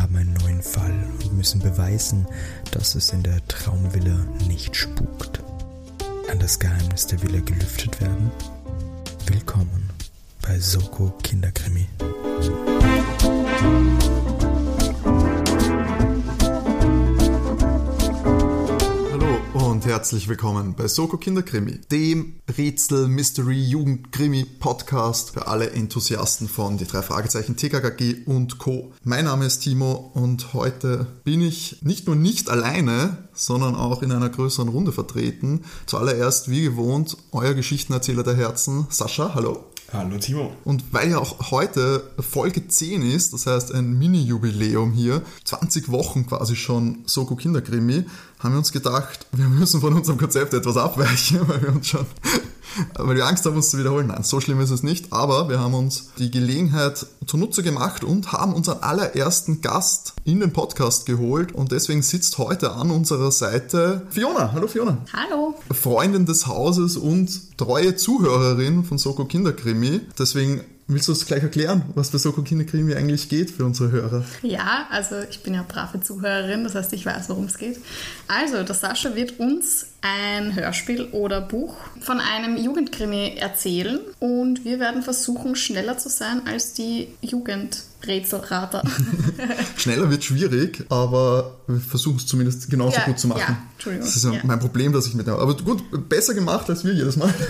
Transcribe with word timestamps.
haben 0.00 0.16
einen 0.16 0.32
neuen 0.34 0.62
Fall 0.62 0.94
und 1.22 1.36
müssen 1.36 1.60
beweisen, 1.60 2.26
dass 2.70 2.94
es 2.94 3.10
in 3.10 3.22
der 3.22 3.46
Traumvilla 3.48 4.16
nicht 4.48 4.74
spukt. 4.74 5.40
Kann 6.26 6.38
das 6.38 6.58
Geheimnis 6.58 7.06
der 7.06 7.22
Villa 7.22 7.40
gelüftet 7.40 8.00
werden? 8.00 8.30
Willkommen 9.26 9.90
bei 10.42 10.58
Soko 10.58 11.12
Kinderkrimi. 11.22 11.86
Und 19.80 19.86
herzlich 19.86 20.28
willkommen 20.28 20.74
bei 20.74 20.88
Soko 20.88 21.16
Kinderkrimi, 21.16 21.80
dem 21.90 22.34
Rätsel 22.58 23.08
Mystery 23.08 23.58
Jugendkrimi 23.62 24.44
Podcast 24.44 25.30
für 25.30 25.46
alle 25.46 25.70
Enthusiasten 25.70 26.48
von 26.48 26.76
die 26.76 26.84
drei 26.84 27.00
Fragezeichen 27.00 27.56
TKKG 27.56 28.26
und 28.26 28.58
Co. 28.58 28.92
Mein 29.04 29.24
Name 29.24 29.46
ist 29.46 29.60
Timo 29.60 30.10
und 30.12 30.52
heute 30.52 31.06
bin 31.24 31.40
ich 31.40 31.80
nicht 31.80 32.06
nur 32.06 32.14
nicht 32.14 32.50
alleine, 32.50 33.28
sondern 33.32 33.74
auch 33.74 34.02
in 34.02 34.12
einer 34.12 34.28
größeren 34.28 34.68
Runde 34.68 34.92
vertreten. 34.92 35.64
Zuallererst, 35.86 36.50
wie 36.50 36.60
gewohnt, 36.60 37.16
euer 37.32 37.54
Geschichtenerzähler 37.54 38.22
der 38.22 38.36
Herzen, 38.36 38.86
Sascha, 38.90 39.34
hallo. 39.34 39.69
Hallo 39.92 40.18
Timo. 40.18 40.52
Und 40.62 40.92
weil 40.92 41.10
ja 41.10 41.18
auch 41.18 41.50
heute 41.50 42.12
Folge 42.20 42.68
10 42.68 43.02
ist, 43.02 43.32
das 43.32 43.46
heißt 43.46 43.74
ein 43.74 43.98
Mini-Jubiläum 43.98 44.92
hier, 44.92 45.22
20 45.44 45.90
Wochen 45.90 46.26
quasi 46.26 46.54
schon 46.54 47.02
Soko 47.06 47.34
Kinderkrimi, 47.34 48.04
haben 48.38 48.54
wir 48.54 48.58
uns 48.58 48.70
gedacht, 48.70 49.26
wir 49.32 49.48
müssen 49.48 49.80
von 49.80 49.92
unserem 49.94 50.16
Konzept 50.16 50.54
etwas 50.54 50.76
abweichen, 50.76 51.40
weil 51.48 51.62
wir 51.62 51.72
uns 51.72 51.88
schon 51.88 52.06
weil 52.94 53.16
wir 53.16 53.26
Angst 53.26 53.44
haben, 53.44 53.56
uns 53.56 53.70
zu 53.70 53.78
wiederholen. 53.78 54.08
Nein, 54.08 54.22
so 54.22 54.40
schlimm 54.40 54.60
ist 54.60 54.70
es 54.70 54.82
nicht, 54.82 55.12
aber 55.12 55.48
wir 55.48 55.60
haben 55.60 55.74
uns 55.74 56.10
die 56.18 56.30
Gelegenheit 56.30 57.06
zunutze 57.26 57.62
gemacht 57.62 58.04
und 58.04 58.32
haben 58.32 58.54
unseren 58.54 58.82
allerersten 58.82 59.60
Gast 59.60 60.14
in 60.24 60.40
den 60.40 60.52
Podcast 60.52 61.06
geholt 61.06 61.52
und 61.52 61.72
deswegen 61.72 62.02
sitzt 62.02 62.38
heute 62.38 62.72
an 62.72 62.90
unserer 62.90 63.30
Seite 63.32 64.06
Fiona. 64.10 64.52
Hallo 64.52 64.66
Fiona. 64.66 64.98
Hallo. 65.12 65.54
Freundin 65.72 66.26
des 66.26 66.46
Hauses 66.46 66.96
und 66.96 67.58
treue 67.58 67.96
Zuhörerin 67.96 68.84
von 68.84 68.98
Soko 68.98 69.24
Kinderkrimi. 69.24 70.00
Deswegen 70.18 70.62
Willst 70.92 71.06
du 71.06 71.12
es 71.12 71.24
gleich 71.24 71.44
erklären, 71.44 71.84
was 71.94 72.10
bei 72.10 72.18
Soko 72.18 72.42
Kinderkrimi 72.42 72.96
eigentlich 72.96 73.28
geht 73.28 73.52
für 73.52 73.64
unsere 73.64 73.92
Hörer? 73.92 74.24
Ja, 74.42 74.88
also 74.90 75.20
ich 75.30 75.40
bin 75.40 75.54
ja 75.54 75.64
brave 75.66 76.00
Zuhörerin, 76.00 76.64
das 76.64 76.74
heißt, 76.74 76.92
ich 76.94 77.06
weiß, 77.06 77.28
worum 77.28 77.44
es 77.44 77.58
geht. 77.58 77.78
Also, 78.26 78.64
der 78.64 78.74
Sascha 78.74 79.14
wird 79.14 79.38
uns 79.38 79.86
ein 80.00 80.52
Hörspiel 80.56 81.04
oder 81.12 81.42
Buch 81.42 81.76
von 82.00 82.18
einem 82.18 82.56
Jugendkrimi 82.56 83.36
erzählen 83.38 84.00
und 84.18 84.64
wir 84.64 84.80
werden 84.80 85.02
versuchen, 85.02 85.54
schneller 85.54 85.96
zu 85.96 86.08
sein 86.08 86.42
als 86.48 86.72
die 86.72 87.06
Jugendrätselrater. 88.00 88.82
schneller 89.76 90.10
wird 90.10 90.24
schwierig, 90.24 90.84
aber 90.88 91.58
wir 91.66 91.80
versuchen 91.80 92.16
es 92.16 92.26
zumindest 92.26 92.70
genauso 92.70 92.96
ja, 92.96 93.06
gut 93.06 93.18
zu 93.18 93.28
machen. 93.28 93.40
Ja, 93.40 93.62
Entschuldigung. 93.74 94.06
Das 94.06 94.16
ist 94.16 94.24
ja, 94.24 94.32
ja. 94.32 94.40
mein 94.44 94.58
Problem, 94.58 94.92
dass 94.92 95.06
ich 95.06 95.14
mit 95.14 95.26
dem. 95.26 95.34
Aber 95.34 95.56
gut, 95.56 96.08
besser 96.08 96.34
gemacht 96.34 96.68
als 96.68 96.84
wir 96.84 96.92
jedes 96.92 97.16
Mal. 97.16 97.32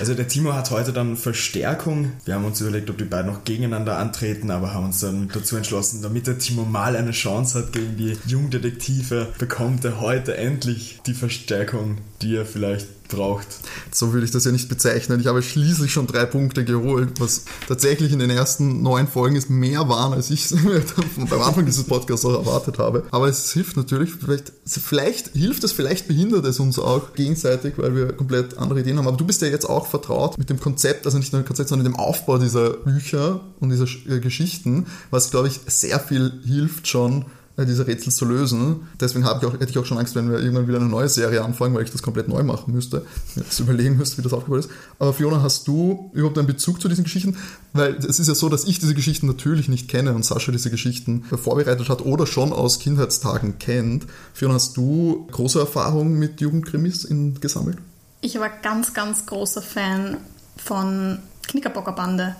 Also 0.00 0.14
der 0.14 0.26
Timo 0.26 0.52
hat 0.52 0.72
heute 0.72 0.92
dann 0.92 1.16
Verstärkung. 1.16 2.12
Wir 2.24 2.34
haben 2.34 2.44
uns 2.44 2.60
überlegt, 2.60 2.90
ob 2.90 2.98
die 2.98 3.04
beiden 3.04 3.30
noch 3.30 3.44
gegeneinander 3.44 3.98
antreten, 3.98 4.50
aber 4.50 4.74
haben 4.74 4.86
uns 4.86 4.98
dann 4.98 5.28
dazu 5.32 5.56
entschlossen, 5.56 6.02
damit 6.02 6.26
der 6.26 6.38
Timo 6.38 6.64
mal 6.64 6.96
eine 6.96 7.12
Chance 7.12 7.58
hat 7.58 7.72
gegen 7.72 7.96
die 7.96 8.16
Jungdetektive, 8.26 9.28
bekommt 9.38 9.84
er 9.84 10.00
heute 10.00 10.36
endlich 10.36 11.00
die 11.06 11.14
Verstärkung, 11.14 11.98
die 12.20 12.34
er 12.34 12.46
vielleicht 12.46 12.88
braucht. 13.08 13.46
So 13.92 14.12
würde 14.12 14.24
ich 14.24 14.30
das 14.32 14.44
ja 14.44 14.52
nicht 14.52 14.68
bezeichnen. 14.68 15.20
Ich 15.20 15.26
habe 15.26 15.42
schließlich 15.42 15.92
schon 15.92 16.06
drei 16.06 16.24
Punkte 16.24 16.64
geholt, 16.64 17.20
was 17.20 17.44
tatsächlich 17.68 18.12
in 18.12 18.18
den 18.18 18.30
ersten 18.30 18.82
neun 18.82 19.06
Folgen 19.08 19.36
ist 19.36 19.50
mehr 19.50 19.88
waren, 19.88 20.12
als 20.12 20.30
ich 20.30 20.48
beim 21.30 21.42
Anfang 21.42 21.66
dieses 21.66 21.84
Podcasts 21.84 22.24
auch 22.24 22.34
erwartet 22.34 22.78
habe. 22.78 23.04
Aber 23.10 23.28
es 23.28 23.52
hilft 23.52 23.76
natürlich, 23.76 24.10
vielleicht, 24.10 24.52
vielleicht 24.66 25.28
hilft 25.28 25.64
es, 25.64 25.72
vielleicht 25.72 26.08
behindert 26.08 26.44
es 26.46 26.58
uns 26.60 26.78
auch 26.78 27.14
gegenseitig, 27.14 27.74
weil 27.76 27.94
wir 27.94 28.12
komplett 28.12 28.58
andere 28.58 28.80
Ideen 28.80 28.98
haben. 28.98 29.08
Aber 29.08 29.16
du 29.16 29.26
bist 29.26 29.42
ja 29.42 29.48
jetzt 29.48 29.68
auch 29.68 29.86
vertraut 29.86 30.38
mit 30.38 30.50
dem 30.50 30.60
Konzept, 30.60 31.06
also 31.06 31.18
nicht 31.18 31.32
nur 31.32 31.42
dem 31.42 31.46
Konzept, 31.46 31.68
sondern 31.68 31.84
dem 31.84 31.96
Aufbau 31.96 32.38
dieser 32.38 32.70
Bücher 32.70 33.40
und 33.60 33.70
dieser 33.70 33.86
äh, 34.08 34.20
Geschichten, 34.20 34.86
was 35.10 35.30
glaube 35.30 35.48
ich 35.48 35.60
sehr 35.66 36.00
viel 36.00 36.32
hilft 36.44 36.88
schon 36.88 37.26
diese 37.58 37.86
Rätsel 37.86 38.12
zu 38.12 38.24
lösen. 38.24 38.88
Deswegen 39.00 39.24
ich 39.24 39.30
auch, 39.30 39.52
hätte 39.52 39.68
ich 39.68 39.78
auch 39.78 39.84
schon 39.84 39.98
Angst, 39.98 40.14
wenn 40.14 40.30
wir 40.30 40.38
irgendwann 40.38 40.68
wieder 40.68 40.78
eine 40.78 40.88
neue 40.88 41.08
Serie 41.08 41.44
anfangen, 41.44 41.74
weil 41.74 41.84
ich 41.84 41.90
das 41.90 42.02
komplett 42.02 42.28
neu 42.28 42.42
machen 42.42 42.72
müsste, 42.72 43.04
mir 43.34 43.44
das 43.44 43.60
überlegen 43.60 43.96
müsste, 43.96 44.18
wie 44.18 44.22
das 44.22 44.32
aufgebaut 44.32 44.60
ist. 44.60 44.70
Aber 44.98 45.12
Fiona, 45.12 45.42
hast 45.42 45.68
du 45.68 46.10
überhaupt 46.14 46.38
einen 46.38 46.46
Bezug 46.46 46.80
zu 46.80 46.88
diesen 46.88 47.04
Geschichten? 47.04 47.36
Weil 47.72 47.96
es 47.96 48.18
ist 48.18 48.28
ja 48.28 48.34
so, 48.34 48.48
dass 48.48 48.64
ich 48.64 48.78
diese 48.78 48.94
Geschichten 48.94 49.26
natürlich 49.26 49.68
nicht 49.68 49.88
kenne 49.88 50.14
und 50.14 50.24
Sascha 50.24 50.50
diese 50.50 50.70
Geschichten 50.70 51.24
vorbereitet 51.24 51.88
hat 51.88 52.02
oder 52.02 52.26
schon 52.26 52.52
aus 52.52 52.78
Kindheitstagen 52.78 53.58
kennt. 53.58 54.06
Fiona, 54.32 54.54
hast 54.54 54.76
du 54.76 55.26
große 55.30 55.60
Erfahrungen 55.60 56.18
mit 56.18 56.40
Jugendkrimis 56.40 57.06
gesammelt? 57.40 57.78
Ich 58.22 58.38
war 58.38 58.48
ganz, 58.48 58.94
ganz 58.94 59.26
großer 59.26 59.62
Fan 59.62 60.16
von 60.56 61.18
Knickerbockerbande 61.48 62.36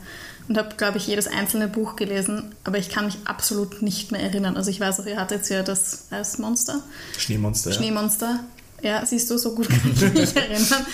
und 0.48 0.58
habe, 0.58 0.74
glaube 0.76 0.98
ich, 0.98 1.06
jedes 1.06 1.26
einzelne 1.26 1.68
Buch 1.68 1.96
gelesen, 1.96 2.54
aber 2.64 2.78
ich 2.78 2.88
kann 2.88 3.06
mich 3.06 3.18
absolut 3.24 3.82
nicht 3.82 4.12
mehr 4.12 4.20
erinnern. 4.20 4.56
Also 4.56 4.70
ich 4.70 4.80
weiß 4.80 5.00
auch, 5.00 5.06
ihr 5.06 5.16
hattet 5.16 5.48
ja 5.48 5.62
das 5.62 6.06
Eismonster. 6.10 6.82
Schneemonster. 7.16 7.72
Schneemonster. 7.72 8.40
Ja. 8.82 9.00
ja, 9.00 9.06
siehst 9.06 9.30
du, 9.30 9.38
so 9.38 9.54
gut 9.54 9.68
kann 9.70 9.92
ich 9.94 10.12
mich 10.12 10.36
erinnern. 10.36 10.86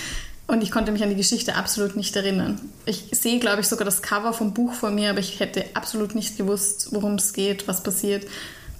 Und 0.46 0.62
ich 0.62 0.70
konnte 0.70 0.92
mich 0.92 1.02
an 1.02 1.10
die 1.10 1.16
Geschichte 1.16 1.56
absolut 1.56 1.94
nicht 1.94 2.16
erinnern. 2.16 2.58
Ich 2.86 3.08
sehe, 3.12 3.38
glaube 3.38 3.60
ich, 3.60 3.68
sogar 3.68 3.84
das 3.84 4.00
Cover 4.00 4.32
vom 4.32 4.54
Buch 4.54 4.72
vor 4.72 4.90
mir, 4.90 5.10
aber 5.10 5.18
ich 5.18 5.40
hätte 5.40 5.64
absolut 5.74 6.14
nicht 6.14 6.38
gewusst, 6.38 6.88
worum 6.92 7.16
es 7.16 7.34
geht, 7.34 7.68
was 7.68 7.82
passiert. 7.82 8.26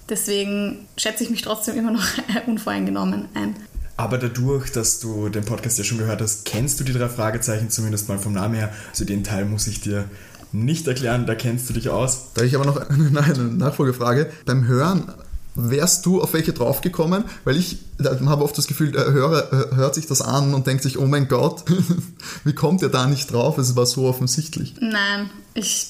Deswegen 0.09 0.87
schätze 0.97 1.23
ich 1.23 1.29
mich 1.29 1.43
trotzdem 1.43 1.77
immer 1.77 1.91
noch 1.91 2.05
unvoreingenommen 2.47 3.29
ein. 3.35 3.55
Aber 3.97 4.17
dadurch, 4.17 4.71
dass 4.71 4.99
du 4.99 5.29
den 5.29 5.43
Podcast 5.43 5.77
ja 5.77 5.83
schon 5.83 5.97
gehört 5.97 6.21
hast, 6.21 6.45
kennst 6.45 6.79
du 6.79 6.83
die 6.83 6.93
drei 6.93 7.09
Fragezeichen 7.09 7.69
zumindest 7.69 8.07
mal 8.07 8.17
vom 8.17 8.33
Namen 8.33 8.55
her. 8.55 8.73
Also 8.89 9.05
den 9.05 9.23
Teil 9.23 9.45
muss 9.45 9.67
ich 9.67 9.81
dir 9.81 10.09
nicht 10.51 10.87
erklären, 10.87 11.25
da 11.25 11.35
kennst 11.35 11.69
du 11.69 11.73
dich 11.73 11.89
aus. 11.89 12.33
Da 12.33 12.41
habe 12.41 12.47
ich 12.47 12.55
aber 12.55 12.65
noch 12.65 12.77
eine, 12.77 13.19
eine 13.23 13.43
Nachfolgefrage. 13.43 14.31
Beim 14.45 14.67
Hören 14.67 15.11
wärst 15.55 16.05
du 16.05 16.21
auf 16.21 16.33
welche 16.33 16.53
draufgekommen? 16.53 17.25
Weil 17.43 17.57
ich 17.57 17.79
habe 18.03 18.43
oft 18.43 18.57
das 18.57 18.67
Gefühl, 18.67 18.91
der 18.91 19.11
Hörer 19.11 19.75
hört 19.75 19.95
sich 19.95 20.07
das 20.07 20.21
an 20.21 20.53
und 20.53 20.67
denkt 20.67 20.83
sich, 20.83 20.97
oh 20.97 21.05
mein 21.05 21.27
Gott, 21.27 21.63
wie 22.43 22.53
kommt 22.53 22.81
er 22.81 22.89
da 22.89 23.07
nicht 23.07 23.31
drauf? 23.31 23.57
Es 23.57 23.75
war 23.75 23.85
so 23.85 24.05
offensichtlich. 24.05 24.75
Nein, 24.79 25.29
ich 25.53 25.87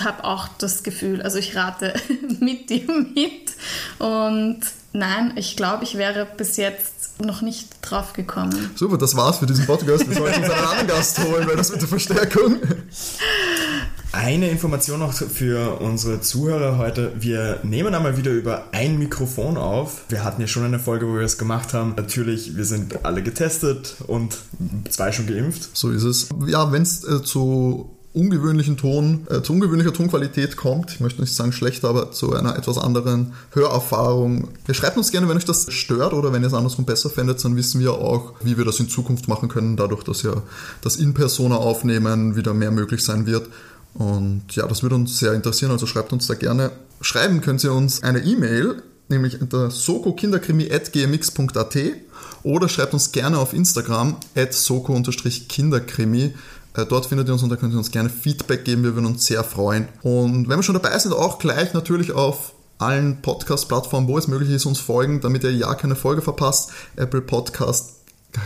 habe 0.00 0.24
auch 0.24 0.48
das 0.58 0.82
Gefühl, 0.82 1.22
also 1.22 1.38
ich 1.38 1.56
rate 1.56 1.94
mit 2.40 2.68
dir 2.68 2.86
mit 2.86 3.52
und 3.98 4.60
nein, 4.92 5.32
ich 5.36 5.56
glaube, 5.56 5.84
ich 5.84 5.96
wäre 5.96 6.26
bis 6.36 6.56
jetzt 6.56 7.20
noch 7.20 7.42
nicht 7.42 7.68
drauf 7.82 8.12
gekommen. 8.12 8.70
Super, 8.74 8.98
das 8.98 9.16
war's 9.16 9.38
für 9.38 9.46
diesen 9.46 9.66
Podcast. 9.66 10.08
Wir 10.08 10.16
sollten 10.16 10.42
uns 10.42 10.50
einen 10.50 10.64
anderen 10.64 10.86
Gast 10.88 11.18
holen, 11.20 11.46
weil 11.46 11.56
das 11.56 11.70
mit 11.70 11.80
der 11.80 11.88
Verstärkung. 11.88 12.56
Eine 14.12 14.50
Information 14.50 15.00
noch 15.00 15.14
für 15.14 15.80
unsere 15.80 16.20
Zuhörer 16.20 16.76
heute. 16.76 17.12
Wir 17.18 17.60
nehmen 17.62 17.94
einmal 17.94 18.18
wieder 18.18 18.30
über 18.30 18.64
ein 18.72 18.98
Mikrofon 18.98 19.56
auf. 19.56 20.02
Wir 20.10 20.22
hatten 20.22 20.42
ja 20.42 20.46
schon 20.46 20.64
eine 20.64 20.78
Folge, 20.78 21.08
wo 21.08 21.14
wir 21.14 21.22
es 21.22 21.38
gemacht 21.38 21.72
haben. 21.72 21.94
Natürlich, 21.96 22.54
wir 22.54 22.66
sind 22.66 23.06
alle 23.06 23.22
getestet 23.22 23.96
und 24.06 24.36
zwei 24.90 25.12
schon 25.12 25.26
geimpft. 25.26 25.70
So 25.72 25.90
ist 25.90 26.02
es. 26.02 26.28
Ja, 26.46 26.70
wenn 26.72 26.82
es 26.82 27.04
äh, 27.04 27.22
zu 27.22 27.88
ungewöhnlichen 28.12 28.76
Ton, 28.76 29.26
äh, 29.30 29.40
zu 29.40 29.54
ungewöhnlicher 29.54 29.94
Tonqualität 29.94 30.56
kommt, 30.56 30.92
ich 30.92 31.00
möchte 31.00 31.22
nicht 31.22 31.34
sagen 31.34 31.52
schlechter, 31.52 31.88
aber 31.88 32.12
zu 32.12 32.34
einer 32.34 32.56
etwas 32.56 32.76
anderen 32.76 33.32
Hörerfahrung. 33.52 34.48
Ihr 34.68 34.74
schreibt 34.74 34.98
uns 34.98 35.10
gerne, 35.10 35.28
wenn 35.28 35.38
euch 35.38 35.46
das 35.46 35.72
stört 35.72 36.12
oder 36.12 36.32
wenn 36.32 36.42
ihr 36.42 36.48
es 36.48 36.54
andersrum 36.54 36.84
besser 36.84 37.08
findet, 37.08 37.42
dann 37.42 37.56
wissen 37.56 37.80
wir 37.80 37.92
auch, 37.92 38.34
wie 38.42 38.58
wir 38.58 38.66
das 38.66 38.78
in 38.80 38.90
Zukunft 38.90 39.28
machen 39.28 39.48
können, 39.48 39.78
dadurch, 39.78 40.04
dass 40.04 40.22
ja 40.22 40.42
das 40.82 40.96
In-Persona 40.96 41.56
aufnehmen 41.56 42.36
wieder 42.36 42.52
mehr 42.52 42.70
möglich 42.70 43.02
sein 43.02 43.24
wird. 43.24 43.48
Und 43.94 44.44
ja, 44.50 44.66
das 44.66 44.82
würde 44.82 44.94
uns 44.94 45.18
sehr 45.18 45.34
interessieren, 45.34 45.70
also 45.70 45.86
schreibt 45.86 46.12
uns 46.12 46.26
da 46.26 46.34
gerne. 46.34 46.72
Schreiben 47.00 47.40
könnt 47.40 47.64
ihr 47.64 47.72
uns 47.72 48.02
eine 48.02 48.18
E-Mail, 48.20 48.82
nämlich 49.08 49.40
unter 49.40 49.70
sokokinderkrimi.gmx.at 49.70 51.76
oder 52.42 52.68
schreibt 52.68 52.92
uns 52.94 53.12
gerne 53.12 53.38
auf 53.38 53.52
Instagram 53.52 54.16
at 54.34 54.54
soko-kinderkrimi. 54.54 56.34
Äh, 56.74 56.86
dort 56.86 57.06
findet 57.06 57.28
ihr 57.28 57.34
uns 57.34 57.42
und 57.42 57.50
da 57.50 57.56
könnt 57.56 57.74
ihr 57.74 57.78
uns 57.78 57.90
gerne 57.90 58.08
Feedback 58.08 58.64
geben, 58.64 58.84
wir 58.84 58.94
würden 58.94 59.06
uns 59.06 59.26
sehr 59.26 59.44
freuen. 59.44 59.88
Und 60.02 60.48
wenn 60.48 60.58
wir 60.58 60.62
schon 60.62 60.74
dabei 60.74 60.98
sind, 60.98 61.12
auch 61.12 61.38
gleich 61.38 61.74
natürlich 61.74 62.12
auf 62.12 62.54
allen 62.78 63.20
Podcast-Plattformen, 63.22 64.08
wo 64.08 64.18
es 64.18 64.26
möglich 64.26 64.50
ist, 64.50 64.66
uns 64.66 64.80
folgen, 64.80 65.20
damit 65.20 65.44
ihr 65.44 65.52
ja 65.52 65.74
keine 65.74 65.94
Folge 65.94 66.22
verpasst. 66.22 66.70
Apple 66.96 67.20
Podcast, 67.20 68.01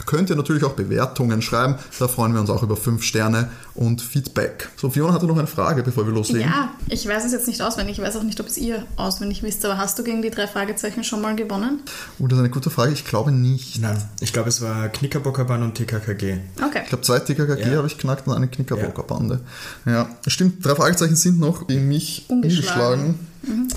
könnt 0.06 0.30
ihr 0.30 0.36
natürlich 0.36 0.64
auch 0.64 0.72
Bewertungen 0.72 1.42
schreiben. 1.42 1.76
Da 1.98 2.08
freuen 2.08 2.32
wir 2.32 2.40
uns 2.40 2.50
auch 2.50 2.62
über 2.62 2.76
5 2.76 3.02
Sterne 3.02 3.50
und 3.74 4.02
Feedback. 4.02 4.68
So, 4.76 4.90
Fiona 4.90 5.12
hatte 5.12 5.26
noch 5.26 5.38
eine 5.38 5.46
Frage, 5.46 5.82
bevor 5.82 6.06
wir 6.06 6.12
loslegen. 6.12 6.48
Ja, 6.48 6.70
ich 6.88 7.06
weiß 7.06 7.24
es 7.24 7.32
jetzt 7.32 7.46
nicht 7.46 7.62
auswendig. 7.62 7.98
Ich 7.98 8.04
weiß 8.04 8.16
auch 8.16 8.22
nicht, 8.22 8.40
ob 8.40 8.46
es 8.48 8.56
ihr 8.56 8.84
auswendig 8.96 9.42
wisst. 9.42 9.64
Aber 9.64 9.78
hast 9.78 9.98
du 9.98 10.02
gegen 10.02 10.22
die 10.22 10.30
drei 10.30 10.46
Fragezeichen 10.46 11.04
schon 11.04 11.20
mal 11.20 11.36
gewonnen? 11.36 11.80
Oh, 12.18 12.26
das 12.26 12.36
ist 12.38 12.40
eine 12.40 12.50
gute 12.50 12.70
Frage. 12.70 12.92
Ich 12.92 13.04
glaube 13.04 13.30
nicht. 13.32 13.80
Nein, 13.80 14.02
ich 14.20 14.32
glaube, 14.32 14.48
es 14.48 14.60
war 14.60 14.88
Knickerbockerbahn 14.88 15.62
und 15.62 15.74
TKKG. 15.74 16.38
Okay. 16.64 16.80
Ich 16.82 16.88
glaube, 16.88 17.02
zwei 17.04 17.18
TKKG 17.20 17.70
Ja. 17.70 17.76
habe 17.76 17.86
ich 17.86 17.96
knackt 17.98 18.26
und 18.26 18.34
eine 18.34 18.48
Knickerbockerbande. 18.48 19.40
Ja. 19.84 20.08
stimmt. 20.26 20.64
Drei 20.64 20.74
Fragezeichen 20.74 21.16
sind 21.16 21.38
noch 21.38 21.66
gegen 21.66 21.86
mich 21.88 22.24
Ungeschlagen. 22.28 23.14
umgeschlagen. 23.46 23.68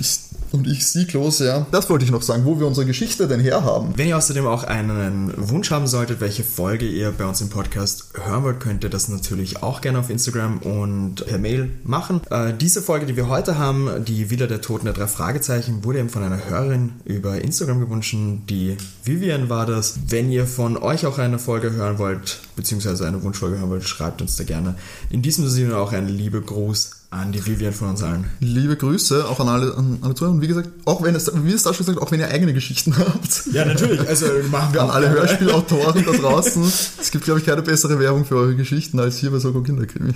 Ich, 0.00 0.18
und 0.54 0.68
ich 0.68 0.86
sieglos, 0.86 1.40
ja. 1.40 1.66
Das 1.72 1.90
wollte 1.90 2.04
ich 2.04 2.12
noch 2.12 2.22
sagen, 2.22 2.44
wo 2.44 2.60
wir 2.60 2.66
unsere 2.66 2.86
Geschichte 2.86 3.26
denn 3.26 3.40
herhaben. 3.40 3.92
Wenn 3.96 4.08
ihr 4.08 4.16
außerdem 4.16 4.46
auch 4.46 4.62
einen 4.62 5.34
Wunsch 5.36 5.72
haben 5.72 5.88
solltet, 5.88 6.20
welche 6.20 6.44
Folge 6.44 6.86
ihr 6.86 7.10
bei 7.10 7.26
uns 7.26 7.40
im 7.40 7.48
Podcast 7.48 8.10
hören 8.14 8.44
wollt, 8.44 8.60
könnt 8.60 8.84
ihr 8.84 8.90
das 8.90 9.08
natürlich 9.08 9.64
auch 9.64 9.80
gerne 9.80 9.98
auf 9.98 10.10
Instagram 10.10 10.58
und 10.58 11.26
per 11.26 11.38
Mail 11.38 11.70
machen. 11.82 12.20
Äh, 12.30 12.52
diese 12.54 12.82
Folge, 12.82 13.06
die 13.06 13.16
wir 13.16 13.28
heute 13.28 13.58
haben, 13.58 14.04
die 14.04 14.30
Villa 14.30 14.46
der 14.46 14.60
Toten 14.60 14.84
der 14.84 14.94
drei 14.94 15.08
Fragezeichen, 15.08 15.84
wurde 15.84 15.98
eben 15.98 16.08
von 16.08 16.22
einer 16.22 16.48
Hörerin 16.48 16.92
über 17.04 17.40
Instagram 17.40 17.80
gewünscht. 17.80 18.14
Die 18.14 18.76
Vivian 19.02 19.48
war 19.48 19.66
das. 19.66 19.98
Wenn 20.06 20.30
ihr 20.30 20.46
von 20.46 20.76
euch 20.76 21.04
auch 21.06 21.18
eine 21.18 21.40
Folge 21.40 21.72
hören 21.72 21.98
wollt, 21.98 22.38
beziehungsweise 22.54 23.08
eine 23.08 23.22
Wunschfolge 23.24 23.58
hören 23.58 23.70
wollt, 23.70 23.88
schreibt 23.88 24.22
uns 24.22 24.36
da 24.36 24.44
gerne. 24.44 24.76
In 25.10 25.22
diesem 25.22 25.48
Sinne 25.48 25.78
auch 25.78 25.92
einen 25.92 26.08
liebe 26.08 26.40
Gruß 26.40 27.03
an 27.14 27.32
die 27.32 27.44
Vivian 27.46 27.72
von 27.72 27.90
uns 27.90 28.02
allen. 28.02 28.24
Liebe 28.40 28.76
Grüße 28.76 29.28
auch 29.28 29.38
an 29.40 29.48
alle, 29.48 29.74
an 29.76 29.98
alle 30.02 30.14
Zuhörer. 30.14 30.34
Und 30.34 30.42
wie 30.42 30.48
gesagt, 30.48 30.68
auch 30.84 31.02
wenn 31.02 31.14
es, 31.14 31.30
wie 31.34 31.52
es 31.52 31.62
da 31.62 31.72
schon 31.72 31.86
gesagt, 31.86 32.04
auch 32.04 32.10
wenn 32.10 32.20
ihr 32.20 32.28
eigene 32.28 32.52
Geschichten 32.52 32.96
habt. 32.98 33.46
Ja, 33.52 33.64
natürlich. 33.64 34.06
Also 34.08 34.26
machen 34.50 34.74
wir 34.74 34.82
An 34.82 34.90
alle 34.90 35.10
Hörspielautoren 35.10 36.04
da 36.04 36.12
draußen. 36.20 36.62
Es 37.00 37.10
gibt, 37.10 37.24
glaube 37.24 37.40
ich, 37.40 37.46
keine 37.46 37.62
bessere 37.62 37.98
Werbung 37.98 38.24
für 38.24 38.36
eure 38.36 38.56
Geschichten 38.56 38.98
als 38.98 39.18
hier 39.18 39.30
bei 39.30 39.38
Soko 39.38 39.62
Kinderkrimi. 39.62 40.12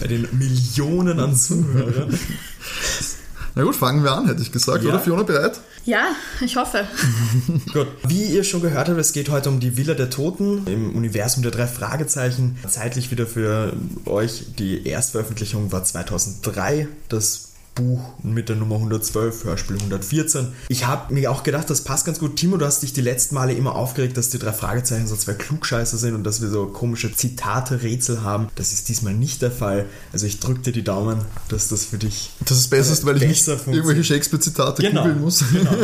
bei 0.00 0.06
den 0.06 0.28
Millionen 0.32 1.18
an 1.20 1.34
Zuhörern. 1.34 2.18
Na 3.56 3.62
gut, 3.62 3.76
fangen 3.76 4.02
wir 4.02 4.12
an, 4.12 4.26
hätte 4.26 4.42
ich 4.42 4.50
gesagt. 4.50 4.82
Ja. 4.82 4.90
Oder 4.90 5.00
Fiona 5.00 5.22
bereit? 5.22 5.60
Ja, 5.84 6.08
ich 6.40 6.56
hoffe. 6.56 6.88
Gut. 7.72 7.86
Wie 8.08 8.24
ihr 8.24 8.42
schon 8.42 8.62
gehört 8.62 8.88
habt, 8.88 8.98
es 8.98 9.12
geht 9.12 9.28
heute 9.28 9.48
um 9.48 9.60
die 9.60 9.76
Villa 9.76 9.94
der 9.94 10.10
Toten 10.10 10.66
im 10.66 10.96
Universum 10.96 11.42
der 11.42 11.52
drei 11.52 11.66
Fragezeichen. 11.66 12.58
Zeitlich 12.68 13.10
wieder 13.12 13.26
für 13.26 13.74
euch. 14.06 14.46
Die 14.58 14.86
Erstveröffentlichung 14.88 15.70
war 15.70 15.84
2003. 15.84 16.88
Das 17.08 17.53
Buch 17.74 18.00
mit 18.22 18.48
der 18.48 18.56
Nummer 18.56 18.76
112, 18.76 19.44
Hörspiel 19.44 19.76
114. 19.76 20.48
Ich 20.68 20.86
habe 20.86 21.12
mir 21.12 21.30
auch 21.30 21.42
gedacht, 21.42 21.68
das 21.68 21.82
passt 21.82 22.06
ganz 22.06 22.18
gut. 22.18 22.36
Timo, 22.36 22.56
du 22.56 22.64
hast 22.66 22.82
dich 22.82 22.92
die 22.92 23.00
letzten 23.00 23.34
Male 23.34 23.52
immer 23.52 23.74
aufgeregt, 23.74 24.16
dass 24.16 24.28
die 24.30 24.38
drei 24.38 24.52
Fragezeichen 24.52 25.06
so 25.06 25.16
zwei 25.16 25.34
Klugscheißer 25.34 25.96
sind 25.96 26.14
und 26.14 26.24
dass 26.24 26.40
wir 26.40 26.48
so 26.48 26.66
komische 26.66 27.12
Zitate, 27.14 27.82
Rätsel 27.82 28.22
haben. 28.22 28.48
Das 28.54 28.72
ist 28.72 28.88
diesmal 28.88 29.14
nicht 29.14 29.42
der 29.42 29.50
Fall. 29.50 29.86
Also 30.12 30.26
ich 30.26 30.40
drücke 30.40 30.60
dir 30.60 30.72
die 30.72 30.84
Daumen, 30.84 31.20
dass 31.48 31.68
das 31.68 31.84
für 31.84 31.98
dich 31.98 32.30
Das 32.44 32.58
ist 32.58 32.70
besser, 32.70 32.94
weil 33.06 33.22
ich 33.22 33.28
nicht 33.28 33.48
irgendwelche 33.48 34.04
Shakespeare-Zitate 34.04 34.90
googeln 34.90 35.20
muss. 35.20 35.44
Genau. 35.52 35.72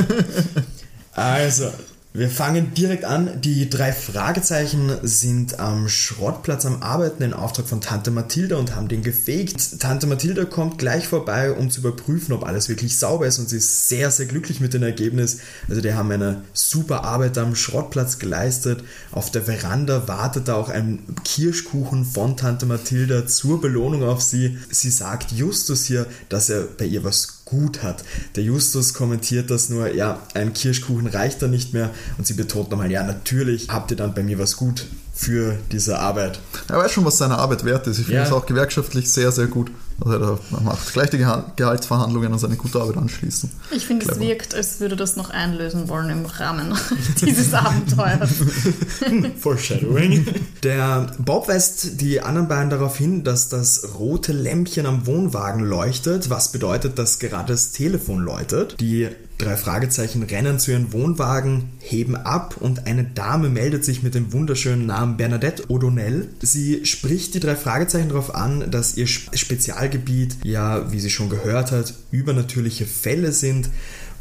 Also, 1.12 1.70
wir 2.12 2.28
fangen 2.28 2.74
direkt 2.74 3.04
an. 3.04 3.40
Die 3.40 3.70
drei 3.70 3.92
Fragezeichen 3.92 4.90
sind 5.02 5.60
am 5.60 5.88
Schrottplatz 5.88 6.66
am 6.66 6.82
Arbeiten 6.82 7.22
in 7.22 7.32
Auftrag 7.32 7.68
von 7.68 7.80
Tante 7.80 8.10
Mathilda 8.10 8.56
und 8.56 8.74
haben 8.74 8.88
den 8.88 9.04
gefegt. 9.04 9.78
Tante 9.78 10.08
Mathilda 10.08 10.44
kommt 10.44 10.78
gleich 10.78 11.06
vorbei, 11.06 11.52
um 11.52 11.70
zu 11.70 11.80
überprüfen, 11.80 12.32
ob 12.32 12.44
alles 12.44 12.68
wirklich 12.68 12.98
sauber 12.98 13.28
ist 13.28 13.38
und 13.38 13.48
sie 13.48 13.58
ist 13.58 13.88
sehr, 13.88 14.10
sehr 14.10 14.26
glücklich 14.26 14.58
mit 14.60 14.74
dem 14.74 14.82
Ergebnis. 14.82 15.38
Also 15.68 15.80
die 15.80 15.94
haben 15.94 16.10
eine 16.10 16.42
super 16.52 17.04
Arbeit 17.04 17.38
am 17.38 17.54
Schrottplatz 17.54 18.18
geleistet. 18.18 18.82
Auf 19.12 19.30
der 19.30 19.42
Veranda 19.42 20.08
wartet 20.08 20.48
da 20.48 20.54
auch 20.54 20.68
ein 20.68 21.04
Kirschkuchen 21.22 22.04
von 22.04 22.36
Tante 22.36 22.66
Mathilda 22.66 23.28
zur 23.28 23.60
Belohnung 23.60 24.02
auf 24.02 24.20
sie. 24.20 24.58
Sie 24.68 24.90
sagt 24.90 25.30
Justus 25.30 25.84
hier, 25.84 26.06
dass 26.28 26.50
er 26.50 26.62
bei 26.62 26.86
ihr 26.86 27.04
was 27.04 27.39
gut 27.50 27.82
hat. 27.82 28.04
Der 28.36 28.44
Justus 28.44 28.94
kommentiert 28.94 29.50
das 29.50 29.68
nur, 29.68 29.92
ja, 29.94 30.20
ein 30.34 30.52
Kirschkuchen 30.54 31.06
reicht 31.08 31.42
da 31.42 31.48
nicht 31.48 31.74
mehr 31.74 31.90
und 32.16 32.26
sie 32.26 32.34
betont 32.34 32.70
nochmal, 32.70 32.90
ja, 32.90 33.02
natürlich 33.02 33.68
habt 33.68 33.90
ihr 33.90 33.96
dann 33.96 34.14
bei 34.14 34.22
mir 34.22 34.38
was 34.38 34.56
gut 34.56 34.86
für 35.12 35.56
diese 35.72 35.98
Arbeit. 35.98 36.40
Er 36.68 36.78
weiß 36.78 36.92
schon, 36.92 37.04
was 37.04 37.18
seine 37.18 37.36
Arbeit 37.38 37.64
wert 37.64 37.86
ist. 37.86 37.98
Ich 37.98 38.06
finde 38.06 38.20
Ja. 38.22 38.26
es 38.26 38.32
auch 38.32 38.46
gewerkschaftlich 38.46 39.10
sehr, 39.10 39.32
sehr 39.32 39.48
gut. 39.48 39.70
Also 40.04 40.38
er 40.52 40.60
macht 40.62 40.92
gleich 40.92 41.10
die 41.10 41.18
Geha- 41.18 41.44
Gehaltsverhandlungen 41.56 42.32
an 42.32 42.38
seine 42.38 42.56
gute 42.56 42.80
Arbeit 42.80 42.96
anschließen. 42.96 43.50
Ich 43.70 43.86
finde, 43.86 44.06
es 44.10 44.18
wirkt, 44.18 44.54
als 44.54 44.80
würde 44.80 44.96
das 44.96 45.16
noch 45.16 45.30
einlösen 45.30 45.88
wollen 45.88 46.10
im 46.10 46.26
Rahmen 46.26 46.74
dieses 47.20 47.52
Abenteuers. 47.52 48.30
Foreshadowing. 49.40 50.26
Der 50.62 51.06
Bob 51.18 51.48
weist 51.48 52.00
die 52.00 52.20
anderen 52.20 52.48
beiden 52.48 52.70
darauf 52.70 52.96
hin, 52.96 53.24
dass 53.24 53.48
das 53.48 53.88
rote 53.98 54.32
Lämpchen 54.32 54.86
am 54.86 55.06
Wohnwagen 55.06 55.64
leuchtet, 55.64 56.30
was 56.30 56.52
bedeutet, 56.52 56.98
dass 56.98 57.18
gerade 57.18 57.52
das 57.52 57.72
Telefon 57.72 58.20
läutet. 58.20 58.80
Die 58.80 59.08
drei 59.40 59.56
Fragezeichen 59.56 60.22
rennen 60.22 60.58
zu 60.58 60.70
ihren 60.70 60.92
Wohnwagen, 60.92 61.70
heben 61.80 62.16
ab 62.16 62.56
und 62.60 62.86
eine 62.86 63.04
Dame 63.04 63.48
meldet 63.48 63.84
sich 63.84 64.02
mit 64.02 64.14
dem 64.14 64.32
wunderschönen 64.32 64.86
Namen 64.86 65.16
Bernadette 65.16 65.64
O'Donnell. 65.68 66.28
Sie 66.40 66.84
spricht 66.86 67.34
die 67.34 67.40
drei 67.40 67.56
Fragezeichen 67.56 68.10
darauf 68.10 68.34
an, 68.34 68.70
dass 68.70 68.96
ihr 68.96 69.06
Sp- 69.10 69.34
Spezialgebiet, 69.36 70.36
ja, 70.44 70.92
wie 70.92 71.00
sie 71.00 71.10
schon 71.10 71.30
gehört 71.30 71.72
hat, 71.72 71.94
übernatürliche 72.10 72.86
Fälle 72.86 73.32
sind 73.32 73.70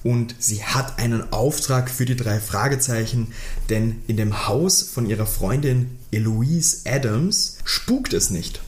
und 0.04 0.36
sie 0.40 0.64
hat 0.64 0.98
einen 0.98 1.34
Auftrag 1.34 1.90
für 1.90 2.06
die 2.06 2.16
drei 2.16 2.40
Fragezeichen, 2.40 3.28
denn 3.70 3.98
in 4.08 4.18
dem 4.18 4.48
Haus 4.48 4.82
von 4.82 5.06
ihrer 5.06 5.26
Freundin 5.26 5.98
Eloise 6.12 6.78
Adams 6.86 7.58
spukt 7.66 8.14
es 8.14 8.30
nicht. 8.30 8.62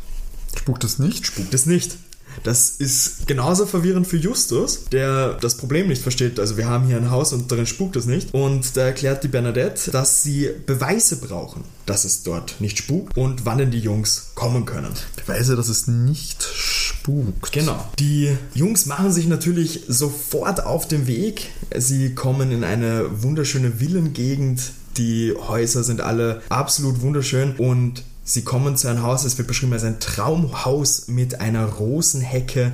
Spukt 0.57 0.83
es 0.83 0.99
nicht? 0.99 1.25
Spukt 1.25 1.53
es 1.53 1.65
nicht. 1.65 1.97
Das 2.43 2.71
ist 2.77 3.27
genauso 3.27 3.65
verwirrend 3.65 4.07
für 4.07 4.17
Justus, 4.17 4.85
der 4.91 5.33
das 5.33 5.57
Problem 5.57 5.87
nicht 5.87 6.01
versteht. 6.01 6.39
Also 6.39 6.57
wir 6.57 6.67
haben 6.67 6.85
hier 6.87 6.97
ein 6.97 7.11
Haus 7.11 7.33
und 7.33 7.51
darin 7.51 7.65
spukt 7.65 7.95
es 7.95 8.05
nicht. 8.05 8.33
Und 8.33 8.75
da 8.77 8.81
erklärt 8.81 9.23
die 9.23 9.27
Bernadette, 9.27 9.91
dass 9.91 10.23
sie 10.23 10.49
Beweise 10.65 11.17
brauchen, 11.17 11.63
dass 11.85 12.05
es 12.05 12.23
dort 12.23 12.59
nicht 12.59 12.77
spukt 12.77 13.17
und 13.17 13.45
wann 13.45 13.57
denn 13.57 13.71
die 13.71 13.79
Jungs 13.79 14.31
kommen 14.35 14.65
können. 14.65 14.93
Beweise, 15.15 15.55
dass 15.55 15.69
es 15.69 15.87
nicht 15.87 16.43
spukt. 16.43 17.51
Genau. 17.51 17.85
Die 17.99 18.35
Jungs 18.53 18.85
machen 18.85 19.11
sich 19.11 19.27
natürlich 19.27 19.83
sofort 19.87 20.63
auf 20.63 20.87
den 20.87 21.07
Weg. 21.07 21.49
Sie 21.75 22.15
kommen 22.15 22.51
in 22.51 22.63
eine 22.63 23.23
wunderschöne 23.23 23.79
Villengegend. 23.79 24.61
Die 24.97 25.33
Häuser 25.33 25.83
sind 25.83 26.01
alle 26.01 26.41
absolut 26.49 27.01
wunderschön 27.01 27.55
und 27.55 28.03
sie 28.23 28.43
kommen 28.43 28.77
zu 28.77 28.87
einem 28.87 29.03
Haus, 29.03 29.23
es 29.25 29.37
wird 29.37 29.47
beschrieben 29.47 29.73
als 29.73 29.83
ein 29.83 29.99
Traumhaus 29.99 31.07
mit 31.07 31.41
einer 31.41 31.65
Rosenhecke. 31.65 32.71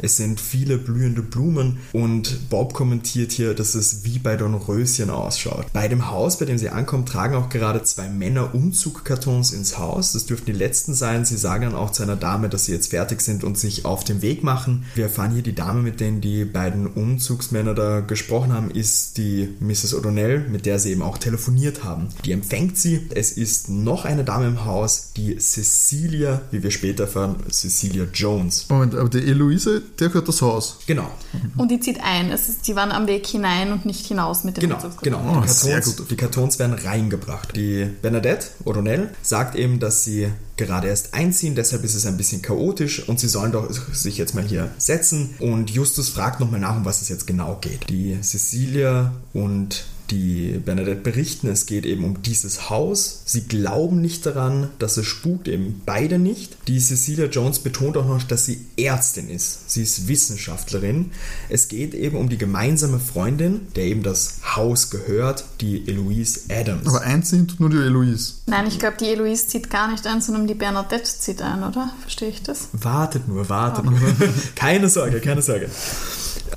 Es 0.00 0.16
sind 0.16 0.40
viele 0.40 0.78
blühende 0.78 1.22
Blumen 1.22 1.78
und 1.92 2.48
Bob 2.50 2.72
kommentiert 2.74 3.32
hier, 3.32 3.54
dass 3.54 3.74
es 3.74 4.04
wie 4.04 4.18
bei 4.18 4.36
Dornröschen 4.36 5.10
ausschaut. 5.10 5.66
Bei 5.72 5.88
dem 5.88 6.10
Haus, 6.10 6.38
bei 6.38 6.44
dem 6.44 6.58
sie 6.58 6.70
ankommt, 6.70 7.08
tragen 7.08 7.34
auch 7.34 7.48
gerade 7.48 7.82
zwei 7.82 8.08
Männer 8.08 8.54
Umzugkartons 8.54 9.52
ins 9.52 9.78
Haus. 9.78 10.12
Das 10.12 10.26
dürften 10.26 10.46
die 10.46 10.58
letzten 10.58 10.94
sein. 10.94 11.24
Sie 11.24 11.36
sagen 11.36 11.64
dann 11.64 11.74
auch 11.74 11.90
zu 11.90 12.02
einer 12.02 12.16
Dame, 12.16 12.48
dass 12.48 12.66
sie 12.66 12.72
jetzt 12.72 12.90
fertig 12.90 13.20
sind 13.20 13.44
und 13.44 13.58
sich 13.58 13.84
auf 13.84 14.04
den 14.04 14.22
Weg 14.22 14.42
machen. 14.44 14.84
Wir 14.94 15.04
erfahren 15.04 15.32
hier, 15.32 15.42
die 15.42 15.54
Dame, 15.54 15.82
mit 15.82 16.00
denen 16.00 16.20
die 16.20 16.44
beiden 16.44 16.86
Umzugsmänner 16.86 17.74
da 17.74 18.00
gesprochen 18.00 18.52
haben, 18.52 18.70
ist 18.70 19.18
die 19.18 19.48
Mrs. 19.60 19.94
O'Donnell, 19.94 20.48
mit 20.48 20.66
der 20.66 20.78
sie 20.78 20.92
eben 20.92 21.02
auch 21.02 21.18
telefoniert 21.18 21.84
haben. 21.84 22.08
Die 22.24 22.32
empfängt 22.32 22.78
sie. 22.78 23.08
Es 23.14 23.32
ist 23.32 23.68
noch 23.68 24.04
eine 24.04 24.24
Dame 24.24 24.46
im 24.46 24.64
Haus, 24.64 25.12
die 25.16 25.36
Cecilia, 25.38 26.42
wie 26.50 26.62
wir 26.62 26.70
später 26.70 27.04
erfahren, 27.04 27.36
Cecilia 27.50 28.06
Jones. 28.12 28.66
Moment, 28.68 28.94
aber 28.94 29.08
die 29.08 29.18
Eloise, 29.18 29.82
der 29.98 30.08
gehört 30.08 30.28
das 30.28 30.42
Haus. 30.42 30.78
Genau, 30.86 31.10
Und 31.56 31.70
die 31.70 31.80
zieht 31.80 32.00
ein. 32.02 32.30
Es 32.30 32.48
ist, 32.48 32.66
die 32.68 32.76
waren 32.76 32.92
am 32.92 33.06
Weg 33.06 33.26
hinein 33.26 33.72
und 33.72 33.84
nicht 33.86 34.06
hinaus 34.06 34.44
mit 34.44 34.56
dem 34.56 34.62
Genau, 34.62 34.78
genau. 35.02 35.38
Oh, 35.38 35.40
die, 35.42 35.48
sehr 35.48 35.74
Kartons, 35.74 35.96
gut. 35.96 36.10
die 36.10 36.16
Kartons 36.16 36.58
werden 36.58 36.74
reingebracht. 36.74 37.56
Die 37.56 37.88
Bernadette 38.02 38.46
O'Donnell 38.64 39.08
sagt 39.22 39.54
eben, 39.56 39.80
dass 39.80 40.04
sie 40.04 40.28
gerade 40.56 40.88
erst 40.88 41.14
einziehen, 41.14 41.54
deshalb 41.54 41.84
ist 41.84 41.94
es 41.94 42.06
ein 42.06 42.16
bisschen 42.16 42.42
chaotisch 42.42 43.08
und 43.08 43.20
sie 43.20 43.28
sollen 43.28 43.52
doch 43.52 43.70
sich 43.92 44.18
jetzt 44.18 44.34
mal 44.34 44.44
hier 44.44 44.70
setzen. 44.78 45.34
Und 45.38 45.70
Justus 45.70 46.08
fragt 46.08 46.40
nochmal 46.40 46.60
nach, 46.60 46.76
um 46.76 46.84
was 46.84 47.00
es 47.02 47.08
jetzt 47.08 47.26
genau 47.26 47.58
geht. 47.60 47.88
Die 47.88 48.18
Cecilia 48.22 49.12
und 49.32 49.84
die 50.10 50.60
Bernadette 50.64 51.00
berichten, 51.00 51.48
es 51.48 51.66
geht 51.66 51.84
eben 51.84 52.04
um 52.04 52.22
dieses 52.22 52.70
Haus. 52.70 53.22
Sie 53.24 53.42
glauben 53.42 54.00
nicht 54.00 54.24
daran, 54.26 54.70
dass 54.78 54.96
es 54.96 55.06
spukt, 55.06 55.48
eben 55.48 55.82
beide 55.84 56.18
nicht. 56.18 56.56
Die 56.66 56.80
Cecilia 56.80 57.26
Jones 57.26 57.58
betont 57.58 57.96
auch 57.96 58.06
noch, 58.06 58.22
dass 58.22 58.46
sie 58.46 58.66
Ärztin 58.76 59.28
ist. 59.28 59.70
Sie 59.70 59.82
ist 59.82 60.08
Wissenschaftlerin. 60.08 61.12
Es 61.48 61.68
geht 61.68 61.94
eben 61.94 62.16
um 62.16 62.28
die 62.28 62.38
gemeinsame 62.38 62.98
Freundin, 62.98 63.68
der 63.76 63.84
eben 63.84 64.02
das 64.02 64.40
Haus 64.56 64.90
gehört, 64.90 65.44
die 65.60 65.86
Eloise 65.88 66.40
Adams. 66.48 66.86
Aber 66.86 67.02
einziehen 67.02 67.48
tut 67.48 67.60
nur 67.60 67.70
die 67.70 67.76
Eloise. 67.76 68.34
Nein, 68.46 68.66
ich 68.66 68.78
glaube, 68.78 68.96
die 68.98 69.06
Eloise 69.06 69.46
zieht 69.46 69.70
gar 69.70 69.90
nicht 69.90 70.06
ein, 70.06 70.20
sondern 70.20 70.46
die 70.46 70.54
Bernadette 70.54 71.04
zieht 71.04 71.42
ein, 71.42 71.62
oder? 71.62 71.92
Verstehe 72.00 72.28
ich 72.28 72.42
das? 72.42 72.68
Wartet 72.72 73.28
nur, 73.28 73.48
wartet 73.48 73.84
nur. 73.84 73.98
keine 74.54 74.88
Sorge, 74.88 75.20
keine 75.20 75.42
Sorge. 75.42 75.68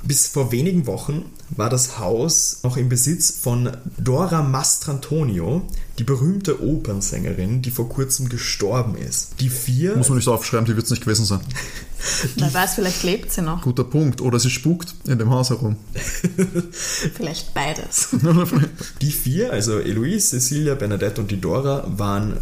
Bis 0.02 0.26
vor 0.26 0.52
wenigen 0.52 0.86
Wochen 0.86 1.24
war 1.50 1.70
das 1.70 1.98
Haus 1.98 2.60
noch 2.62 2.76
im 2.76 2.88
Besitz 2.88 3.30
von 3.30 3.76
Dora 3.98 4.42
Mastrantonio, 4.42 5.62
die 5.98 6.04
berühmte 6.04 6.62
Opernsängerin, 6.62 7.62
die 7.62 7.70
vor 7.70 7.88
kurzem 7.88 8.28
gestorben 8.28 8.96
ist. 8.96 9.34
Die 9.40 9.48
vier. 9.48 9.96
Muss 9.96 10.08
man 10.08 10.18
nicht 10.18 10.28
aufschreiben, 10.28 10.66
die 10.66 10.74
wird 10.76 10.84
es 10.84 10.90
nicht 10.90 11.04
gewesen 11.04 11.24
sein. 11.24 11.40
Wer 12.36 12.52
weiß, 12.52 12.74
vielleicht 12.74 13.02
lebt 13.02 13.32
sie 13.32 13.42
noch. 13.42 13.62
Guter 13.62 13.84
Punkt. 13.84 14.20
Oder 14.20 14.38
sie 14.38 14.50
spukt 14.50 14.94
in 15.06 15.18
dem 15.18 15.30
Haus 15.30 15.50
herum. 15.50 15.76
Vielleicht 16.72 17.54
beides. 17.54 18.08
Die 19.00 19.12
vier, 19.12 19.52
also 19.52 19.78
Eloise, 19.78 20.40
Cecilia, 20.40 20.74
Bernadette 20.74 21.20
und 21.20 21.30
die 21.30 21.40
Dora, 21.40 21.84
waren 21.96 22.38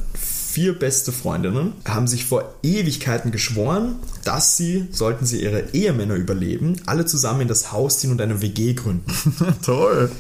vier 0.51 0.79
beste 0.79 1.13
Freundinnen, 1.13 1.75
haben 1.87 2.09
sich 2.09 2.25
vor 2.25 2.55
Ewigkeiten 2.63 3.31
geschworen, 3.31 3.97
dass 4.25 4.57
sie, 4.57 4.87
sollten 4.91 5.25
sie 5.25 5.43
ihre 5.43 5.73
Ehemänner 5.73 6.15
überleben, 6.15 6.77
alle 6.87 7.07
zusammen 7.07 7.43
in 7.43 7.49
das 7.49 7.73
Haus 7.73 7.99
ziehen 8.01 8.11
und 8.11 8.21
eine 8.21 8.43
WG 8.43 8.75
gründen. 8.75 9.05
Toll. 9.63 10.11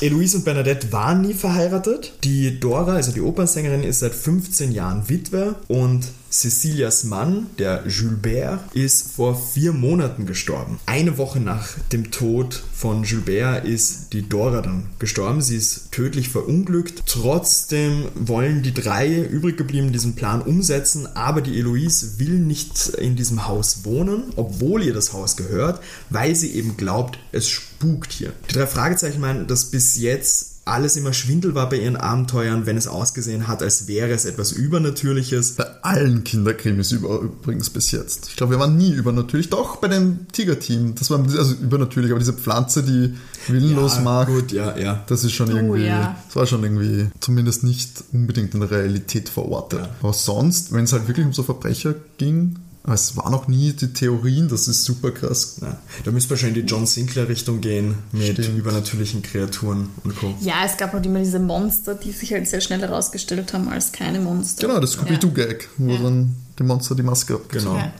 Eloise 0.00 0.38
und 0.38 0.44
Bernadette 0.44 0.92
waren 0.92 1.22
nie 1.22 1.34
verheiratet. 1.34 2.12
Die 2.22 2.60
Dora, 2.60 2.94
also 2.94 3.12
die 3.12 3.20
Opernsängerin, 3.20 3.82
ist 3.82 4.00
seit 4.00 4.14
15 4.14 4.72
Jahren 4.72 5.08
Witwe 5.08 5.56
und 5.66 6.06
Cecilias 6.30 7.04
Mann, 7.04 7.46
der 7.58 7.84
Gilbert, 7.86 8.60
ist 8.74 9.12
vor 9.12 9.40
vier 9.40 9.72
Monaten 9.72 10.26
gestorben. 10.26 10.78
Eine 10.84 11.16
Woche 11.16 11.40
nach 11.40 11.68
dem 11.92 12.10
Tod 12.10 12.62
von 12.74 13.02
Gilbert 13.02 13.64
ist 13.64 14.12
die 14.12 14.28
Dora 14.28 14.60
dann 14.60 14.86
gestorben. 14.98 15.40
Sie 15.40 15.56
ist 15.56 15.90
tödlich 15.90 16.28
verunglückt. 16.28 17.04
Trotzdem 17.06 18.04
wollen 18.14 18.62
die 18.62 18.74
drei 18.74 19.22
übrig 19.22 19.56
geblieben 19.56 19.92
diesen 19.92 20.14
Plan 20.16 20.42
umsetzen, 20.42 21.06
aber 21.16 21.40
die 21.40 21.58
Eloise 21.58 22.18
will 22.18 22.38
nicht 22.38 22.88
in 22.90 23.16
diesem 23.16 23.48
Haus 23.48 23.84
wohnen, 23.84 24.24
obwohl 24.36 24.82
ihr 24.82 24.94
das 24.94 25.12
Haus 25.12 25.36
gehört, 25.36 25.80
weil 26.10 26.34
sie 26.34 26.52
eben 26.52 26.76
glaubt, 26.76 27.18
es 27.32 27.48
spukt 27.48 28.12
hier. 28.12 28.32
Die 28.48 28.54
drei 28.54 28.66
Fragezeichen 28.66 29.20
meinen, 29.20 29.46
dass 29.46 29.66
bis 29.66 29.96
jetzt 29.98 30.57
alles 30.68 30.96
immer 30.96 31.12
Schwindel 31.12 31.54
war 31.54 31.68
bei 31.68 31.76
ihren 31.76 31.96
Abenteuern, 31.96 32.66
wenn 32.66 32.76
es 32.76 32.86
ausgesehen 32.86 33.48
hat, 33.48 33.62
als 33.62 33.88
wäre 33.88 34.10
es 34.10 34.24
etwas 34.24 34.52
Übernatürliches. 34.52 35.52
Bei 35.52 35.66
allen 35.82 36.24
Kinderkrimis 36.24 36.92
über, 36.92 37.20
übrigens 37.20 37.70
bis 37.70 37.90
jetzt. 37.90 38.28
Ich 38.28 38.36
glaube, 38.36 38.52
wir 38.52 38.60
waren 38.60 38.76
nie 38.76 38.92
übernatürlich. 38.92 39.50
Doch 39.50 39.76
bei 39.76 39.88
dem 39.88 40.26
Tiger-Team. 40.32 40.94
Das 40.94 41.10
war 41.10 41.18
also 41.20 41.54
übernatürlich, 41.54 42.10
aber 42.10 42.18
diese 42.18 42.32
Pflanze, 42.32 42.82
die 42.82 43.14
willenlos 43.48 43.96
Ja, 43.96 44.02
mag, 44.02 44.28
gut, 44.28 44.52
ja, 44.52 44.76
ja. 44.76 45.04
das 45.06 45.24
ist 45.24 45.32
schon 45.32 45.50
irgendwie, 45.50 45.86
ja. 45.86 46.16
das 46.26 46.36
war 46.36 46.46
schon 46.46 46.62
irgendwie 46.62 47.08
zumindest 47.20 47.64
nicht 47.64 48.04
unbedingt 48.12 48.54
in 48.54 48.60
der 48.60 48.70
Realität 48.70 49.28
verortet. 49.28 49.80
Ja. 49.80 49.88
Aber 50.00 50.12
sonst, 50.12 50.72
wenn 50.72 50.84
es 50.84 50.92
halt 50.92 51.08
wirklich 51.08 51.26
um 51.26 51.32
so 51.32 51.42
Verbrecher 51.42 51.94
ging, 52.18 52.56
es 52.94 53.16
waren 53.16 53.34
auch 53.34 53.48
nie 53.48 53.72
die 53.72 53.92
Theorien, 53.92 54.48
das 54.48 54.68
ist 54.68 54.84
super 54.84 55.10
krass. 55.10 55.56
Na, 55.60 55.78
da 56.04 56.10
müsste 56.10 56.32
man 56.32 56.38
schon 56.38 56.48
in 56.50 56.54
die 56.54 56.60
John 56.62 56.86
Sinclair-Richtung 56.86 57.60
gehen 57.60 57.94
mit 58.12 58.32
Stimmt. 58.34 58.58
übernatürlichen 58.58 59.22
Kreaturen 59.22 59.88
und 60.04 60.16
Co. 60.16 60.34
Ja, 60.40 60.64
es 60.64 60.76
gab 60.76 60.92
halt 60.92 61.04
immer 61.06 61.18
diese 61.20 61.38
Monster, 61.38 61.94
die 61.94 62.12
sich 62.12 62.32
halt 62.32 62.48
sehr 62.48 62.60
schnell 62.60 62.80
herausgestellt 62.80 63.52
haben 63.52 63.68
als 63.68 63.92
keine 63.92 64.20
Monster. 64.20 64.66
Genau, 64.66 64.80
das 64.80 64.92
Scooby-Doo-Gag, 64.92 65.68
wo 65.78 65.90
Ja. 65.92 65.98
dann 66.02 66.34
die 66.58 66.62
Monster 66.64 66.94
die 66.94 67.02
Maske 67.02 67.34
abgezogen 67.34 67.76
Genau. 67.78 67.90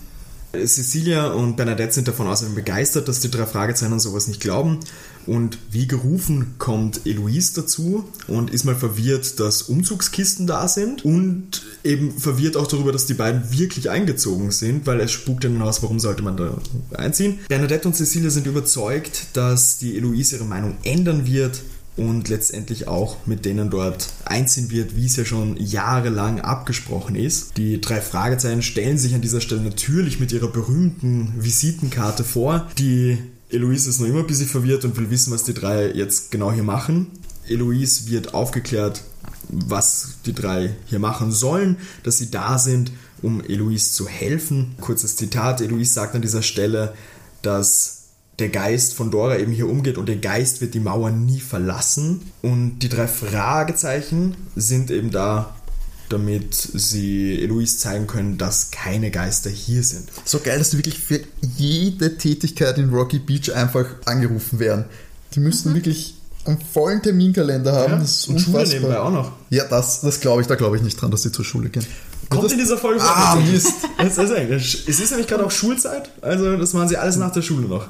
Cecilia 0.52 1.28
und 1.28 1.56
Bernadette 1.56 1.92
sind 1.92 2.08
davon 2.08 2.26
außerdem 2.26 2.54
begeistert, 2.54 3.06
dass 3.06 3.20
die 3.20 3.30
drei 3.30 3.44
Fragezeichen 3.44 3.92
an 3.92 4.00
sowas 4.00 4.28
nicht 4.28 4.40
glauben. 4.40 4.80
Und 5.26 5.58
wie 5.70 5.86
gerufen 5.86 6.54
kommt 6.56 7.04
Eloise 7.04 7.60
dazu 7.60 8.08
und 8.28 8.50
ist 8.50 8.64
mal 8.64 8.74
verwirrt, 8.74 9.38
dass 9.40 9.60
Umzugskisten 9.60 10.46
da 10.46 10.66
sind 10.68 11.04
und 11.04 11.66
eben 11.84 12.18
verwirrt 12.18 12.56
auch 12.56 12.66
darüber, 12.66 12.92
dass 12.92 13.04
die 13.04 13.14
beiden 13.14 13.52
wirklich 13.52 13.90
eingezogen 13.90 14.50
sind, 14.50 14.86
weil 14.86 15.00
es 15.00 15.12
spukt 15.12 15.44
in 15.44 15.56
ein 15.56 15.62
Haus, 15.62 15.82
warum 15.82 16.00
sollte 16.00 16.22
man 16.22 16.38
da 16.38 16.56
einziehen. 16.94 17.40
Bernadette 17.48 17.88
und 17.88 17.94
Cecilia 17.94 18.30
sind 18.30 18.46
überzeugt, 18.46 19.26
dass 19.34 19.76
die 19.76 19.98
Eloise 19.98 20.36
ihre 20.36 20.46
Meinung 20.46 20.78
ändern 20.82 21.26
wird 21.26 21.60
und 21.98 22.28
letztendlich 22.28 22.88
auch 22.88 23.16
mit 23.26 23.44
denen 23.44 23.70
dort 23.70 24.08
einziehen 24.24 24.70
wird, 24.70 24.96
wie 24.96 25.06
es 25.06 25.16
ja 25.16 25.24
schon 25.24 25.56
jahrelang 25.56 26.40
abgesprochen 26.40 27.16
ist. 27.16 27.56
Die 27.56 27.80
drei 27.80 28.00
Fragezeichen 28.00 28.62
stellen 28.62 28.98
sich 28.98 29.14
an 29.14 29.20
dieser 29.20 29.40
Stelle 29.40 29.60
natürlich 29.60 30.20
mit 30.20 30.32
ihrer 30.32 30.48
berühmten 30.48 31.34
Visitenkarte 31.38 32.24
vor. 32.24 32.68
Die 32.78 33.18
Eloise 33.50 33.90
ist 33.90 34.00
noch 34.00 34.06
immer 34.06 34.20
ein 34.20 34.26
bisschen 34.26 34.48
verwirrt 34.48 34.84
und 34.84 34.96
will 34.96 35.10
wissen, 35.10 35.32
was 35.32 35.44
die 35.44 35.54
drei 35.54 35.90
jetzt 35.90 36.30
genau 36.30 36.52
hier 36.52 36.62
machen. 36.62 37.08
Eloise 37.48 38.10
wird 38.10 38.34
aufgeklärt, 38.34 39.02
was 39.48 40.18
die 40.26 40.34
drei 40.34 40.76
hier 40.86 40.98
machen 40.98 41.32
sollen, 41.32 41.78
dass 42.02 42.18
sie 42.18 42.30
da 42.30 42.58
sind, 42.58 42.92
um 43.22 43.42
Eloise 43.42 43.92
zu 43.92 44.06
helfen. 44.06 44.74
Kurzes 44.80 45.16
Zitat, 45.16 45.60
Eloise 45.60 45.92
sagt 45.92 46.14
an 46.14 46.22
dieser 46.22 46.42
Stelle, 46.42 46.94
dass 47.42 47.97
der 48.38 48.48
Geist 48.50 48.94
von 48.94 49.10
Dora 49.10 49.38
eben 49.38 49.52
hier 49.52 49.68
umgeht 49.68 49.98
und 49.98 50.06
der 50.06 50.16
Geist 50.16 50.60
wird 50.60 50.74
die 50.74 50.80
Mauer 50.80 51.10
nie 51.10 51.40
verlassen. 51.40 52.20
Und 52.42 52.78
die 52.80 52.88
drei 52.88 53.08
Fragezeichen 53.08 54.36
sind 54.54 54.90
eben 54.90 55.10
da, 55.10 55.56
damit 56.08 56.54
sie 56.54 57.40
Eloise 57.42 57.78
zeigen 57.78 58.06
können, 58.06 58.38
dass 58.38 58.70
keine 58.70 59.10
Geister 59.10 59.50
hier 59.50 59.82
sind. 59.82 60.08
So 60.24 60.38
geil, 60.38 60.58
dass 60.58 60.70
die 60.70 60.78
wirklich 60.78 60.98
für 60.98 61.20
jede 61.56 62.16
Tätigkeit 62.16 62.78
in 62.78 62.90
Rocky 62.90 63.18
Beach 63.18 63.52
einfach 63.54 63.86
angerufen 64.04 64.58
werden. 64.60 64.84
Die 65.34 65.40
müssten 65.40 65.74
wirklich 65.74 66.14
einen 66.44 66.60
vollen 66.60 67.02
Terminkalender 67.02 67.72
haben. 67.72 68.00
Das 68.00 68.20
ist 68.20 68.28
und 68.28 68.40
Schule 68.40 68.66
nebenbei 68.66 69.00
auch 69.00 69.12
noch. 69.12 69.32
Ja, 69.50 69.64
das, 69.64 70.00
das 70.00 70.20
glaube 70.20 70.42
ich, 70.42 70.48
da 70.48 70.54
glaube 70.54 70.76
ich 70.76 70.82
nicht 70.82 71.00
dran, 71.00 71.10
dass 71.10 71.22
die 71.22 71.32
zur 71.32 71.44
Schule 71.44 71.68
gehen. 71.68 71.84
Kommt 72.30 72.44
das, 72.44 72.52
in 72.52 72.58
dieser 72.58 72.78
Folge 72.78 73.00
Ah. 73.02 73.36
Mist. 73.36 73.72
Es 73.98 74.16
ist 75.00 75.10
nämlich 75.10 75.26
gerade 75.26 75.44
auch 75.44 75.50
Schulzeit, 75.50 76.10
also 76.22 76.56
das 76.56 76.72
machen 76.72 76.88
sie 76.88 76.96
alles 76.96 77.16
nach 77.16 77.32
der 77.32 77.42
Schule 77.42 77.66
noch. 77.66 77.88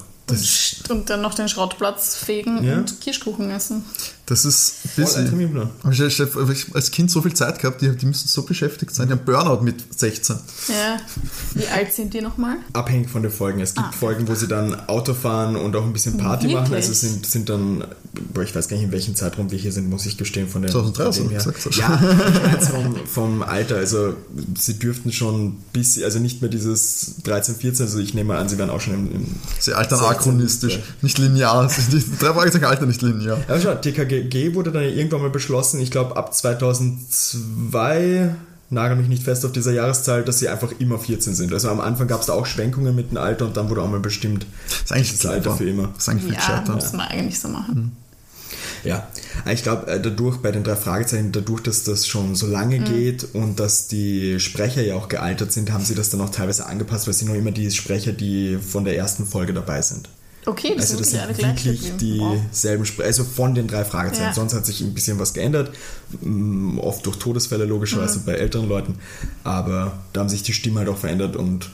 Und 0.91 1.11
dann 1.11 1.21
noch 1.21 1.35
den 1.35 1.49
Schrottplatz 1.49 2.17
fegen 2.17 2.63
Ja. 2.65 2.77
und 2.79 3.01
Kirschkuchen 3.01 3.51
essen. 3.51 3.85
Das 4.29 4.45
ist 4.45 4.95
busy. 4.97 5.21
Aber 5.83 5.93
ich 5.93 6.01
ich 6.01 6.21
habe 6.21 6.55
als 6.75 6.91
Kind 6.91 7.11
so 7.11 7.23
viel 7.23 7.33
Zeit 7.33 7.59
gehabt, 7.59 7.81
die, 7.81 7.91
die 7.97 8.07
müssen 8.07 8.29
so 8.29 8.43
beschäftigt 8.43 8.95
sein. 8.95 9.07
Die 9.09 9.13
haben 9.15 9.25
Burnout 9.25 9.63
mit 9.63 9.77
16. 9.99 10.37
Ja. 10.69 10.99
Wie 11.55 11.67
alt 11.67 11.93
sind 11.95 12.13
die 12.13 12.21
nochmal? 12.21 12.57
Abhängig 12.75 13.09
von 13.09 13.23
den 13.23 13.33
Folgen. 13.33 13.61
Es 13.61 13.75
gibt 13.75 13.87
Ah. 13.89 13.93
Folgen, 13.93 14.29
wo 14.29 14.35
sie 14.35 14.47
dann 14.49 14.75
Auto 14.89 15.15
fahren 15.15 15.57
und 15.57 15.75
auch 15.77 15.85
ein 15.85 15.93
bisschen 15.95 16.19
Party 16.19 16.49
machen. 16.49 16.71
Wirklich? 16.71 16.75
Also 16.89 16.93
sind, 16.93 17.25
sind 17.25 17.49
dann, 17.49 17.85
boah, 18.35 18.43
ich 18.43 18.55
weiß 18.55 18.69
gar 18.69 18.77
nicht, 18.77 18.85
in 18.85 18.93
welchem 18.93 19.15
Zeitraum 19.15 19.51
wir 19.51 19.59
hier 19.59 19.73
sind, 19.73 19.89
muss 19.89 20.05
ich 20.05 20.19
gestehen, 20.19 20.47
von 20.49 20.61
der 20.63 20.71
2003 20.73 21.03
von 21.03 21.09
hast 21.09 21.19
du 21.19 21.23
dem 21.23 21.31
her. 21.31 21.39
gesagt, 21.39 21.63
Sascha. 21.63 21.81
Ja, 21.81 22.59
ich 22.61 22.69
vom, 22.69 22.97
vom 23.07 23.43
Alter. 23.43 23.77
Also 23.77 24.15
sie 24.59 24.79
dürften 24.79 25.11
schon 25.13 25.47
ein 25.47 25.65
bisschen, 25.73 26.05
also 26.05 26.19
nicht 26.19 26.43
mehr 26.43 26.51
dieses 26.51 27.15
13, 27.25 27.55
14, 27.57 27.87
also 27.87 27.99
ich 27.99 28.13
nehme 28.15 28.29
mal 28.35 28.39
an, 28.41 28.49
sie 28.49 28.59
werden 28.59 28.71
auch 28.71 28.81
schon 28.81 28.95
im, 28.95 29.13
im 29.15 29.27
Sie 29.59 29.73
altern 29.73 29.99
16, 30.01 30.17
achronistisch, 30.17 30.75
ja. 30.77 30.83
nicht 31.01 31.17
linear. 31.19 31.71
Die 31.93 32.05
drei 32.21 32.33
Fragezeichen 32.35 32.65
altern 32.67 32.89
nicht 32.89 33.01
linear. 33.01 33.39
Ja, 33.49 33.61
schau, 33.61 33.75
TKG 33.75 34.18
wurde 34.55 34.73
dann 34.73 34.83
irgendwann 34.85 35.23
mal 35.23 35.31
beschlossen, 35.31 35.81
ich 35.81 35.91
glaube 35.91 36.17
ab 36.17 36.35
2002, 36.35 38.35
nagel 38.71 38.97
mich 38.97 39.09
nicht 39.09 39.23
fest 39.23 39.45
auf 39.47 39.53
dieser 39.53 39.73
Jahreszahl, 39.73 40.23
dass 40.25 40.39
sie 40.39 40.49
einfach 40.49 40.73
immer 40.79 40.99
14 40.99 41.35
sind. 41.35 41.53
Also 41.53 41.69
am 41.71 41.81
Anfang 41.81 42.07
gab 42.09 42.21
es 42.21 42.27
da 42.27 42.35
auch 42.35 42.47
Schwenkungen 42.47 42.95
mit 42.95 43.11
dem 43.11 43.19
Alter 43.19 43.47
und 43.47 43.57
dann 43.57 43.69
wurde 43.71 43.83
auch 43.83 43.91
mal 43.91 44.01
bestimmt 44.01 44.47
Das 44.69 44.83
ist 44.83 44.93
eigentlich 44.93 45.13
das 45.13 45.27
Alter 45.27 45.57
für 45.57 45.69
immer. 45.69 45.89
Das 45.95 46.03
ist 46.05 46.09
eigentlich 46.09 46.25
viel 46.25 46.35
Ja, 46.35 46.39
gescheiter. 46.41 46.75
muss 46.75 46.93
man 46.93 47.09
eigentlich 47.09 47.41
so 47.41 47.49
machen. 47.49 47.97
Ja, 48.85 49.09
ich 49.51 49.65
glaube, 49.65 49.91
äh, 49.91 50.01
dadurch 50.01 50.37
bei 50.37 50.53
den 50.53 50.63
drei 50.63 50.77
Fragezeichen, 50.77 51.33
dadurch, 51.33 51.63
dass 51.63 51.83
das 51.83 52.07
schon 52.07 52.37
so 52.37 52.47
lange 52.47 52.79
geht 52.79 53.27
und 53.35 53.59
dass 53.59 53.89
die 53.89 54.39
Sprecher 54.39 54.83
ja 54.83 54.95
auch 54.95 55.09
gealtert 55.09 55.53
sind, 55.53 55.73
haben 55.73 55.85
sie 55.85 55.97
das 55.97 56.11
dann 56.11 56.21
auch 56.21 56.31
teilweise 56.31 56.67
angepasst, 56.67 57.09
weil 57.09 57.15
sie 57.15 57.25
noch 57.25 57.35
immer 57.35 57.51
die 57.51 57.69
Sprecher, 57.73 58.13
die 58.13 58.57
von 58.57 58.85
der 58.85 58.97
ersten 58.97 59.27
Folge 59.27 59.53
dabei 59.53 59.83
sind. 59.83 60.09
Okay, 60.49 60.75
das 60.77 60.91
Also 60.93 60.99
das 60.99 61.11
sind 61.11 61.37
wirklich 61.43 61.93
dieselben 62.01 62.87
Sprecher, 62.87 63.07
also 63.07 63.25
von 63.25 63.55
den 63.55 63.67
drei 63.67 63.85
Fragezeichen. 63.85 64.29
Ja. 64.29 64.33
Sonst 64.35 64.55
hat 64.55 64.65
sich 64.65 64.81
ein 64.81 64.95
bisschen 64.95 65.19
was 65.19 65.35
geändert, 65.35 65.71
Mm, 66.23 66.79
oft 66.79 67.05
durch 67.05 67.17
Todesfälle 67.17 67.65
Mhm. 67.65 67.71
logischerweise 67.71 68.21
bei 68.21 68.33
älteren 68.33 68.67
Leuten, 68.69 68.95
aber 69.45 69.99
da 70.15 70.21
haben 70.21 70.29
sich 70.31 70.43
die 70.43 70.55
Stimmen 70.55 70.79
halt 70.79 70.89
auch 70.89 70.97
verändert 70.97 71.37
und 71.37 71.69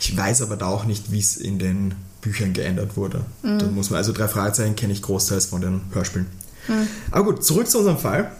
ich 0.00 0.16
weiß 0.16 0.40
aber 0.42 0.56
da 0.56 0.66
auch 0.66 0.84
nicht, 0.86 1.12
wie 1.12 1.18
es 1.18 1.36
in 1.36 1.58
den 1.58 1.94
Büchern 2.22 2.54
geändert 2.54 2.96
wurde. 2.96 3.20
Mhm. 3.42 3.58
Da 3.58 3.66
muss 3.66 3.90
man, 3.90 3.98
also 3.98 4.12
drei 4.12 4.28
Fragezeichen 4.28 4.76
kenne 4.76 4.92
ich 4.94 5.02
großteils 5.02 5.46
von 5.46 5.60
den 5.60 5.82
Hörspielen. 5.92 6.26
Mhm. 6.68 6.86
Aber 7.10 7.24
gut, 7.32 7.44
zurück 7.44 7.68
zu 7.68 7.78
unserem 7.78 7.98
Fall. 7.98 8.32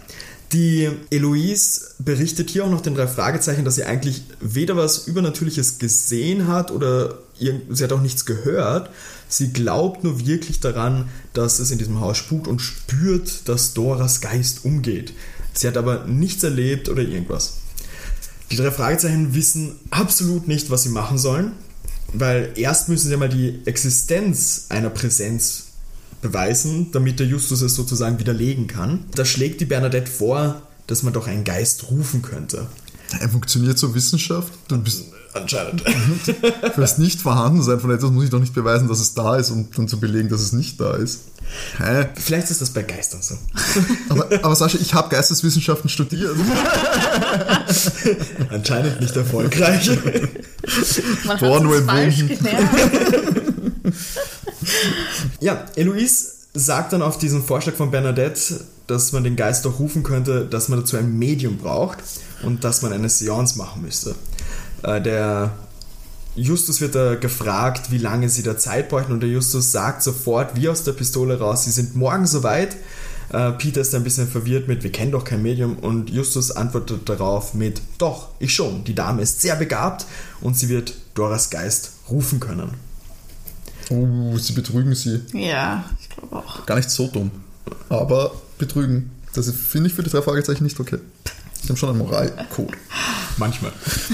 Die 0.53 0.89
Eloise 1.11 1.91
berichtet 1.99 2.49
hier 2.49 2.65
auch 2.65 2.69
noch 2.69 2.81
den 2.81 2.93
drei 2.95 3.07
Fragezeichen, 3.07 3.63
dass 3.63 3.75
sie 3.75 3.85
eigentlich 3.85 4.23
weder 4.41 4.75
was 4.75 5.07
Übernatürliches 5.07 5.79
gesehen 5.79 6.47
hat 6.47 6.71
oder 6.71 7.19
sie 7.69 7.83
hat 7.83 7.91
auch 7.91 8.01
nichts 8.01 8.25
gehört. 8.25 8.89
Sie 9.27 9.51
glaubt 9.53 10.03
nur 10.03 10.25
wirklich 10.25 10.59
daran, 10.59 11.09
dass 11.33 11.59
es 11.59 11.71
in 11.71 11.77
diesem 11.77 11.99
Haus 11.99 12.17
spukt 12.17 12.47
und 12.47 12.59
spürt, 12.59 13.47
dass 13.47 13.73
Doras 13.73 14.21
Geist 14.21 14.65
umgeht. 14.65 15.13
Sie 15.53 15.67
hat 15.67 15.77
aber 15.77 16.05
nichts 16.05 16.43
erlebt 16.43 16.89
oder 16.89 17.01
irgendwas. 17.01 17.57
Die 18.51 18.57
drei 18.57 18.71
Fragezeichen 18.71 19.33
wissen 19.33 19.75
absolut 19.89 20.47
nicht, 20.47 20.69
was 20.69 20.83
sie 20.83 20.89
machen 20.89 21.17
sollen, 21.17 21.53
weil 22.13 22.51
erst 22.55 22.89
müssen 22.89 23.09
sie 23.09 23.17
mal 23.17 23.29
die 23.29 23.61
Existenz 23.65 24.65
einer 24.69 24.89
Präsenz 24.89 25.67
beweisen, 26.21 26.91
damit 26.91 27.19
der 27.19 27.27
Justus 27.27 27.61
es 27.61 27.75
sozusagen 27.75 28.19
widerlegen 28.19 28.67
kann. 28.67 29.05
Da 29.15 29.25
schlägt 29.25 29.61
die 29.61 29.65
Bernadette 29.65 30.11
vor, 30.11 30.61
dass 30.87 31.03
man 31.03 31.13
doch 31.13 31.27
einen 31.27 31.45
Geist 31.45 31.89
rufen 31.89 32.21
könnte. 32.21 32.67
Ja, 33.19 33.27
funktioniert 33.27 33.77
so 33.77 33.95
Wissenschaft? 33.95 34.51
Du 34.67 34.77
bist 34.77 35.05
anscheinend. 35.33 35.81
Für 35.81 36.81
das 36.81 36.97
Nicht-Vorhandensein 36.97 37.79
von 37.79 37.91
etwas 37.91 38.11
muss 38.11 38.25
ich 38.25 38.29
doch 38.29 38.39
nicht 38.39 38.53
beweisen, 38.53 38.87
dass 38.87 38.99
es 38.99 39.13
da 39.13 39.35
ist, 39.37 39.51
um 39.51 39.69
dann 39.75 39.87
zu 39.87 39.99
belegen, 39.99 40.29
dass 40.29 40.41
es 40.41 40.53
nicht 40.53 40.79
da 40.79 40.95
ist. 40.95 41.21
Hä? 41.77 42.07
Vielleicht 42.15 42.49
ist 42.49 42.61
das 42.61 42.69
bei 42.69 42.83
Geistern 42.83 43.21
so. 43.21 43.35
Aber, 44.09 44.27
aber 44.41 44.55
Sascha, 44.55 44.77
ich 44.79 44.93
habe 44.93 45.09
Geisteswissenschaften 45.09 45.89
studiert. 45.89 46.31
Anscheinend 48.49 49.01
nicht 49.01 49.15
erfolgreich. 49.15 49.89
Man 51.25 51.39
Born 51.39 51.67
hat 51.67 51.71
es 51.71 51.77
will 51.77 51.83
falsch 51.85 52.19
win. 52.19 52.27
gelernt. 52.37 52.69
Ja, 55.39 55.65
Eloise 55.75 56.25
sagt 56.53 56.93
dann 56.93 57.01
auf 57.01 57.17
diesen 57.17 57.43
Vorschlag 57.43 57.75
von 57.75 57.91
Bernadette, 57.91 58.61
dass 58.87 59.11
man 59.11 59.23
den 59.23 59.35
Geist 59.35 59.65
doch 59.65 59.79
rufen 59.79 60.03
könnte, 60.03 60.45
dass 60.45 60.69
man 60.69 60.79
dazu 60.79 60.97
ein 60.97 61.17
Medium 61.17 61.57
braucht 61.57 61.99
und 62.43 62.63
dass 62.63 62.81
man 62.81 62.93
eine 62.93 63.09
Seance 63.09 63.57
machen 63.57 63.81
müsste. 63.81 64.15
Äh, 64.83 65.01
Der 65.01 65.51
Justus 66.35 66.79
wird 66.79 66.95
da 66.95 67.15
gefragt, 67.15 67.91
wie 67.91 67.97
lange 67.97 68.29
sie 68.29 68.43
da 68.43 68.57
Zeit 68.57 68.89
bräuchten 68.89 69.11
und 69.11 69.19
der 69.19 69.29
Justus 69.29 69.71
sagt 69.71 70.01
sofort, 70.01 70.55
wie 70.55 70.69
aus 70.69 70.83
der 70.83 70.93
Pistole 70.93 71.37
raus, 71.39 71.65
sie 71.65 71.71
sind 71.71 71.95
morgen 71.95 72.25
soweit. 72.25 72.77
Äh, 73.33 73.51
Peter 73.53 73.81
ist 73.81 73.93
ein 73.95 74.03
bisschen 74.03 74.27
verwirrt 74.27 74.67
mit, 74.67 74.83
wir 74.83 74.91
kennen 74.91 75.11
doch 75.11 75.25
kein 75.25 75.41
Medium 75.41 75.77
und 75.77 76.09
Justus 76.09 76.51
antwortet 76.51 77.09
darauf 77.09 77.53
mit, 77.53 77.81
doch, 77.97 78.29
ich 78.39 78.53
schon, 78.55 78.83
die 78.85 78.95
Dame 78.95 79.21
ist 79.21 79.41
sehr 79.41 79.55
begabt 79.57 80.05
und 80.39 80.57
sie 80.57 80.69
wird 80.69 80.93
Doras 81.15 81.49
Geist 81.49 81.91
rufen 82.09 82.39
können. 82.39 82.73
Oh, 83.89 84.37
sie 84.37 84.53
betrügen 84.53 84.95
sie. 84.95 85.19
Ja, 85.33 85.83
ich 85.99 86.09
glaube 86.09 86.37
auch. 86.37 86.65
Gar 86.65 86.77
nicht 86.77 86.89
so 86.89 87.07
dumm. 87.07 87.29
Aber 87.89 88.31
betrügen. 88.57 89.11
Das 89.33 89.49
finde 89.51 89.89
ich 89.89 89.95
für 89.95 90.03
die 90.03 90.09
drei 90.09 90.21
Fragezeichen 90.21 90.63
nicht 90.63 90.79
okay. 90.79 90.99
Sie 91.61 91.69
haben 91.69 91.77
schon 91.77 91.89
einen 91.89 91.99
Moralcode. 91.99 92.75
Manchmal. 93.37 93.71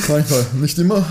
Manchmal, 0.08 0.46
nicht 0.56 0.78
immer. 0.78 1.06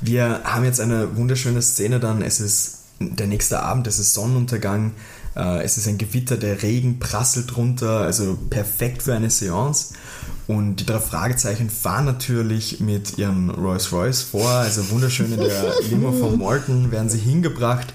Wir 0.00 0.40
haben 0.44 0.64
jetzt 0.64 0.80
eine 0.80 1.16
wunderschöne 1.16 1.60
Szene 1.62 2.00
dann. 2.00 2.22
Es 2.22 2.40
ist 2.40 2.78
der 3.00 3.26
nächste 3.26 3.60
Abend, 3.60 3.86
es 3.86 3.98
ist 3.98 4.14
Sonnenuntergang, 4.14 4.92
äh, 5.36 5.62
es 5.62 5.76
ist 5.78 5.86
ein 5.86 5.98
Gewitter, 5.98 6.36
der 6.36 6.62
Regen 6.62 6.98
prasselt 6.98 7.56
runter, 7.56 8.00
also 8.00 8.36
perfekt 8.50 9.02
für 9.02 9.14
eine 9.14 9.30
Seance. 9.30 9.94
Und 10.46 10.76
die 10.76 10.86
drei 10.86 10.98
Fragezeichen 10.98 11.68
fahren 11.68 12.06
natürlich 12.06 12.80
mit 12.80 13.18
ihren 13.18 13.50
Rolls 13.50 13.92
Royce 13.92 14.22
vor, 14.22 14.48
also 14.48 14.88
wunderschön 14.90 15.32
in 15.32 15.40
der 15.40 15.74
Limo 15.90 16.10
von 16.12 16.38
Morton 16.38 16.90
werden 16.90 17.10
sie 17.10 17.18
hingebracht. 17.18 17.92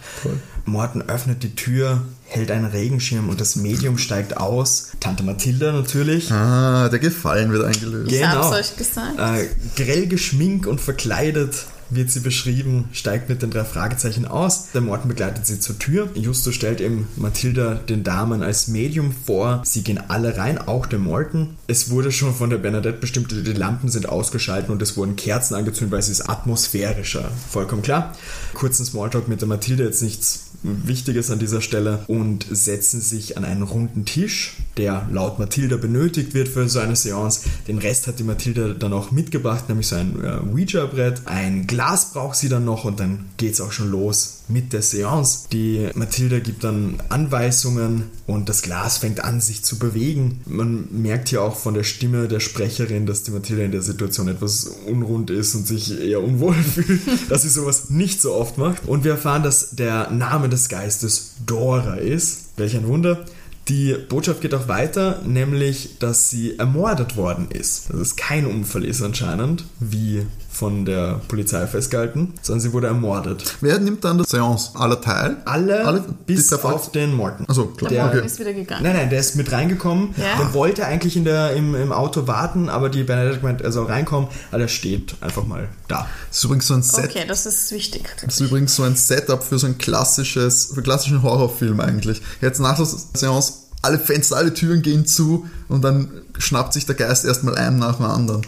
Morton 0.65 1.01
öffnet 1.01 1.43
die 1.43 1.55
Tür, 1.55 2.03
hält 2.33 2.49
einen 2.51 2.65
Regenschirm 2.65 3.29
und 3.29 3.39
das 3.39 3.55
Medium 3.55 3.97
steigt 3.97 4.37
aus. 4.37 4.87
Tante 4.99 5.23
Mathilda 5.23 5.71
natürlich. 5.71 6.31
Ah, 6.31 6.89
der 6.89 6.99
Gefallen 6.99 7.51
wird 7.51 7.63
eingelöst. 7.65 8.11
Ich 8.11 8.19
Genau. 8.19 8.31
hab's 8.51 8.71
euch 8.71 8.75
gesagt. 8.75 9.19
Äh, 9.19 9.47
grell 9.75 10.07
geschminkt 10.07 10.65
und 10.65 10.81
verkleidet 10.81 11.65
wird 11.95 12.11
sie 12.11 12.19
beschrieben, 12.19 12.89
steigt 12.91 13.29
mit 13.29 13.41
den 13.41 13.51
drei 13.51 13.63
Fragezeichen 13.63 14.25
aus. 14.25 14.71
Der 14.73 14.81
Morten 14.81 15.07
begleitet 15.07 15.45
sie 15.45 15.59
zur 15.59 15.79
Tür. 15.79 16.09
Justus 16.15 16.55
stellt 16.55 16.81
eben 16.81 17.07
Mathilda 17.15 17.75
den 17.75 18.03
Damen 18.03 18.43
als 18.43 18.67
Medium 18.67 19.11
vor. 19.25 19.61
Sie 19.65 19.83
gehen 19.83 19.99
alle 20.07 20.37
rein, 20.37 20.57
auch 20.57 20.85
der 20.85 20.99
Morten. 20.99 21.57
Es 21.67 21.89
wurde 21.89 22.11
schon 22.11 22.33
von 22.33 22.49
der 22.49 22.57
Bernadette 22.57 22.99
bestimmt, 22.99 23.31
die 23.31 23.53
Lampen 23.53 23.89
sind 23.89 24.09
ausgeschaltet 24.09 24.69
und 24.69 24.81
es 24.81 24.97
wurden 24.97 25.15
Kerzen 25.15 25.55
angezündet, 25.55 25.91
weil 25.91 25.99
es 25.99 26.09
ist 26.09 26.29
atmosphärischer. 26.29 27.31
Vollkommen 27.49 27.81
klar. 27.81 28.15
Kurzen 28.53 28.85
Smalltalk 28.85 29.27
mit 29.27 29.41
der 29.41 29.47
Mathilda, 29.47 29.83
jetzt 29.83 30.01
nichts 30.01 30.51
Wichtiges 30.63 31.29
an 31.29 31.39
dieser 31.39 31.61
Stelle 31.61 31.99
und 32.07 32.45
setzen 32.49 33.01
sich 33.01 33.37
an 33.37 33.43
einen 33.43 33.63
runden 33.63 34.05
Tisch, 34.05 34.55
der 34.77 35.07
laut 35.11 35.37
Mathilda 35.37 35.75
benötigt 35.75 36.33
wird 36.33 36.47
für 36.47 36.67
so 36.69 36.79
eine 36.79 36.95
Seance. 36.95 37.41
Den 37.67 37.77
Rest 37.77 38.07
hat 38.07 38.19
die 38.19 38.23
Mathilda 38.23 38.69
dann 38.69 38.93
auch 38.93 39.11
mitgebracht, 39.11 39.67
nämlich 39.67 39.87
so 39.87 39.95
ein 39.95 40.23
äh, 40.23 40.39
Ouija-Brett. 40.49 41.23
Ein 41.25 41.67
Glas 41.67 41.82
braucht 42.13 42.37
sie 42.37 42.47
dann 42.47 42.63
noch 42.63 42.85
und 42.85 42.99
dann 42.99 43.25
geht's 43.35 43.59
auch 43.59 43.73
schon 43.73 43.91
los 43.91 44.43
mit 44.47 44.71
der 44.71 44.81
Seance. 44.81 45.49
Die 45.51 45.89
Mathilda 45.95 46.39
gibt 46.39 46.63
dann 46.63 47.01
Anweisungen 47.09 48.03
und 48.25 48.47
das 48.47 48.61
Glas 48.61 48.99
fängt 48.99 49.23
an, 49.23 49.41
sich 49.41 49.63
zu 49.63 49.79
bewegen. 49.79 50.39
Man 50.45 50.87
merkt 50.91 51.29
hier 51.29 51.41
auch 51.41 51.57
von 51.57 51.73
der 51.73 51.83
Stimme 51.83 52.29
der 52.29 52.39
Sprecherin, 52.39 53.05
dass 53.05 53.23
die 53.23 53.31
Mathilda 53.31 53.63
in 53.63 53.71
der 53.71 53.81
Situation 53.81 54.29
etwas 54.29 54.65
unrund 54.85 55.29
ist 55.29 55.55
und 55.55 55.67
sich 55.67 55.99
eher 55.99 56.23
unwohl 56.23 56.53
fühlt, 56.75 57.01
dass 57.29 57.41
sie 57.41 57.49
sowas 57.49 57.89
nicht 57.89 58.21
so 58.21 58.33
oft 58.33 58.57
macht. 58.57 58.87
Und 58.87 59.03
wir 59.03 59.11
erfahren, 59.11 59.43
dass 59.43 59.71
der 59.71 60.09
Name 60.09 60.47
des 60.47 60.69
Geistes 60.69 61.33
Dora 61.45 61.95
ist. 61.95 62.49
Welch 62.55 62.77
ein 62.77 62.87
Wunder. 62.87 63.25
Die 63.67 63.95
Botschaft 64.09 64.41
geht 64.41 64.53
auch 64.53 64.67
weiter, 64.67 65.21
nämlich, 65.25 65.97
dass 65.99 66.29
sie 66.29 66.59
ermordet 66.59 67.15
worden 67.15 67.49
ist. 67.49 67.89
Dass 67.89 67.99
es 67.99 68.15
kein 68.15 68.45
Unfall 68.45 68.83
ist 68.83 69.01
anscheinend, 69.01 69.65
wie 69.79 70.25
von 70.53 70.85
der 70.85 71.19
Polizei 71.27 71.65
festgehalten, 71.67 72.33
sondern 72.41 72.61
sie 72.61 72.73
wurde 72.73 72.87
ermordet. 72.87 73.55
Wer 73.61 73.79
nimmt 73.79 74.03
dann 74.05 74.17
der 74.17 74.27
Seance? 74.27 74.71
Aller 74.75 75.01
Teil? 75.01 75.37
Alle, 75.45 75.83
Alle? 75.85 76.03
bis 76.25 76.53
auf 76.53 76.91
den 76.91 77.15
Morton. 77.15 77.45
Also 77.47 77.65
klar. 77.67 77.89
Der- 77.89 78.03
Morgen 78.05 78.17
okay. 78.19 78.27
ist 78.27 78.39
wieder 78.39 78.53
gegangen. 78.53 78.83
Nein, 78.83 78.93
nein, 78.95 79.09
der 79.09 79.19
ist 79.19 79.35
mit 79.35 79.51
reingekommen. 79.51 80.13
Ja. 80.17 80.37
Der 80.37 80.53
wollte 80.53 80.85
eigentlich 80.85 81.17
in 81.17 81.25
der, 81.25 81.53
im, 81.53 81.73
im 81.75 81.91
Auto 81.91 82.27
warten, 82.27 82.69
aber 82.69 82.89
die 82.89 83.03
Bernadette 83.03 83.39
meint, 83.43 83.61
er 83.61 83.71
soll 83.71 83.87
reinkommen, 83.87 84.29
aber 84.51 84.59
der 84.59 84.67
steht 84.67 85.15
einfach 85.21 85.45
mal 85.45 85.67
da. 85.87 86.07
Das 86.29 86.37
ist 86.37 86.43
übrigens 86.43 86.67
so 86.67 86.73
ein 86.75 86.83
Set. 86.83 87.05
Okay, 87.05 87.25
das 87.27 87.45
ist 87.45 87.71
wichtig. 87.71 88.03
Das 88.23 88.35
ist 88.35 88.41
übrigens 88.41 88.75
so 88.75 88.83
ein 88.83 88.95
Setup 88.95 89.43
für 89.43 89.57
so 89.57 89.67
ein 89.67 89.77
klassisches, 89.77 90.67
für 90.67 90.75
einen 90.75 90.83
klassischen 90.83 91.23
Horrorfilm 91.23 91.79
eigentlich. 91.79 92.21
Jetzt 92.41 92.59
nach 92.59 92.75
der 92.77 92.85
Seance, 92.85 93.53
alle 93.83 93.99
Fenster, 93.99 94.37
alle 94.37 94.53
Türen 94.53 94.81
gehen 94.81 95.05
zu 95.05 95.45
und 95.67 95.83
dann 95.83 96.09
schnappt 96.37 96.73
sich 96.73 96.85
der 96.85 96.95
Geist 96.95 97.25
erstmal 97.25 97.55
einen 97.55 97.77
nach 97.77 97.97
dem 97.97 98.05
anderen. 98.05 98.41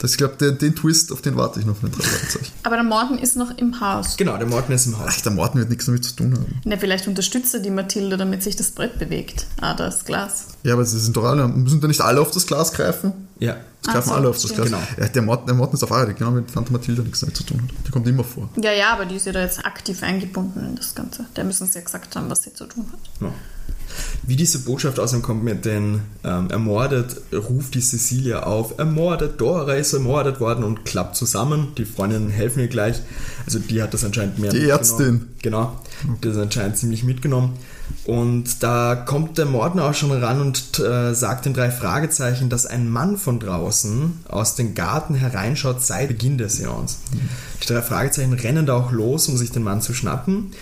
Das, 0.00 0.10
ich 0.10 0.18
glaube, 0.18 0.36
den, 0.36 0.58
den 0.58 0.74
Twist, 0.74 1.12
auf 1.12 1.22
den 1.22 1.36
warte 1.36 1.60
ich 1.60 1.66
noch 1.66 1.76
von 1.76 1.90
den 1.90 1.98
drei 1.98 2.06
Fragezeichen. 2.06 2.52
Aber 2.64 2.74
der 2.74 2.84
Morten 2.84 3.16
ist 3.16 3.36
noch 3.36 3.56
im 3.56 3.80
Haus. 3.80 4.16
Genau, 4.16 4.36
der 4.36 4.48
Morton 4.48 4.74
ist 4.74 4.86
im 4.86 4.98
Haus. 4.98 5.06
Ach, 5.08 5.20
der 5.20 5.32
Morten 5.32 5.58
wird 5.58 5.70
nichts 5.70 5.86
damit 5.86 6.04
zu 6.04 6.16
tun 6.16 6.34
haben. 6.34 6.60
Na, 6.64 6.76
vielleicht 6.76 7.06
unterstützt 7.06 7.54
er 7.54 7.60
die 7.60 7.70
Mathilde, 7.70 8.16
damit 8.16 8.42
sich 8.42 8.56
das 8.56 8.72
Brett 8.72 8.98
bewegt. 8.98 9.46
Ah, 9.60 9.74
das 9.74 10.04
Glas. 10.04 10.48
Ja, 10.64 10.74
aber 10.74 10.84
sie 10.84 10.98
sind 10.98 11.16
doch 11.16 11.24
alle, 11.24 11.46
müssen 11.46 11.80
da 11.80 11.86
nicht 11.86 12.00
alle 12.00 12.20
auf 12.20 12.32
das 12.32 12.46
Glas 12.46 12.72
greifen? 12.72 13.12
Ja. 13.38 13.56
Es 13.82 13.88
greifen 13.88 14.08
so, 14.08 14.14
alle 14.14 14.28
auf 14.28 14.36
das 14.36 14.50
stimmt. 14.50 14.68
Glas. 14.68 14.80
Genau. 14.96 15.02
Ja, 15.06 15.08
der, 15.08 15.22
Morten, 15.22 15.46
der 15.46 15.54
Morten 15.54 15.76
ist 15.76 15.84
auf 15.84 15.92
Arbeit, 15.92 16.18
genau, 16.18 16.32
mit 16.32 16.52
Tante 16.52 16.72
Mathilda 16.72 17.02
nichts 17.02 17.20
damit 17.20 17.36
zu 17.36 17.44
tun 17.44 17.62
hat. 17.62 17.86
Die 17.86 17.90
kommt 17.92 18.08
immer 18.08 18.24
vor. 18.24 18.48
Ja, 18.60 18.72
ja, 18.72 18.92
aber 18.92 19.06
die 19.06 19.14
ist 19.14 19.26
ja 19.26 19.32
da 19.32 19.40
jetzt 19.40 19.64
aktiv 19.64 20.02
eingebunden 20.02 20.66
in 20.66 20.74
das 20.74 20.96
Ganze. 20.96 21.26
Da 21.34 21.44
müssen 21.44 21.66
sie 21.68 21.78
ja 21.78 21.84
gesagt 21.84 22.16
haben, 22.16 22.28
was 22.28 22.42
sie 22.42 22.52
zu 22.52 22.66
tun 22.66 22.86
hat. 22.92 23.22
Ja. 23.22 23.32
Wie 24.22 24.36
diese 24.36 24.60
Botschaft 24.60 24.98
außerdem 24.98 25.22
kommt 25.22 25.44
mit 25.44 25.64
den 25.64 26.02
ähm, 26.24 26.50
ermordet, 26.50 27.20
ruft 27.32 27.74
die 27.74 27.80
Cecilia 27.80 28.44
auf, 28.44 28.78
ermordet, 28.78 29.40
Dora 29.40 29.74
ist 29.74 29.92
ermordet 29.92 30.40
worden 30.40 30.64
und 30.64 30.84
klappt 30.84 31.16
zusammen. 31.16 31.68
Die 31.76 31.84
Freundinnen 31.84 32.30
helfen 32.30 32.60
ihr 32.60 32.68
gleich. 32.68 33.00
Also 33.46 33.58
die 33.58 33.82
hat 33.82 33.94
das 33.94 34.04
anscheinend 34.04 34.38
mehr 34.38 34.50
Die. 34.50 34.68
Ärztin. 34.68 35.28
Genau, 35.42 35.80
das 36.20 36.36
anscheinend 36.36 36.76
ziemlich 36.76 37.04
mitgenommen. 37.04 37.54
Und 38.04 38.62
da 38.62 38.96
kommt 38.96 39.38
der 39.38 39.46
Morden 39.46 39.78
auch 39.78 39.94
schon 39.94 40.10
ran 40.10 40.40
und 40.40 40.78
äh, 40.78 41.14
sagt 41.14 41.46
den 41.46 41.54
drei 41.54 41.70
Fragezeichen, 41.70 42.48
dass 42.48 42.66
ein 42.66 42.88
Mann 42.88 43.16
von 43.16 43.38
draußen 43.38 44.24
aus 44.28 44.54
dem 44.54 44.74
Garten 44.74 45.14
hereinschaut 45.14 45.82
seit 45.82 46.08
Beginn 46.08 46.38
der 46.38 46.48
Seance. 46.48 46.96
Die 47.62 47.66
drei 47.66 47.82
Fragezeichen 47.82 48.32
rennen 48.32 48.66
da 48.66 48.74
auch 48.74 48.90
los, 48.90 49.28
um 49.28 49.36
sich 49.36 49.52
den 49.52 49.62
Mann 49.62 49.80
zu 49.80 49.94
schnappen. 49.94 50.52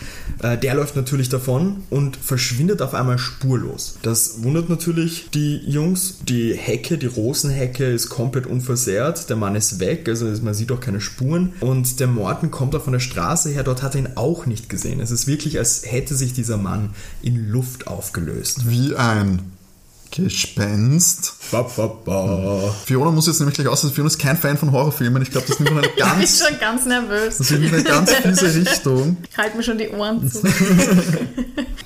Äh, 0.43 0.59
der 0.59 0.75
läuft 0.75 0.97
natürlich 0.97 1.29
davon 1.29 1.85
und 1.91 2.17
verschwindet 2.17 2.83
auf 2.83 2.95
einmal 2.95 3.19
spurlos. 3.19 3.99
Das 4.03 4.43
wundert 4.43 4.69
natürlich 4.69 5.31
die 5.31 5.57
Jungs. 5.67 6.19
Die 6.29 6.55
Hecke, 6.55 6.99
die 6.99 7.07
Rosenhecke 7.07 7.85
ist 7.85 8.09
komplett 8.09 8.47
unversehrt. 8.47 9.31
Der 9.31 9.37
Mann 9.37 9.55
ist 9.55 9.81
weg, 9.81 10.09
also 10.09 10.27
man 10.43 10.55
sieht 10.55 10.73
auch 10.73 10.81
keine 10.81 11.01
Spuren. 11.01 11.53
Und 11.61 12.01
der 12.01 12.09
Morten 12.09 12.51
kommt 12.51 12.75
auch 12.75 12.83
von 12.83 12.93
der 12.93 13.01
Straße 13.01 13.51
her, 13.51 13.63
dort 13.63 13.83
hat 13.83 13.95
er 13.95 14.01
ihn 14.01 14.11
auch 14.17 14.47
nicht 14.47 14.69
gesehen. 14.69 15.01
Es 15.01 15.11
ist 15.11 15.27
wirklich, 15.27 15.59
als 15.59 15.83
hätte 15.85 16.15
sich 16.15 16.33
dieser 16.33 16.57
Mann 16.57 16.91
in 17.23 17.51
Luft 17.51 17.87
aufgelöst. 17.87 18.69
Wie 18.69 18.95
ein 18.97 19.53
Gespenst. 20.11 21.35
Ba, 21.51 21.63
ba, 21.63 21.87
ba. 21.87 22.75
Fiona 22.87 23.11
muss 23.11 23.27
jetzt 23.27 23.41
nämlich 23.41 23.57
gleich 23.57 23.69
aus, 23.69 23.89
Fiona 23.91 24.07
ist 24.07 24.19
kein 24.19 24.37
Fan 24.39 24.57
von 24.57 24.73
Horrorfilmen. 24.73 25.23
Ich 25.23 25.31
glaube, 25.31 25.47
das 25.47 25.59
nimmt 25.59 25.71
in 25.71 25.79
eine 25.79 25.87
Ich 25.87 25.95
bin 25.95 26.05
ganz, 26.05 26.39
schon 26.39 26.59
ganz 26.59 26.87
nervös. 26.87 27.37
das 27.39 27.51
nimmt 27.51 27.67
in 27.67 27.75
eine 27.75 27.85
ganz 27.85 28.13
fiese 28.15 28.55
Richtung. 28.55 29.19
Ich 29.31 29.37
halte 29.39 29.57
mir 29.57 29.63
schon 29.63 29.79
die 29.79 29.89
Ohren 29.91 30.31
zu. 30.31 30.43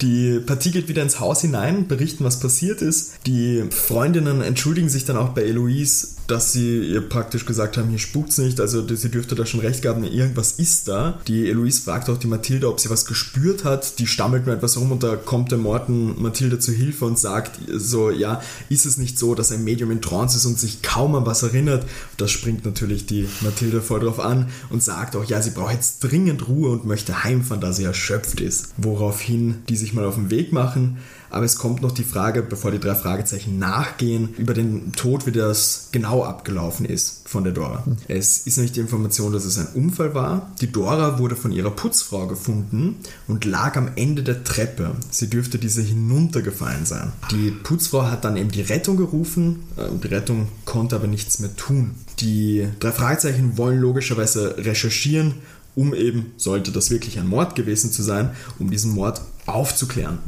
Die 0.01 0.41
Partie 0.41 0.73
geht 0.73 0.89
wieder 0.89 1.03
ins 1.03 1.21
Haus 1.21 1.43
hinein, 1.43 1.87
berichten, 1.87 2.25
was 2.25 2.41
passiert 2.41 2.83
ist. 2.83 3.13
Die 3.27 3.65
Freundinnen 3.71 4.43
entschuldigen 4.43 4.89
sich 4.89 5.05
dann 5.05 5.17
auch 5.17 5.29
bei 5.29 5.43
Eloise, 5.43 6.09
dass 6.33 6.51
sie 6.51 6.79
ihr 6.79 7.03
praktisch 7.03 7.45
gesagt 7.45 7.77
haben, 7.77 7.91
hier 7.91 7.99
spukt's 7.99 8.39
nicht, 8.39 8.59
also 8.59 8.87
sie 8.89 9.11
dürfte 9.11 9.35
da 9.35 9.45
schon 9.45 9.61
recht 9.61 9.83
gehabt, 9.83 10.03
irgendwas 10.03 10.53
ist 10.53 10.89
da. 10.89 11.21
Die 11.29 11.51
Eloise 11.51 11.83
fragt 11.83 12.09
auch 12.09 12.17
die 12.17 12.27
Mathilda, 12.27 12.69
ob 12.69 12.81
sie 12.81 12.89
was 12.89 13.05
gespürt 13.05 13.65
hat. 13.65 13.99
Die 13.99 14.07
stammelt 14.07 14.47
nur 14.47 14.55
etwas 14.55 14.79
rum 14.79 14.93
und 14.93 15.03
da 15.03 15.17
kommt 15.17 15.51
der 15.51 15.59
Morten 15.59 16.23
Mathilda 16.23 16.59
zu 16.59 16.73
Hilfe 16.73 17.05
und 17.05 17.19
sagt 17.19 17.59
so, 17.71 18.11
ja, 18.11 18.41
ist 18.71 18.87
es 18.87 18.97
nicht 18.97 19.19
so, 19.19 19.35
dass 19.35 19.53
ein 19.53 19.63
Medium 19.63 19.91
in 19.91 20.01
Trance 20.01 20.39
ist 20.39 20.47
und 20.47 20.59
sich 20.59 20.81
kaum 20.81 21.15
an 21.17 21.27
was 21.27 21.43
erinnert? 21.43 21.85
Das 22.17 22.31
springt 22.31 22.65
natürlich 22.65 23.05
die 23.05 23.29
Mathilda 23.43 23.83
voll 23.83 24.01
drauf 24.01 24.19
an 24.19 24.49
und 24.71 24.83
sagt 24.83 25.17
auch, 25.17 25.25
ja, 25.25 25.43
sie 25.43 25.51
braucht 25.51 25.75
jetzt 25.75 25.99
dringend 26.01 26.49
Ruhe 26.49 26.71
und 26.71 26.87
möchte 26.87 27.25
heimfahren, 27.25 27.61
da 27.61 27.75
sie 27.75 27.85
erschöpft 27.85 28.41
ist. 28.41 28.69
Woraufhin 28.79 29.65
die 29.69 29.77
sich 29.77 29.93
mal 29.93 30.07
auf 30.07 30.15
den 30.15 30.31
Weg 30.31 30.51
machen. 30.51 30.97
Aber 31.33 31.47
es 31.47 31.57
kommt 31.57 31.81
noch 31.81 31.93
die 31.93 32.05
Frage, 32.05 32.43
bevor 32.43 32.71
die 32.71 32.79
drei 32.79 32.95
Fragezeichen 32.95 33.59
nachgehen, 33.59 34.35
über 34.37 34.53
den 34.53 34.93
Tod, 34.93 35.27
wie 35.27 35.33
das 35.33 35.89
genau 35.91 36.23
abgelaufen 36.25 36.85
ist 36.85 37.27
von 37.27 37.43
der 37.43 37.55
Dora. 37.55 37.85
Es 38.07 38.47
ist 38.47 38.59
nämlich 38.59 38.73
die 38.73 38.81
Information, 38.81 39.33
dass 39.33 39.47
es 39.47 39.57
ein 39.57 39.69
Unfall 39.75 40.15
war. 40.15 40.53
Die 40.61 40.71
Dora 40.71 41.19
wurde 41.19 41.35
von 41.35 41.51
ihrer 41.51 41.71
Putzfrau 41.71 42.27
gefunden 42.27 42.97
und 43.29 43.47
lag 43.47 43.77
am 43.79 43.93
Ende 43.97 44.23
der 44.23 44.45
Treppe. 44.45 44.95
Sie 45.11 45.31
dürfte 45.31 45.59
diese 45.59 45.81
hinuntergefallen 45.81 46.85
sein. 46.85 47.13
Die 47.31 47.51
Putzfrau 47.51 48.03
hat 48.03 48.27
dann 48.27 48.37
eben 48.37 48.51
die 48.51 48.61
Rettung 48.61 48.99
gerufen. 48.99 49.61
Ähm, 49.79 50.03
Die 50.03 50.09
Rettung 50.09 50.49
konnte 50.67 50.97
aber 50.97 51.07
nichts 51.07 51.39
mehr 51.39 51.57
tun. 51.57 51.93
Die 52.21 52.69
drei 52.79 52.93
Fragezeichen 52.93 53.57
wollen 53.57 53.81
logischerweise 53.81 54.57
recherchieren, 54.59 55.37
um 55.75 55.95
eben, 55.95 56.33
sollte 56.37 56.73
das 56.73 56.91
wirklich 56.91 57.19
ein 57.19 57.27
Mord 57.27 57.55
gewesen 57.55 57.91
zu 57.91 58.03
sein, 58.03 58.33
um 58.59 58.71
diesen 58.71 58.93
Mord 58.93 59.23
aufzuklären. 59.47 60.19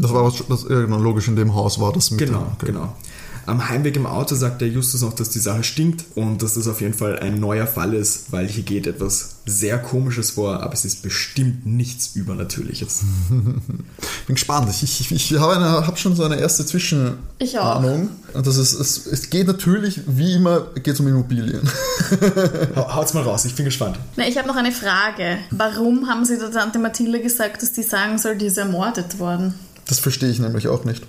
Das 0.00 0.12
war 0.12 0.24
was, 0.24 0.34
das 0.48 0.64
irgendwann 0.64 1.02
logisch 1.02 1.28
in 1.28 1.36
dem 1.36 1.54
Haus 1.54 1.80
war, 1.80 1.92
das 1.92 2.10
mit 2.10 2.20
Genau, 2.20 2.38
dem- 2.40 2.52
okay. 2.54 2.66
genau. 2.66 2.92
Am 3.46 3.68
Heimweg 3.68 3.96
im 3.96 4.06
Auto 4.06 4.34
sagt 4.36 4.60
der 4.60 4.68
Justus 4.68 5.00
noch, 5.00 5.14
dass 5.14 5.30
die 5.30 5.38
Sache 5.40 5.64
stinkt 5.64 6.04
und 6.14 6.40
dass 6.42 6.54
das 6.54 6.68
auf 6.68 6.80
jeden 6.82 6.92
Fall 6.94 7.18
ein 7.18 7.40
neuer 7.40 7.66
Fall 7.66 7.94
ist, 7.94 8.30
weil 8.30 8.46
hier 8.46 8.62
geht 8.62 8.86
etwas 8.86 9.36
sehr 9.46 9.78
Komisches 9.78 10.32
vor, 10.32 10.60
aber 10.62 10.72
es 10.74 10.84
ist 10.84 11.02
bestimmt 11.02 11.66
nichts 11.66 12.14
Übernatürliches. 12.14 13.00
Bin 13.30 14.34
gespannt. 14.36 14.68
Ich, 14.70 14.82
ich, 15.00 15.10
ich 15.10 15.38
habe, 15.40 15.56
eine, 15.56 15.64
habe 15.86 15.96
schon 15.96 16.14
so 16.14 16.22
eine 16.22 16.36
erste 16.38 16.62
Ich 16.62 16.68
auch. 16.68 16.70
Zwischenahnung. 16.70 18.10
Und 18.34 18.46
das 18.46 18.56
ist, 18.56 18.74
es, 18.74 19.06
es 19.06 19.30
geht 19.30 19.46
natürlich, 19.48 20.00
wie 20.06 20.34
immer, 20.34 20.60
geht 20.74 20.94
es 20.94 21.00
um 21.00 21.08
Immobilien. 21.08 21.62
Hau- 22.76 22.94
Haut's 22.94 23.14
mal 23.14 23.22
raus, 23.24 23.46
ich 23.46 23.54
bin 23.56 23.64
gespannt. 23.64 23.98
Na, 24.16 24.28
ich 24.28 24.36
habe 24.38 24.46
noch 24.46 24.56
eine 24.56 24.70
Frage. 24.70 25.38
Warum 25.50 26.06
haben 26.08 26.24
Sie 26.24 26.38
der 26.38 26.52
Tante 26.52 26.78
Mathilde 26.78 27.20
gesagt, 27.20 27.62
dass 27.62 27.72
die 27.72 27.82
sagen 27.82 28.18
soll, 28.18 28.36
die 28.36 28.46
ist 28.46 28.58
ermordet 28.58 29.18
worden? 29.18 29.54
Das 29.90 29.98
verstehe 29.98 30.30
ich 30.30 30.38
nämlich 30.38 30.68
auch 30.68 30.84
nicht. 30.84 31.02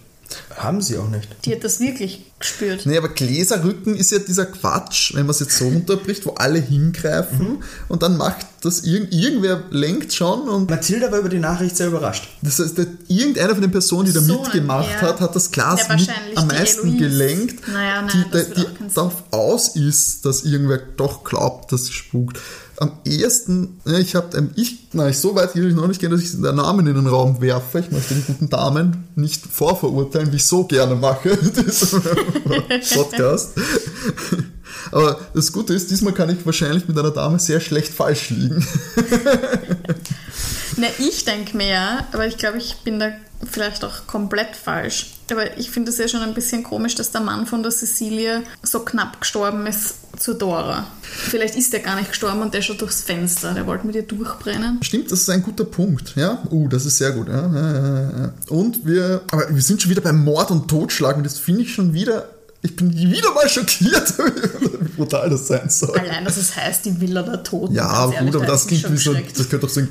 Haben 0.56 0.82
sie 0.82 0.98
auch 0.98 1.10
nicht. 1.10 1.28
Die 1.46 1.54
hat 1.54 1.63
das 1.63 1.80
wirklich 1.82 2.26
gespürt. 2.39 2.86
Nee, 2.86 2.98
aber 2.98 3.10
Gläserrücken 3.10 3.96
ist 3.96 4.12
ja 4.12 4.20
dieser 4.20 4.46
Quatsch, 4.46 5.13
wenn 5.13 5.24
man 5.26 5.32
es 5.32 5.41
jetzt 5.41 5.58
so 5.58 5.65
runterbricht, 5.65 6.26
wo 6.26 6.32
alle 6.32 6.60
hingreifen 6.60 7.62
und 7.89 8.02
dann 8.02 8.15
macht 8.17 8.46
das 8.62 8.82
irgend, 8.82 9.13
irgendwer 9.13 9.63
lenkt 9.72 10.13
schon 10.13 10.48
und 10.48 10.70
Mathilda 10.70 11.12
war 11.12 11.20
über 11.20 11.30
die 11.30 11.39
Nachricht 11.39 11.76
sehr 11.76 11.88
überrascht. 11.88 12.30
das 12.41 12.60
heißt, 12.60 12.78
der, 12.78 12.88
irgendeine 13.08 13.54
von 13.54 13.62
den 13.62 13.72
Personen, 13.72 14.06
die 14.06 14.13
da 14.13 14.22
So, 14.22 14.41
mitgemacht 14.41 14.89
ja. 14.89 15.02
hat, 15.02 15.20
hat 15.20 15.36
das 15.36 15.52
Glas 15.52 15.88
Ja, 15.88 15.96
mit 15.96 16.10
am 16.36 16.48
die 16.48 16.56
meisten 16.56 16.98
gelenkt, 16.98 17.67
Naja, 17.67 18.02
nein, 18.02 18.12
die, 18.13 18.32
das 18.32 18.50
die, 18.52 18.62
Sinn. 18.62 18.91
darauf 18.96 19.24
aus 19.32 19.76
ist, 19.76 20.26
dass 20.26 20.44
irgendwer 20.44 20.78
doch 20.78 21.24
glaubt, 21.24 21.72
dass 21.74 21.82
es 21.82 21.91
spukt. 21.91 22.38
Am 22.82 22.94
ersten, 23.06 23.80
ja, 23.86 24.00
ich 24.00 24.15
habe, 24.15 24.50
ich, 24.56 24.88
na, 24.94 25.08
ich 25.08 25.20
so 25.20 25.36
weit 25.36 25.56
will 25.56 25.70
ich 25.70 25.76
noch 25.76 25.88
nicht 25.88 26.02
gehen, 26.02 26.10
dass 26.10 26.20
ich 26.20 26.32
den 26.32 26.41
Namen 26.41 26.88
in 26.88 26.96
den 26.96 27.06
Raum 27.06 27.39
werfe. 27.39 27.78
Ich 27.78 27.91
möchte 27.91 28.15
die 28.15 28.24
guten 28.24 28.50
Damen 28.50 29.08
nicht 29.15 29.46
vorverurteilen, 29.46 30.32
wie 30.32 30.38
ich 30.38 30.48
so 30.48 30.63
gerne 30.63 30.96
mache. 30.96 31.38
diesem 31.38 32.02
Podcast. 32.96 33.52
Aber 34.91 35.20
das 35.36 35.52
Gute 35.52 35.76
ist, 35.76 35.91
diesmal 35.91 36.13
kann 36.13 36.32
ich 36.32 36.44
wahrscheinlich 36.44 36.88
mit 36.88 36.98
einer 36.98 37.12
Dame 37.12 37.38
sehr 37.38 37.60
schlecht 37.60 37.94
falsch 37.94 38.32
liegen. 38.32 38.65
Na, 40.78 40.88
ich 40.98 41.24
denke 41.24 41.63
ja, 41.63 42.08
aber 42.12 42.26
ich 42.26 42.38
glaube, 42.38 42.58
ich 42.58 42.78
bin 42.78 43.00
da 43.00 43.12
vielleicht 43.50 43.86
auch 43.86 44.08
komplett 44.08 44.56
falsch. 44.56 45.12
Aber 45.32 45.58
ich 45.58 45.72
finde 45.72 45.91
es 45.91 45.98
ja 45.98 46.08
schon 46.08 46.22
ein 46.22 46.34
bisschen 46.34 46.63
komisch, 46.63 46.96
dass 46.96 47.12
der 47.12 47.22
Mann 47.22 47.46
von 47.46 47.63
der 47.63 47.72
Cecilia 47.72 48.41
so 48.63 48.80
knapp 48.82 49.22
gestorben 49.22 49.65
ist 49.67 49.96
zu 50.20 50.34
Dora. 50.34 50.88
Vielleicht 51.02 51.56
ist 51.56 51.74
der 51.74 51.80
gar 51.80 51.96
nicht 51.96 52.10
gestorben 52.10 52.41
und 52.41 52.54
der 52.54 52.62
schon 52.62 52.78
durchs 52.78 53.02
Fenster. 53.02 53.54
Der 53.54 53.65
wollte 53.65 53.88
mit 53.88 53.96
ihr 53.96 54.04
durchbrennen. 54.04 54.80
Stimmt, 54.84 55.12
das 55.12 55.22
ist 55.22 55.30
ein 55.30 55.41
guter 55.41 55.65
Punkt. 55.65 56.13
Ja, 56.15 56.44
uh, 56.52 56.67
das 56.67 56.86
ist 56.86 56.98
sehr 56.98 57.12
gut. 57.12 57.28
Ja, 57.28 57.48
ja, 57.54 58.02
ja. 58.02 58.34
Und 58.50 58.86
wir, 58.86 59.22
aber 59.32 59.54
wir 59.54 59.62
sind 59.62 59.82
schon 59.82 59.91
wieder 59.91 60.02
beim 60.02 60.24
Mord 60.24 60.52
und 60.52 60.67
Totschlag 60.67 61.17
und 61.17 61.24
das 61.24 61.39
finde 61.39 61.62
ich 61.62 61.74
schon 61.74 61.94
wieder. 61.94 62.30
Ich 62.63 62.76
bin 62.76 62.96
wieder 62.96 63.34
mal 63.34 63.50
schockiert, 63.50 64.13
wie 64.80 64.88
brutal 64.89 65.32
das 65.32 65.48
sein 65.48 65.67
soll. 65.67 65.98
Allein, 65.98 66.24
dass 66.24 66.38
es 66.38 66.56
heißt, 66.56 66.86
die 66.86 67.02
Villa 67.02 67.24
der 67.24 67.41
Toten. 67.41 67.74
Ja, 67.74 68.06
gut, 68.06 68.36
aber 68.36 68.46
da 68.46 68.52
das 68.52 68.67
klingt 68.67 68.91
wie 68.91 68.98
so, 68.98 69.13
das 69.13 69.50
könnte 69.50 69.60
doch 69.60 69.70
so 69.70 69.80
ein 69.80 69.89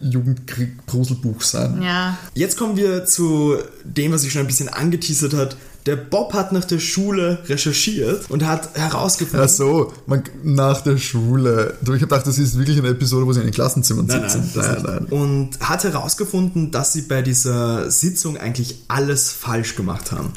Gänsehaut-Jugendkrieg-Gruselbuch 0.00 1.42
sein. 1.42 1.82
Ja, 1.82 2.18
Jetzt 2.34 2.56
kommen 2.56 2.76
wir 2.76 3.04
zu 3.04 3.56
dem, 3.84 4.12
was 4.12 4.22
sich 4.22 4.32
schon 4.32 4.42
ein 4.42 4.46
bisschen 4.46 4.68
angeteasert 4.68 5.34
hat. 5.34 5.56
Der 5.86 5.96
Bob 5.96 6.34
hat 6.34 6.52
nach 6.52 6.64
der 6.64 6.80
Schule 6.80 7.38
recherchiert 7.46 8.30
und 8.30 8.44
hat 8.44 8.76
herausgefunden, 8.76 9.46
Ach 9.48 9.48
so, 9.48 9.92
man, 10.06 10.22
nach 10.42 10.82
der 10.82 10.98
Schule. 10.98 11.78
Ich 11.80 11.88
habe 11.88 11.98
gedacht, 11.98 12.26
das 12.26 12.36
ist 12.36 12.58
wirklich 12.58 12.78
eine 12.78 12.88
Episode, 12.88 13.26
wo 13.26 13.32
sie 13.32 13.40
in 13.40 13.46
den 13.46 13.54
Klassenzimmern 13.54 14.06
Nein, 14.06 14.28
sitzen. 14.28 14.50
nein, 14.54 14.82
das 14.82 15.00
nicht. 15.00 15.12
Und 15.12 15.50
hat 15.60 15.84
herausgefunden, 15.84 16.70
dass 16.72 16.92
sie 16.92 17.02
bei 17.02 17.22
dieser 17.22 17.90
Sitzung 17.90 18.36
eigentlich 18.36 18.82
alles 18.88 19.30
falsch 19.32 19.76
gemacht 19.76 20.12
haben. 20.12 20.34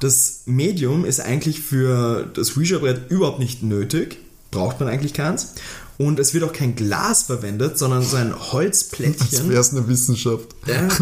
Das 0.00 0.42
Medium 0.46 1.04
ist 1.04 1.20
eigentlich 1.20 1.60
für 1.60 2.28
das 2.34 2.56
Ouija-Brett 2.56 3.10
überhaupt 3.10 3.40
nicht 3.40 3.62
nötig. 3.62 4.18
Braucht 4.52 4.78
man 4.80 4.88
eigentlich 4.88 5.14
keins. 5.14 5.54
Und 6.00 6.18
es 6.18 6.32
wird 6.32 6.44
auch 6.44 6.54
kein 6.54 6.76
Glas 6.76 7.24
verwendet, 7.24 7.76
sondern 7.76 8.02
so 8.02 8.16
ein 8.16 8.30
Das 8.30 8.52
Holzplättchen. 8.52 9.50
wäre 9.50 9.62
eine 9.70 9.86
Wissenschaft. 9.86 10.48
Ja. 10.66 10.88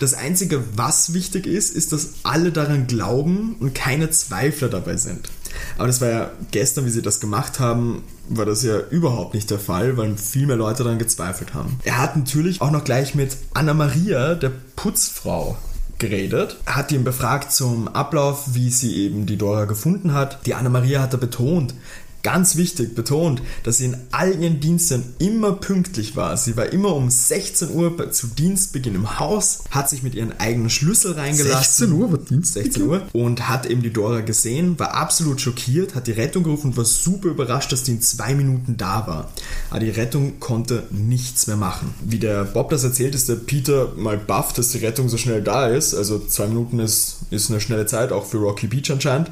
Das 0.00 0.14
Einzige, 0.14 0.62
was 0.76 1.12
wichtig 1.12 1.48
ist, 1.48 1.74
ist, 1.74 1.92
dass 1.92 2.10
alle 2.22 2.52
daran 2.52 2.86
glauben 2.86 3.56
und 3.58 3.74
keine 3.74 4.10
Zweifler 4.10 4.68
dabei 4.68 4.96
sind. 4.96 5.28
Aber 5.76 5.88
das 5.88 6.00
war 6.00 6.08
ja 6.08 6.30
gestern, 6.52 6.86
wie 6.86 6.90
sie 6.90 7.02
das 7.02 7.18
gemacht 7.18 7.58
haben, 7.58 8.04
war 8.28 8.46
das 8.46 8.62
ja 8.62 8.78
überhaupt 8.90 9.34
nicht 9.34 9.50
der 9.50 9.58
Fall, 9.58 9.96
weil 9.96 10.16
viel 10.16 10.46
mehr 10.46 10.54
Leute 10.54 10.84
daran 10.84 11.00
gezweifelt 11.00 11.52
haben. 11.52 11.80
Er 11.82 11.98
hat 11.98 12.16
natürlich 12.16 12.60
auch 12.60 12.70
noch 12.70 12.84
gleich 12.84 13.16
mit 13.16 13.38
Anna 13.54 13.74
Maria, 13.74 14.36
der 14.36 14.52
Putzfrau, 14.76 15.58
geredet. 15.98 16.58
Er 16.64 16.76
hat 16.76 16.92
ihn 16.92 17.02
befragt 17.02 17.52
zum 17.52 17.88
Ablauf, 17.88 18.54
wie 18.54 18.70
sie 18.70 19.04
eben 19.04 19.26
die 19.26 19.36
Dora 19.36 19.64
gefunden 19.64 20.14
hat. 20.14 20.46
Die 20.46 20.54
Anna 20.54 20.68
Maria 20.68 21.02
hat 21.02 21.12
er 21.12 21.18
betont, 21.18 21.74
ganz 22.22 22.56
wichtig 22.56 22.94
betont, 22.94 23.42
dass 23.62 23.78
sie 23.78 23.86
in 23.86 23.96
all 24.10 24.40
ihren 24.40 24.60
Diensten 24.60 25.04
immer 25.18 25.52
pünktlich 25.52 26.16
war. 26.16 26.36
Sie 26.36 26.56
war 26.56 26.66
immer 26.66 26.94
um 26.94 27.10
16 27.10 27.70
Uhr 27.70 28.10
zu 28.10 28.26
Dienstbeginn 28.26 28.94
im 28.94 29.18
Haus, 29.18 29.60
hat 29.70 29.88
sich 29.88 30.02
mit 30.02 30.14
ihren 30.14 30.38
eigenen 30.38 30.70
Schlüssel 30.70 31.12
reingelassen. 31.12 31.88
16 31.88 31.92
Uhr 31.92 32.12
war 32.12 32.18
Dienst. 32.18 32.54
16 32.54 32.82
Uhr 32.82 33.02
und 33.12 33.48
hat 33.48 33.66
eben 33.66 33.82
die 33.82 33.92
Dora 33.92 34.20
gesehen, 34.20 34.78
war 34.78 34.94
absolut 34.94 35.40
schockiert, 35.40 35.94
hat 35.94 36.06
die 36.06 36.12
Rettung 36.12 36.42
gerufen 36.42 36.68
und 36.68 36.76
war 36.76 36.84
super 36.84 37.28
überrascht, 37.28 37.72
dass 37.72 37.84
die 37.84 37.92
in 37.92 38.02
zwei 38.02 38.34
Minuten 38.34 38.76
da 38.76 39.06
war. 39.06 39.30
Aber 39.70 39.80
die 39.80 39.90
Rettung 39.90 40.40
konnte 40.40 40.84
nichts 40.90 41.46
mehr 41.46 41.56
machen. 41.56 41.94
Wie 42.04 42.18
der 42.18 42.44
Bob 42.44 42.70
das 42.70 42.84
erzählt, 42.84 43.14
ist 43.14 43.28
der 43.28 43.36
Peter 43.36 43.92
mal 43.96 44.18
baff, 44.18 44.52
dass 44.52 44.70
die 44.70 44.78
Rettung 44.78 45.08
so 45.08 45.16
schnell 45.16 45.42
da 45.42 45.68
ist. 45.68 45.94
Also 45.94 46.18
zwei 46.18 46.46
Minuten 46.46 46.78
ist, 46.78 47.18
ist 47.30 47.50
eine 47.50 47.60
schnelle 47.60 47.86
Zeit, 47.86 48.12
auch 48.12 48.26
für 48.26 48.38
Rocky 48.38 48.66
Beach 48.66 48.90
anscheinend. 48.90 49.30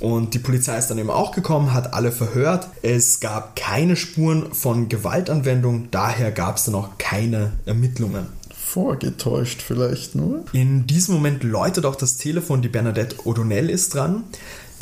Und 0.00 0.34
die 0.34 0.38
Polizei 0.38 0.76
ist 0.78 0.88
dann 0.88 0.98
eben 0.98 1.10
auch 1.10 1.32
gekommen, 1.32 1.72
hat 1.72 1.94
alle 1.94 2.12
verhört. 2.12 2.68
Es 2.82 3.20
gab 3.20 3.56
keine 3.56 3.96
Spuren 3.96 4.52
von 4.52 4.88
Gewaltanwendung, 4.88 5.88
daher 5.90 6.32
gab 6.32 6.56
es 6.56 6.64
dann 6.64 6.74
auch 6.74 6.98
keine 6.98 7.52
Ermittlungen. 7.64 8.26
Vorgetäuscht 8.54 9.62
vielleicht 9.62 10.14
nur. 10.14 10.44
In 10.52 10.86
diesem 10.86 11.14
Moment 11.14 11.42
läutet 11.44 11.86
auch 11.86 11.96
das 11.96 12.18
Telefon, 12.18 12.60
die 12.60 12.68
Bernadette 12.68 13.16
O'Donnell 13.24 13.68
ist 13.68 13.94
dran. 13.94 14.24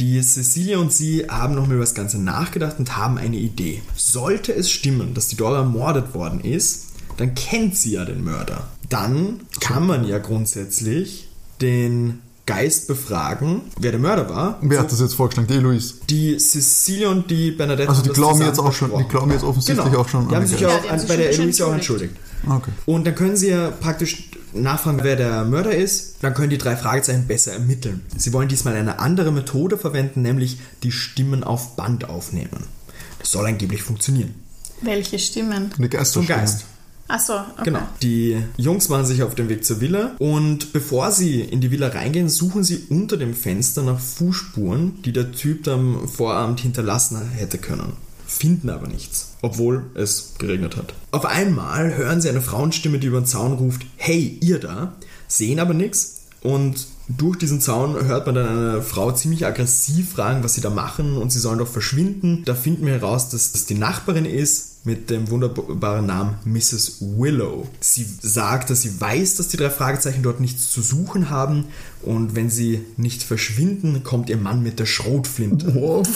Die 0.00 0.20
Cecilia 0.20 0.78
und 0.78 0.92
sie 0.92 1.26
haben 1.28 1.54
nochmal 1.54 1.76
über 1.76 1.84
das 1.84 1.94
Ganze 1.94 2.20
nachgedacht 2.20 2.80
und 2.80 2.96
haben 2.96 3.16
eine 3.16 3.36
Idee. 3.36 3.82
Sollte 3.94 4.52
es 4.52 4.68
stimmen, 4.68 5.14
dass 5.14 5.28
die 5.28 5.36
Dora 5.36 5.58
ermordet 5.58 6.14
worden 6.14 6.40
ist, 6.40 6.86
dann 7.16 7.34
kennt 7.34 7.76
sie 7.76 7.92
ja 7.92 8.04
den 8.04 8.24
Mörder. 8.24 8.68
Dann 8.88 9.40
kann 9.60 9.86
man 9.86 10.04
ja 10.04 10.18
grundsätzlich 10.18 11.28
den 11.60 12.20
Geist 12.46 12.88
befragen, 12.88 13.62
wer 13.78 13.90
der 13.92 14.00
Mörder 14.00 14.28
war. 14.28 14.58
Wer 14.60 14.80
hat 14.80 14.92
das 14.92 15.00
jetzt 15.00 15.14
vorgeschlagen? 15.14 15.48
Die 15.48 15.54
Eloise. 15.54 15.94
Die 16.10 16.36
Cecilia 16.38 17.08
und 17.08 17.30
die 17.30 17.52
Bernadette 17.52 17.88
Also 17.88 18.02
die 18.02 18.08
das 18.08 18.16
glauben 18.18 18.42
jetzt 18.42 18.58
auch 18.58 18.72
schon, 18.72 18.90
die 18.98 19.04
glauben 19.04 19.30
jetzt 19.32 19.44
offensichtlich 19.44 19.86
Genau. 19.86 20.00
auch 20.00 20.08
schon. 20.08 20.28
Die 20.28 20.34
haben 20.34 20.42
an 20.42 20.48
sich 20.48 20.58
die- 20.58 20.64
ja 20.64 20.68
auch 20.70 20.78
die 20.82 20.84
an, 20.88 20.90
haben 20.92 20.98
sich 20.98 21.08
bei 21.08 21.16
der 21.16 21.30
Eloise 21.30 21.66
auch 21.66 21.72
entschuldigt. 21.72 22.14
Okay. 22.46 22.70
Und 22.84 23.06
dann 23.06 23.14
können 23.14 23.36
sie 23.36 23.48
ja 23.48 23.70
praktisch 23.70 24.28
nachfragen, 24.52 25.00
wer 25.02 25.16
der 25.16 25.44
Mörder 25.46 25.74
ist. 25.74 26.16
Dann 26.20 26.34
können 26.34 26.50
die 26.50 26.58
drei 26.58 26.76
Fragezeichen 26.76 27.26
besser 27.26 27.52
ermitteln. 27.54 28.02
Sie 28.16 28.32
wollen 28.34 28.48
diesmal 28.48 28.76
eine 28.76 28.98
andere 28.98 29.32
Methode 29.32 29.78
verwenden, 29.78 30.20
nämlich 30.20 30.58
die 30.82 30.92
Stimmen 30.92 31.42
auf 31.44 31.76
Band 31.76 32.08
aufnehmen. 32.10 32.64
Das 33.18 33.30
soll 33.32 33.46
angeblich 33.46 33.82
funktionieren. 33.82 34.34
welche 34.82 35.18
Stimmen? 35.18 35.70
Eine 35.78 36.04
Zum 36.04 36.26
Geisterstimme. 36.26 36.73
Geist. 37.08 37.30
Achso, 37.30 37.40
okay. 37.52 37.64
Genau. 37.64 37.80
Die 38.02 38.42
Jungs 38.56 38.88
machen 38.88 39.04
sich 39.06 39.22
auf 39.22 39.34
den 39.34 39.48
Weg 39.48 39.64
zur 39.64 39.80
Villa 39.80 40.12
und 40.18 40.72
bevor 40.72 41.10
sie 41.10 41.40
in 41.40 41.60
die 41.60 41.70
Villa 41.70 41.88
reingehen, 41.88 42.28
suchen 42.28 42.64
sie 42.64 42.86
unter 42.88 43.16
dem 43.16 43.34
Fenster 43.34 43.82
nach 43.82 44.00
Fußspuren, 44.00 45.02
die 45.02 45.12
der 45.12 45.32
Typ 45.32 45.68
am 45.68 46.08
Vorabend 46.08 46.60
hinterlassen 46.60 47.20
hätte 47.30 47.58
können. 47.58 47.92
Finden 48.26 48.70
aber 48.70 48.88
nichts, 48.88 49.32
obwohl 49.42 49.84
es 49.94 50.32
geregnet 50.38 50.76
hat. 50.76 50.94
Auf 51.10 51.26
einmal 51.26 51.94
hören 51.96 52.20
sie 52.20 52.28
eine 52.30 52.40
Frauenstimme, 52.40 52.98
die 52.98 53.08
über 53.08 53.20
den 53.20 53.26
Zaun 53.26 53.52
ruft, 53.52 53.82
hey, 53.96 54.38
ihr 54.40 54.58
da, 54.58 54.94
sehen 55.28 55.60
aber 55.60 55.74
nichts 55.74 56.22
und 56.42 56.86
durch 57.08 57.36
diesen 57.36 57.60
Zaun 57.60 58.02
hört 58.06 58.26
man 58.26 58.34
dann 58.34 58.48
eine 58.48 58.82
Frau 58.82 59.12
ziemlich 59.12 59.44
aggressiv 59.44 60.12
fragen, 60.12 60.42
was 60.42 60.54
sie 60.54 60.62
da 60.62 60.70
machen 60.70 61.18
und 61.18 61.30
sie 61.30 61.38
sollen 61.38 61.58
doch 61.58 61.68
verschwinden. 61.68 62.42
Da 62.46 62.54
finden 62.54 62.86
wir 62.86 62.94
heraus, 62.94 63.28
dass 63.28 63.52
das 63.52 63.66
die 63.66 63.74
Nachbarin 63.74 64.24
ist, 64.24 64.73
mit 64.84 65.10
dem 65.10 65.30
wunderbaren 65.30 66.06
Namen 66.06 66.34
Mrs. 66.44 66.98
Willow. 67.00 67.66
Sie 67.80 68.06
sagt, 68.20 68.70
dass 68.70 68.82
sie 68.82 69.00
weiß, 69.00 69.36
dass 69.36 69.48
die 69.48 69.56
drei 69.56 69.70
Fragezeichen 69.70 70.22
dort 70.22 70.40
nichts 70.40 70.70
zu 70.70 70.82
suchen 70.82 71.30
haben 71.30 71.64
und 72.02 72.36
wenn 72.36 72.50
sie 72.50 72.80
nicht 72.96 73.22
verschwinden, 73.22 74.04
kommt 74.04 74.28
ihr 74.28 74.36
Mann 74.36 74.62
mit 74.62 74.78
der 74.78 74.86
Schrotflinte. 74.86 75.74
Wow. 75.74 76.06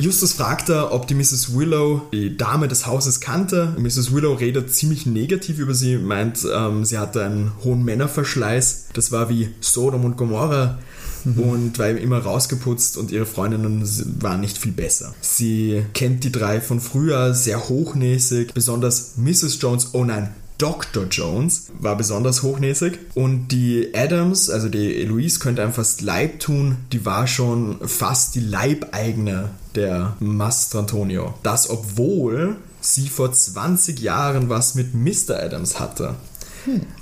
Justus 0.00 0.32
fragt 0.32 0.70
er, 0.70 0.92
ob 0.92 1.06
die 1.06 1.14
Mrs. 1.14 1.54
Willow 1.54 2.02
die 2.10 2.34
Dame 2.34 2.68
des 2.68 2.86
Hauses 2.86 3.20
kannte. 3.20 3.74
Mrs. 3.78 4.14
Willow 4.14 4.32
redet 4.32 4.74
ziemlich 4.74 5.04
negativ 5.04 5.58
über 5.58 5.74
sie, 5.74 5.98
meint, 5.98 6.38
ähm, 6.50 6.86
sie 6.86 6.96
hatte 6.96 7.22
einen 7.22 7.52
hohen 7.62 7.84
Männerverschleiß. 7.84 8.86
Das 8.94 9.12
war 9.12 9.28
wie 9.28 9.50
Sodom 9.60 10.06
und 10.06 10.16
Gomorra. 10.16 10.78
Und 11.24 11.78
war 11.78 11.88
immer 11.88 12.18
rausgeputzt 12.18 12.96
und 12.96 13.10
ihre 13.10 13.26
Freundinnen 13.26 13.82
waren 14.20 14.40
nicht 14.40 14.58
viel 14.58 14.72
besser. 14.72 15.14
Sie 15.20 15.82
kennt 15.94 16.24
die 16.24 16.32
drei 16.32 16.60
von 16.60 16.80
früher, 16.80 17.34
sehr 17.34 17.68
hochnäsig, 17.68 18.54
besonders 18.54 19.12
Mrs. 19.16 19.58
Jones, 19.60 19.88
oh 19.92 20.04
nein, 20.04 20.30
Dr. 20.60 21.06
Jones 21.10 21.68
war 21.78 21.96
besonders 21.96 22.42
hochnäsig 22.42 22.98
und 23.14 23.48
die 23.48 23.92
Adams, 23.94 24.50
also 24.50 24.68
die 24.68 24.96
Eloise 24.96 25.38
könnte 25.38 25.62
einem 25.62 25.72
fast 25.72 26.02
leid 26.02 26.40
tun, 26.40 26.76
die 26.92 27.06
war 27.06 27.26
schon 27.26 27.78
fast 27.80 28.34
die 28.34 28.40
Leibeigene 28.40 29.50
der 29.74 30.16
Mastrantonio. 30.20 31.32
Das 31.42 31.70
obwohl 31.70 32.56
sie 32.82 33.08
vor 33.08 33.32
20 33.32 34.00
Jahren 34.00 34.50
was 34.50 34.74
mit 34.74 34.94
Mr. 34.94 35.42
Adams 35.42 35.80
hatte. 35.80 36.16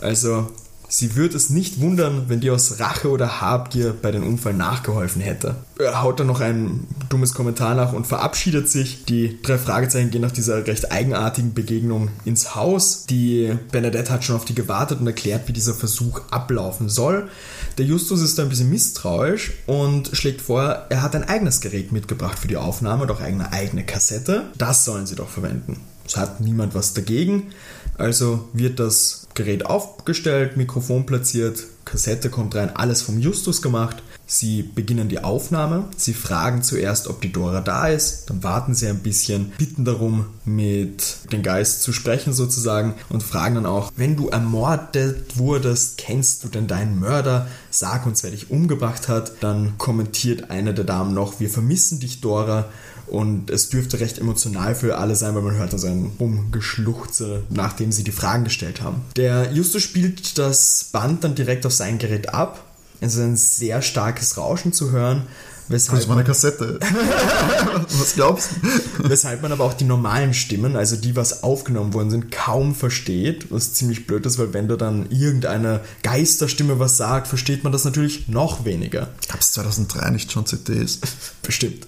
Also 0.00 0.48
Sie 0.90 1.16
würde 1.16 1.36
es 1.36 1.50
nicht 1.50 1.80
wundern, 1.80 2.24
wenn 2.28 2.40
die 2.40 2.50
aus 2.50 2.80
Rache 2.80 3.10
oder 3.10 3.42
Habgier 3.42 3.94
bei 4.00 4.10
den 4.10 4.22
Unfall 4.22 4.54
nachgeholfen 4.54 5.20
hätte. 5.20 5.56
Er 5.78 6.02
haut 6.02 6.18
dann 6.18 6.26
noch 6.26 6.40
ein 6.40 6.86
dummes 7.10 7.34
Kommentar 7.34 7.74
nach 7.74 7.92
und 7.92 8.06
verabschiedet 8.06 8.70
sich. 8.70 9.04
Die 9.04 9.40
drei 9.42 9.58
Fragezeichen 9.58 10.10
gehen 10.10 10.22
nach 10.22 10.32
dieser 10.32 10.66
recht 10.66 10.90
eigenartigen 10.90 11.52
Begegnung 11.52 12.08
ins 12.24 12.54
Haus. 12.54 13.04
Die 13.04 13.54
Bernadette 13.70 14.10
hat 14.10 14.24
schon 14.24 14.36
auf 14.36 14.46
die 14.46 14.54
gewartet 14.54 15.00
und 15.00 15.06
erklärt, 15.06 15.46
wie 15.46 15.52
dieser 15.52 15.74
Versuch 15.74 16.22
ablaufen 16.30 16.88
soll. 16.88 17.28
Der 17.76 17.84
Justus 17.84 18.22
ist 18.22 18.38
da 18.38 18.42
ein 18.42 18.48
bisschen 18.48 18.70
misstrauisch 18.70 19.52
und 19.66 20.10
schlägt 20.14 20.40
vor, 20.40 20.86
er 20.88 21.02
hat 21.02 21.14
ein 21.14 21.24
eigenes 21.24 21.60
Gerät 21.60 21.92
mitgebracht 21.92 22.38
für 22.38 22.48
die 22.48 22.56
Aufnahme, 22.56 23.06
doch 23.06 23.20
eine 23.20 23.52
eigene 23.52 23.84
Kassette. 23.84 24.46
Das 24.56 24.86
sollen 24.86 25.06
sie 25.06 25.16
doch 25.16 25.28
verwenden. 25.28 25.80
Es 26.08 26.16
hat 26.16 26.40
niemand 26.40 26.74
was 26.74 26.94
dagegen. 26.94 27.52
Also 27.96 28.48
wird 28.52 28.80
das 28.80 29.26
Gerät 29.34 29.66
aufgestellt, 29.66 30.56
Mikrofon 30.56 31.04
platziert, 31.04 31.64
Kassette 31.84 32.30
kommt 32.30 32.54
rein, 32.54 32.74
alles 32.74 33.02
vom 33.02 33.18
Justus 33.18 33.62
gemacht. 33.62 34.02
Sie 34.26 34.62
beginnen 34.62 35.08
die 35.08 35.24
Aufnahme. 35.24 35.86
Sie 35.96 36.12
fragen 36.12 36.62
zuerst, 36.62 37.08
ob 37.08 37.22
die 37.22 37.32
Dora 37.32 37.62
da 37.62 37.88
ist. 37.88 38.28
Dann 38.28 38.44
warten 38.44 38.74
sie 38.74 38.86
ein 38.86 38.98
bisschen, 38.98 39.52
bitten 39.56 39.86
darum, 39.86 40.26
mit 40.44 41.32
dem 41.32 41.42
Geist 41.42 41.82
zu 41.82 41.94
sprechen 41.94 42.34
sozusagen 42.34 42.94
und 43.08 43.22
fragen 43.22 43.54
dann 43.54 43.64
auch, 43.64 43.90
wenn 43.96 44.16
du 44.16 44.28
ermordet 44.28 45.38
wurdest, 45.38 45.96
kennst 45.96 46.44
du 46.44 46.48
denn 46.48 46.66
deinen 46.66 47.00
Mörder? 47.00 47.46
Sag 47.70 48.04
uns, 48.04 48.22
wer 48.22 48.32
dich 48.32 48.50
umgebracht 48.50 49.08
hat. 49.08 49.32
Dann 49.40 49.78
kommentiert 49.78 50.50
eine 50.50 50.74
der 50.74 50.84
Damen 50.84 51.14
noch, 51.14 51.40
wir 51.40 51.48
vermissen 51.48 51.98
dich, 51.98 52.20
Dora. 52.20 52.68
Und 53.10 53.50
es 53.50 53.68
dürfte 53.70 54.00
recht 54.00 54.18
emotional 54.18 54.74
für 54.74 54.98
alle 54.98 55.16
sein, 55.16 55.34
weil 55.34 55.42
man 55.42 55.56
hört 55.56 55.72
dann 55.72 55.78
so 55.78 55.86
ein 55.86 56.12
Rumgeschluchze, 56.20 57.42
nachdem 57.50 57.92
sie 57.92 58.04
die 58.04 58.12
Fragen 58.12 58.44
gestellt 58.44 58.82
haben. 58.82 59.02
Der 59.16 59.52
Justus 59.52 59.82
spielt 59.82 60.38
das 60.38 60.88
Band 60.92 61.24
dann 61.24 61.34
direkt 61.34 61.64
auf 61.66 61.72
sein 61.72 61.98
Gerät 61.98 62.34
ab. 62.34 62.64
Es 63.00 63.14
ist 63.14 63.20
ein 63.20 63.36
sehr 63.36 63.80
starkes 63.82 64.36
Rauschen 64.36 64.72
zu 64.72 64.90
hören. 64.90 65.22
Weshalb 65.68 66.00
Das 66.00 66.08
war 66.08 66.16
eine 66.16 66.24
Kassette. 66.24 66.78
Was 67.98 68.14
glaubst 68.14 68.50
du? 68.62 69.08
Weshalb 69.08 69.42
man 69.42 69.52
aber 69.52 69.64
auch 69.64 69.74
die 69.74 69.84
normalen 69.84 70.32
Stimmen, 70.32 70.76
also 70.76 70.96
die, 70.96 71.14
was 71.14 71.42
aufgenommen 71.42 71.92
worden 71.94 72.10
sind, 72.10 72.30
kaum 72.30 72.74
versteht. 72.74 73.50
Was 73.50 73.74
ziemlich 73.74 74.06
blöd 74.06 74.24
ist, 74.26 74.38
weil 74.38 74.54
wenn 74.54 74.68
da 74.68 74.76
dann 74.76 75.10
irgendeine 75.10 75.80
Geisterstimme 76.02 76.78
was 76.78 76.96
sagt, 76.96 77.28
versteht 77.28 77.64
man 77.64 77.72
das 77.72 77.84
natürlich 77.84 78.28
noch 78.28 78.64
weniger. 78.64 79.08
Gab 79.28 79.40
es 79.40 79.52
2003 79.52 80.10
nicht 80.10 80.32
schon 80.32 80.46
CDs? 80.46 81.00
Bestimmt. 81.42 81.86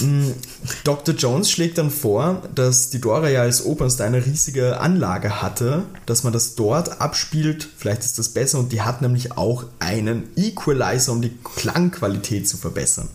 Mm, 0.00 0.30
Dr. 0.84 1.14
Jones 1.14 1.50
schlägt 1.50 1.78
dann 1.78 1.90
vor, 1.90 2.42
dass 2.54 2.90
die 2.90 3.00
Dora 3.00 3.28
ja 3.28 3.42
als 3.42 3.64
Oberste 3.64 4.04
eine 4.04 4.24
riesige 4.24 4.80
Anlage 4.80 5.42
hatte, 5.42 5.84
dass 6.06 6.24
man 6.24 6.32
das 6.32 6.54
dort 6.54 7.00
abspielt. 7.00 7.68
Vielleicht 7.76 8.04
ist 8.04 8.18
das 8.18 8.30
besser 8.30 8.58
und 8.58 8.72
die 8.72 8.82
hat 8.82 9.02
nämlich 9.02 9.32
auch 9.32 9.64
einen 9.78 10.24
Equalizer, 10.36 11.12
um 11.12 11.22
die 11.22 11.36
Klangqualität 11.56 12.48
zu 12.48 12.57
verbessern. 12.58 13.08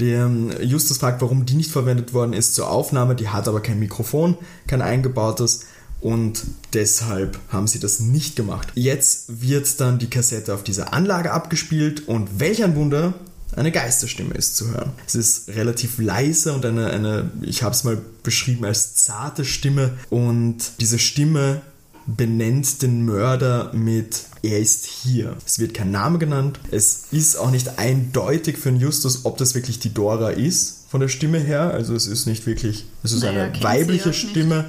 Der 0.00 0.30
Justus 0.60 0.98
fragt, 0.98 1.20
warum 1.20 1.46
die 1.46 1.54
nicht 1.54 1.70
verwendet 1.70 2.12
worden 2.12 2.32
ist 2.32 2.54
zur 2.54 2.70
Aufnahme. 2.70 3.14
Die 3.14 3.28
hat 3.28 3.46
aber 3.46 3.60
kein 3.60 3.78
Mikrofon, 3.78 4.36
kein 4.66 4.82
eingebautes 4.82 5.66
und 6.02 6.42
deshalb 6.72 7.38
haben 7.50 7.68
sie 7.68 7.78
das 7.78 8.00
nicht 8.00 8.34
gemacht. 8.34 8.68
Jetzt 8.74 9.40
wird 9.40 9.80
dann 9.80 10.00
die 10.00 10.10
Kassette 10.10 10.52
auf 10.52 10.64
dieser 10.64 10.92
Anlage 10.92 11.30
abgespielt 11.30 12.08
und 12.08 12.40
welch 12.40 12.64
ein 12.64 12.74
Wunder, 12.74 13.14
eine 13.54 13.70
Geisterstimme 13.70 14.34
ist 14.34 14.56
zu 14.56 14.70
hören. 14.70 14.92
Es 15.06 15.14
ist 15.14 15.48
relativ 15.50 15.98
leise 15.98 16.54
und 16.54 16.66
eine, 16.66 16.90
eine 16.90 17.30
ich 17.42 17.62
habe 17.62 17.74
es 17.74 17.84
mal 17.84 18.00
beschrieben 18.22 18.64
als 18.64 18.94
zarte 18.96 19.44
Stimme 19.44 19.92
und 20.10 20.80
diese 20.80 20.98
Stimme 20.98 21.60
benennt 22.06 22.82
den 22.82 23.04
Mörder 23.04 23.72
mit 23.72 24.24
er 24.42 24.58
ist 24.58 24.86
hier. 24.86 25.36
Es 25.46 25.58
wird 25.58 25.74
kein 25.74 25.90
Name 25.90 26.18
genannt. 26.18 26.58
Es 26.70 27.04
ist 27.12 27.36
auch 27.36 27.50
nicht 27.50 27.78
eindeutig 27.78 28.58
für 28.58 28.70
den 28.72 28.80
Justus, 28.80 29.24
ob 29.24 29.38
das 29.38 29.54
wirklich 29.54 29.78
die 29.78 29.94
Dora 29.94 30.30
ist 30.30 30.80
von 30.90 31.00
der 31.00 31.08
Stimme 31.08 31.38
her. 31.38 31.70
Also 31.72 31.94
es 31.94 32.06
ist 32.06 32.26
nicht 32.26 32.46
wirklich, 32.46 32.84
es 33.02 33.12
ist 33.12 33.22
Naja, 33.22 33.44
eine 33.44 33.62
weibliche 33.62 34.04
auch 34.04 34.06
nicht. 34.06 34.30
Stimme. 34.30 34.64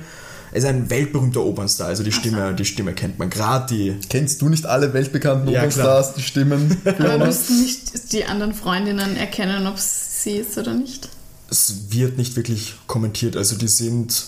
Es 0.52 0.64
ist 0.64 0.70
ein 0.70 0.92
weltberühmter 0.92 1.42
Opernstar, 1.44 1.88
also 1.88 2.04
die 2.04 2.12
Stimme, 2.12 2.54
die 2.54 2.66
Stimme 2.66 2.94
kennt 2.94 3.18
man 3.18 3.32
gerade, 3.32 3.74
die 3.74 3.96
Kennst 4.08 4.40
du 4.40 4.50
nicht 4.50 4.68
alle 4.68 4.94
weltbekannten 4.94 5.50
Ja, 5.50 5.62
Opernstars, 5.62 6.14
die 6.14 6.22
Stimmen? 6.22 6.78
Aber 6.86 7.26
müssten 7.26 7.60
nicht 7.60 8.12
die 8.14 8.26
anderen 8.26 8.54
Freundinnen 8.54 9.18
erkennen, 9.18 9.66
ob 9.66 9.78
es 9.78 10.22
sie 10.24 10.38
ist 10.38 10.56
oder 10.58 10.76
nicht? 10.76 11.10
es 11.50 11.76
wird 11.92 12.18
nicht 12.18 12.36
wirklich 12.36 12.76
kommentiert, 12.88 13.38
also 13.38 13.56
die 13.56 13.68
sind 13.68 14.26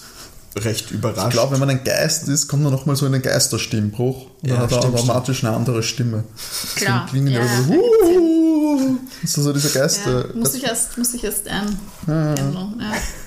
recht 0.55 0.91
überrascht. 0.91 1.27
Ich 1.27 1.33
glaube, 1.33 1.53
wenn 1.53 1.59
man 1.59 1.69
ein 1.69 1.83
Geist 1.83 2.27
ist, 2.29 2.47
kommt 2.47 2.63
man 2.63 2.71
nochmal 2.71 2.95
so 2.95 3.05
in 3.05 3.13
einen 3.13 3.23
Geisterstimmbruch. 3.23 4.27
Und 4.41 4.49
Ja, 4.49 4.55
dann 4.55 4.63
hat 4.63 4.71
er 4.71 4.77
stimmt, 4.79 4.95
automatisch 4.95 5.43
eine 5.43 5.55
andere 5.55 5.83
Stimme. 5.83 6.23
Klar. 6.75 7.05
So 7.05 7.11
klingen 7.11 7.27
ja, 7.27 7.41
so, 7.41 7.73
ja, 7.73 7.79
"Huhu." 7.79 8.97
so, 9.25 9.41
so 9.41 9.53
diese 9.53 9.69
Geister. 9.69 10.29
Ja, 10.29 10.35
muss 10.35 10.53
ich 10.53 10.63
erst, 10.63 10.97
muss 10.97 11.13
ich 11.13 11.23
erst 11.23 11.47
ähm. 11.47 11.77
Ja. 12.07 12.35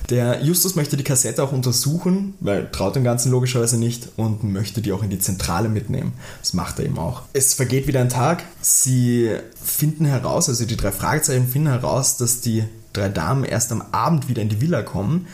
Der 0.09 0.43
Justus 0.43 0.75
möchte 0.75 0.97
die 0.97 1.03
Kassette 1.03 1.43
auch 1.43 1.51
untersuchen, 1.51 2.33
weil 2.39 2.69
traut 2.71 2.95
dem 2.95 3.03
Ganzen 3.03 3.31
logischerweise 3.31 3.77
nicht 3.77 4.09
und 4.15 4.43
möchte 4.43 4.81
die 4.81 4.91
auch 4.91 5.03
in 5.03 5.11
die 5.11 5.19
Zentrale 5.19 5.69
mitnehmen. 5.69 6.13
Das 6.41 6.53
macht 6.53 6.79
er 6.79 6.85
eben 6.85 6.97
auch. 6.97 7.23
Es 7.33 7.53
vergeht 7.53 7.85
wieder 7.85 8.01
ein 8.01 8.09
Tag. 8.09 8.43
Sie 8.61 9.29
finden 9.63 10.05
heraus, 10.05 10.49
also 10.49 10.65
die 10.65 10.77
drei 10.77 10.91
Fragezeichen 10.91 11.47
finden 11.47 11.67
heraus, 11.67 12.17
dass 12.17 12.41
die 12.41 12.63
drei 12.93 13.09
Damen 13.09 13.43
erst 13.43 13.71
am 13.71 13.83
Abend 13.91 14.29
wieder 14.29 14.41
in 14.41 14.49
die 14.49 14.61
Villa 14.61 14.81
kommen, 14.81 15.27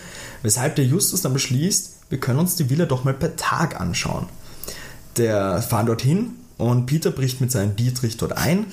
weshalb 0.45 0.75
der 0.75 0.85
Justus 0.85 1.21
dann 1.21 1.33
beschließt, 1.33 1.91
wir 2.09 2.19
können 2.19 2.39
uns 2.39 2.55
die 2.55 2.69
Villa 2.69 2.85
doch 2.85 3.03
mal 3.03 3.13
per 3.13 3.35
Tag 3.35 3.81
anschauen. 3.81 4.27
Der 5.17 5.61
fahren 5.61 5.87
dorthin 5.87 6.33
und 6.57 6.85
Peter 6.85 7.11
bricht 7.11 7.41
mit 7.41 7.51
seinem 7.51 7.75
Dietrich 7.75 8.17
dort 8.17 8.33
ein 8.33 8.67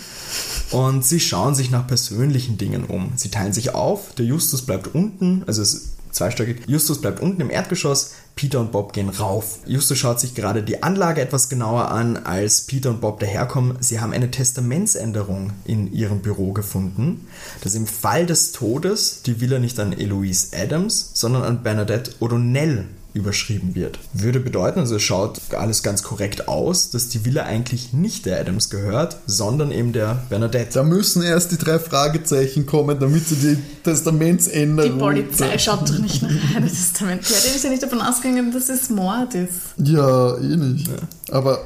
und 0.71 1.05
sie 1.05 1.21
schauen 1.21 1.55
sich 1.55 1.71
nach 1.71 1.87
persönlichen 1.87 2.59
Dingen 2.59 2.85
um. 2.85 3.13
Sie 3.17 3.31
teilen 3.31 3.53
sich 3.53 3.75
auf, 3.75 4.15
der 4.15 4.27
Justus 4.27 4.63
bleibt 4.63 4.95
unten, 4.95 5.45
also 5.47 5.63
es 5.63 5.75
ist 5.75 5.89
zweistöckig. 6.13 6.63
Justus 6.67 7.01
bleibt 7.01 7.21
unten 7.21 7.41
im 7.41 7.51
Erdgeschoss, 7.51 8.13
Peter 8.35 8.61
und 8.61 8.73
Bob 8.73 8.92
gehen 8.92 9.09
rauf. 9.09 9.59
Justus 9.66 9.99
schaut 9.99 10.21
sich 10.21 10.35
gerade 10.35 10.62
die 10.62 10.83
Anlage 10.83 11.21
etwas 11.21 11.49
genauer 11.49 11.90
an, 11.90 12.16
als 12.16 12.62
Peter 12.62 12.90
und 12.90 13.01
Bob 13.01 13.21
daherkommen. 13.21 13.77
Sie 13.81 14.01
haben 14.01 14.12
eine 14.12 14.31
Testamentsänderung 14.31 15.53
in 15.64 15.92
ihrem 15.92 16.21
Büro 16.21 16.53
gefunden, 16.53 17.27
dass 17.62 17.75
im 17.75 17.87
Fall 17.87 18.27
des 18.27 18.53
Todes 18.53 19.23
die 19.23 19.40
Villa 19.40 19.59
nicht 19.59 19.79
an 19.79 19.92
Eloise 19.92 20.57
Adams, 20.57 21.11
sondern 21.14 21.42
an 21.42 21.62
Bernadette 21.62 22.12
O'Donnell 22.21 22.87
überschrieben 23.14 23.75
wird. 23.75 23.98
Würde 24.12 24.40
bedeuten, 24.40 24.81
also 24.81 24.96
es 24.96 25.03
schaut 25.03 25.40
alles 25.53 25.83
ganz 25.83 26.03
korrekt 26.03 26.48
aus, 26.48 26.90
dass 26.90 27.09
die 27.09 27.25
Villa 27.25 27.44
eigentlich 27.44 27.92
nicht 27.92 28.27
der 28.27 28.40
Adams 28.40 28.70
gehört, 28.70 29.18
sondern 29.27 29.70
eben 29.70 29.92
der 29.92 30.22
Bernadette. 30.31 30.75
Da 30.75 30.83
müssen 30.83 31.22
erst 31.22 31.53
die 31.53 31.59
drei 31.59 31.79
Fragezeichen 31.79 32.66
kommen, 32.66 32.98
damit 32.98 33.29
sie 33.29 33.37
die 33.37 33.57
Die 33.57 33.83
Testamentsänderung. 33.83 34.98
Polizei 34.98 35.59
schaut 35.59 35.88
doch 35.88 35.98
nicht 35.98 36.22
nach 36.22 36.31
einem 36.57 36.68
Testament. 36.68 37.29
Ja, 37.29 37.37
der 37.44 37.55
ist 37.55 37.64
ja 37.64 37.70
nicht 37.70 37.83
davon 37.83 38.01
ausgegangen, 38.01 38.53
dass 38.53 38.68
es 38.68 38.88
Mord 38.88 39.35
ist. 39.35 39.75
Ja, 39.77 40.37
eh 40.38 40.57
nicht. 40.57 40.88
Aber 41.31 41.62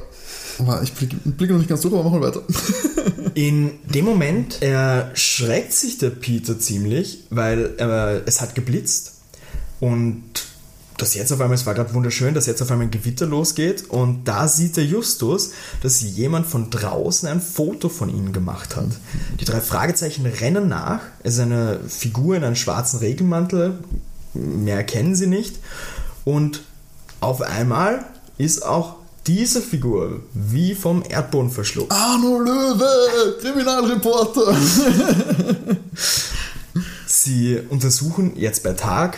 aber 0.59 0.81
ich 0.81 0.91
blicke 0.93 1.15
blick 1.17 1.51
noch 1.51 1.59
nicht 1.59 1.69
ganz 1.69 1.81
durch, 1.81 1.93
aber 1.93 2.03
machen 2.03 2.21
wir 2.21 2.27
weiter. 2.27 2.41
In 3.35 3.71
dem 3.93 4.05
Moment 4.05 4.61
erschreckt 4.61 5.73
sich 5.73 5.99
der 5.99 6.09
Peter 6.09 6.59
ziemlich, 6.59 7.25
weil 7.29 7.75
äh, 7.77 8.21
es 8.25 8.41
hat 8.41 8.55
geblitzt 8.55 9.13
und 9.79 10.23
dass 10.97 11.13
jetzt 11.13 11.31
auf 11.31 11.39
einmal, 11.41 11.55
es 11.55 11.65
war 11.65 11.73
gerade 11.73 11.93
wunderschön, 11.93 12.33
dass 12.33 12.45
jetzt 12.45 12.61
auf 12.61 12.71
einmal 12.71 12.87
ein 12.87 12.91
Gewitter 12.91 13.25
losgeht 13.25 13.89
und 13.89 14.25
da 14.25 14.47
sieht 14.47 14.77
der 14.77 14.85
Justus, 14.85 15.51
dass 15.81 16.01
jemand 16.01 16.47
von 16.47 16.69
draußen 16.69 17.29
ein 17.29 17.41
Foto 17.41 17.89
von 17.89 18.09
ihnen 18.09 18.33
gemacht 18.33 18.75
hat. 18.75 18.89
Die 19.39 19.45
drei 19.45 19.61
Fragezeichen 19.61 20.25
rennen 20.25 20.67
nach, 20.67 21.01
es 21.23 21.35
ist 21.35 21.39
eine 21.41 21.79
Figur 21.87 22.35
in 22.35 22.43
einem 22.43 22.55
schwarzen 22.55 22.99
Regelmantel, 22.99 23.77
mehr 24.33 24.83
kennen 24.83 25.15
sie 25.15 25.27
nicht. 25.27 25.57
Und 26.25 26.63
auf 27.19 27.41
einmal 27.41 28.05
ist 28.37 28.65
auch 28.65 28.95
diese 29.27 29.61
Figur 29.61 30.21
wie 30.33 30.73
vom 30.73 31.03
Erdboden 31.07 31.51
verschluckt. 31.51 31.91
Arno 31.91 32.39
Löwe, 32.39 33.37
Kriminalreporter. 33.41 34.55
Sie 37.05 37.59
untersuchen 37.69 38.33
jetzt 38.37 38.63
bei 38.63 38.73
Tag 38.73 39.17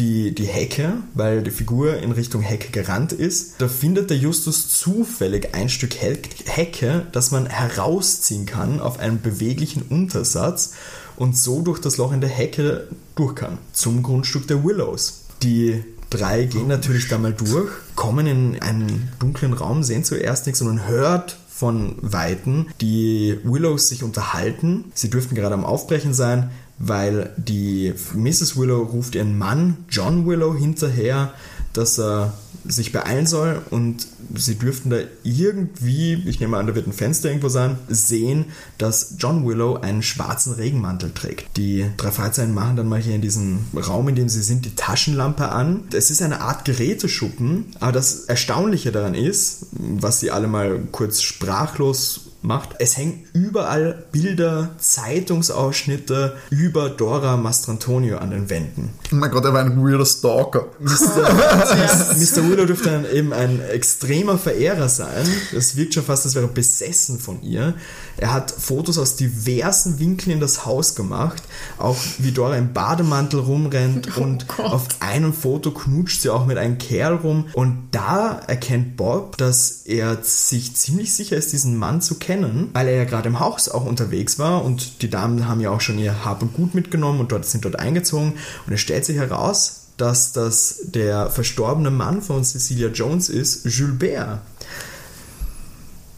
die, 0.00 0.34
die 0.34 0.46
Hecke, 0.46 0.94
weil 1.14 1.42
die 1.42 1.50
Figur 1.50 1.98
in 1.98 2.10
Richtung 2.12 2.40
Hecke 2.40 2.72
gerannt 2.72 3.12
ist. 3.12 3.60
Da 3.60 3.68
findet 3.68 4.10
der 4.10 4.16
Justus 4.16 4.68
zufällig 4.68 5.54
ein 5.54 5.68
Stück 5.68 5.94
Hecke, 5.94 7.06
das 7.12 7.30
man 7.30 7.46
herausziehen 7.46 8.46
kann 8.46 8.80
auf 8.80 8.98
einen 8.98 9.20
beweglichen 9.20 9.82
Untersatz 9.82 10.72
und 11.16 11.36
so 11.36 11.60
durch 11.60 11.80
das 11.80 11.98
Loch 11.98 12.12
in 12.12 12.22
der 12.22 12.30
Hecke 12.30 12.88
durch 13.14 13.34
kann. 13.34 13.58
Zum 13.74 14.02
Grundstück 14.02 14.48
der 14.48 14.64
Willows. 14.64 15.24
Die 15.42 15.84
drei 16.08 16.44
gehen 16.44 16.66
natürlich 16.66 17.08
da 17.08 17.18
mal 17.18 17.34
durch, 17.34 17.70
kommen 17.94 18.26
in 18.26 18.60
einen 18.60 19.12
dunklen 19.18 19.52
Raum, 19.52 19.82
sehen 19.82 20.02
zuerst 20.02 20.46
nichts, 20.46 20.60
sondern 20.60 20.88
hört 20.88 21.36
von 21.48 21.96
Weitem 22.00 22.68
die 22.80 23.38
Willows 23.44 23.90
sich 23.90 24.02
unterhalten. 24.02 24.86
Sie 24.94 25.10
dürften 25.10 25.34
gerade 25.34 25.54
am 25.54 25.66
Aufbrechen 25.66 26.14
sein, 26.14 26.50
weil 26.80 27.30
die 27.36 27.92
Mrs. 28.14 28.56
Willow 28.56 28.82
ruft 28.82 29.14
ihren 29.14 29.38
Mann 29.38 29.76
John 29.90 30.26
Willow 30.26 30.56
hinterher, 30.56 31.34
dass 31.72 32.00
er 32.00 32.32
sich 32.64 32.90
beeilen 32.92 33.26
soll 33.26 33.62
und 33.70 34.06
sie 34.34 34.56
dürften 34.56 34.90
da 34.90 34.98
irgendwie, 35.22 36.14
ich 36.26 36.40
nehme 36.40 36.56
an, 36.56 36.66
da 36.66 36.74
wird 36.74 36.86
ein 36.86 36.92
Fenster 36.92 37.28
irgendwo 37.28 37.48
sein, 37.48 37.78
sehen, 37.88 38.46
dass 38.78 39.14
John 39.18 39.46
Willow 39.46 39.76
einen 39.76 40.02
schwarzen 40.02 40.54
Regenmantel 40.54 41.12
trägt. 41.12 41.56
Die 41.56 41.86
drei 41.96 42.10
Fragezeichen 42.10 42.54
machen 42.54 42.76
dann 42.76 42.88
mal 42.88 43.00
hier 43.00 43.14
in 43.14 43.22
diesem 43.22 43.66
Raum, 43.74 44.08
in 44.08 44.14
dem 44.14 44.28
sie 44.28 44.42
sind, 44.42 44.64
die 44.64 44.74
Taschenlampe 44.74 45.48
an. 45.50 45.84
Es 45.92 46.10
ist 46.10 46.22
eine 46.22 46.40
Art 46.40 46.64
Geräteschuppen, 46.64 47.66
aber 47.78 47.92
das 47.92 48.24
Erstaunliche 48.24 48.92
daran 48.92 49.14
ist, 49.14 49.66
was 49.72 50.20
sie 50.20 50.30
alle 50.30 50.48
mal 50.48 50.80
kurz 50.92 51.22
sprachlos 51.22 52.29
macht. 52.42 52.76
Es 52.78 52.96
hängen 52.96 53.24
überall 53.32 54.04
Bilder, 54.12 54.70
Zeitungsausschnitte 54.78 56.36
über 56.50 56.88
Dora 56.90 57.36
Mastrantonio 57.36 58.18
an 58.18 58.30
den 58.30 58.50
Wänden. 58.50 58.90
Oh 59.12 59.16
mein 59.16 59.30
Gott, 59.30 59.44
er 59.44 59.52
war 59.52 59.60
ein 59.60 59.82
weirder 59.84 60.06
Stalker. 60.06 60.66
Mr. 60.78 62.16
Mr. 62.16 62.48
Willow 62.48 62.64
dürfte 62.64 62.90
dann 62.90 63.06
eben 63.10 63.32
ein 63.32 63.60
extremer 63.60 64.38
Verehrer 64.38 64.88
sein. 64.88 65.26
Es 65.56 65.76
wirkt 65.76 65.94
schon 65.94 66.04
fast, 66.04 66.24
als 66.24 66.34
wäre 66.34 66.46
er 66.46 66.52
besessen 66.52 67.18
von 67.18 67.42
ihr. 67.42 67.74
Er 68.20 68.34
hat 68.34 68.50
Fotos 68.50 68.98
aus 68.98 69.16
diversen 69.16 69.98
Winkeln 69.98 70.32
in 70.32 70.40
das 70.40 70.66
Haus 70.66 70.94
gemacht, 70.94 71.42
auch 71.78 71.96
wie 72.18 72.32
Dora 72.32 72.56
im 72.56 72.74
Bademantel 72.74 73.40
rumrennt 73.40 74.10
oh 74.18 74.20
und 74.20 74.46
Gott. 74.46 74.66
auf 74.66 74.88
einem 75.00 75.32
Foto 75.32 75.70
knutscht 75.70 76.20
sie 76.20 76.28
auch 76.28 76.44
mit 76.44 76.58
einem 76.58 76.76
Kerl 76.76 77.14
rum. 77.14 77.46
Und 77.54 77.88
da 77.92 78.38
erkennt 78.46 78.98
Bob, 78.98 79.38
dass 79.38 79.86
er 79.86 80.18
sich 80.22 80.76
ziemlich 80.76 81.14
sicher 81.14 81.38
ist, 81.38 81.54
diesen 81.54 81.78
Mann 81.78 82.02
zu 82.02 82.16
kennen, 82.16 82.68
weil 82.74 82.88
er 82.88 82.96
ja 82.96 83.04
gerade 83.04 83.28
im 83.28 83.40
Haus 83.40 83.70
auch 83.70 83.86
unterwegs 83.86 84.38
war 84.38 84.66
und 84.66 85.00
die 85.00 85.08
Damen 85.08 85.48
haben 85.48 85.60
ja 85.62 85.70
auch 85.70 85.80
schon 85.80 85.98
ihr 85.98 86.22
Hab 86.22 86.42
und 86.42 86.52
Gut 86.52 86.74
mitgenommen 86.74 87.20
und 87.20 87.32
dort 87.32 87.46
sind 87.46 87.64
dort 87.64 87.78
eingezogen. 87.78 88.34
Und 88.66 88.72
es 88.74 88.80
stellt 88.80 89.06
sich 89.06 89.16
heraus, 89.16 89.86
dass 89.96 90.32
das 90.32 90.80
der 90.84 91.30
verstorbene 91.30 91.90
Mann 91.90 92.20
von 92.20 92.44
Cecilia 92.44 92.88
Jones 92.88 93.30
ist, 93.30 93.64
Jules 93.64 93.98
Bert 93.98 94.40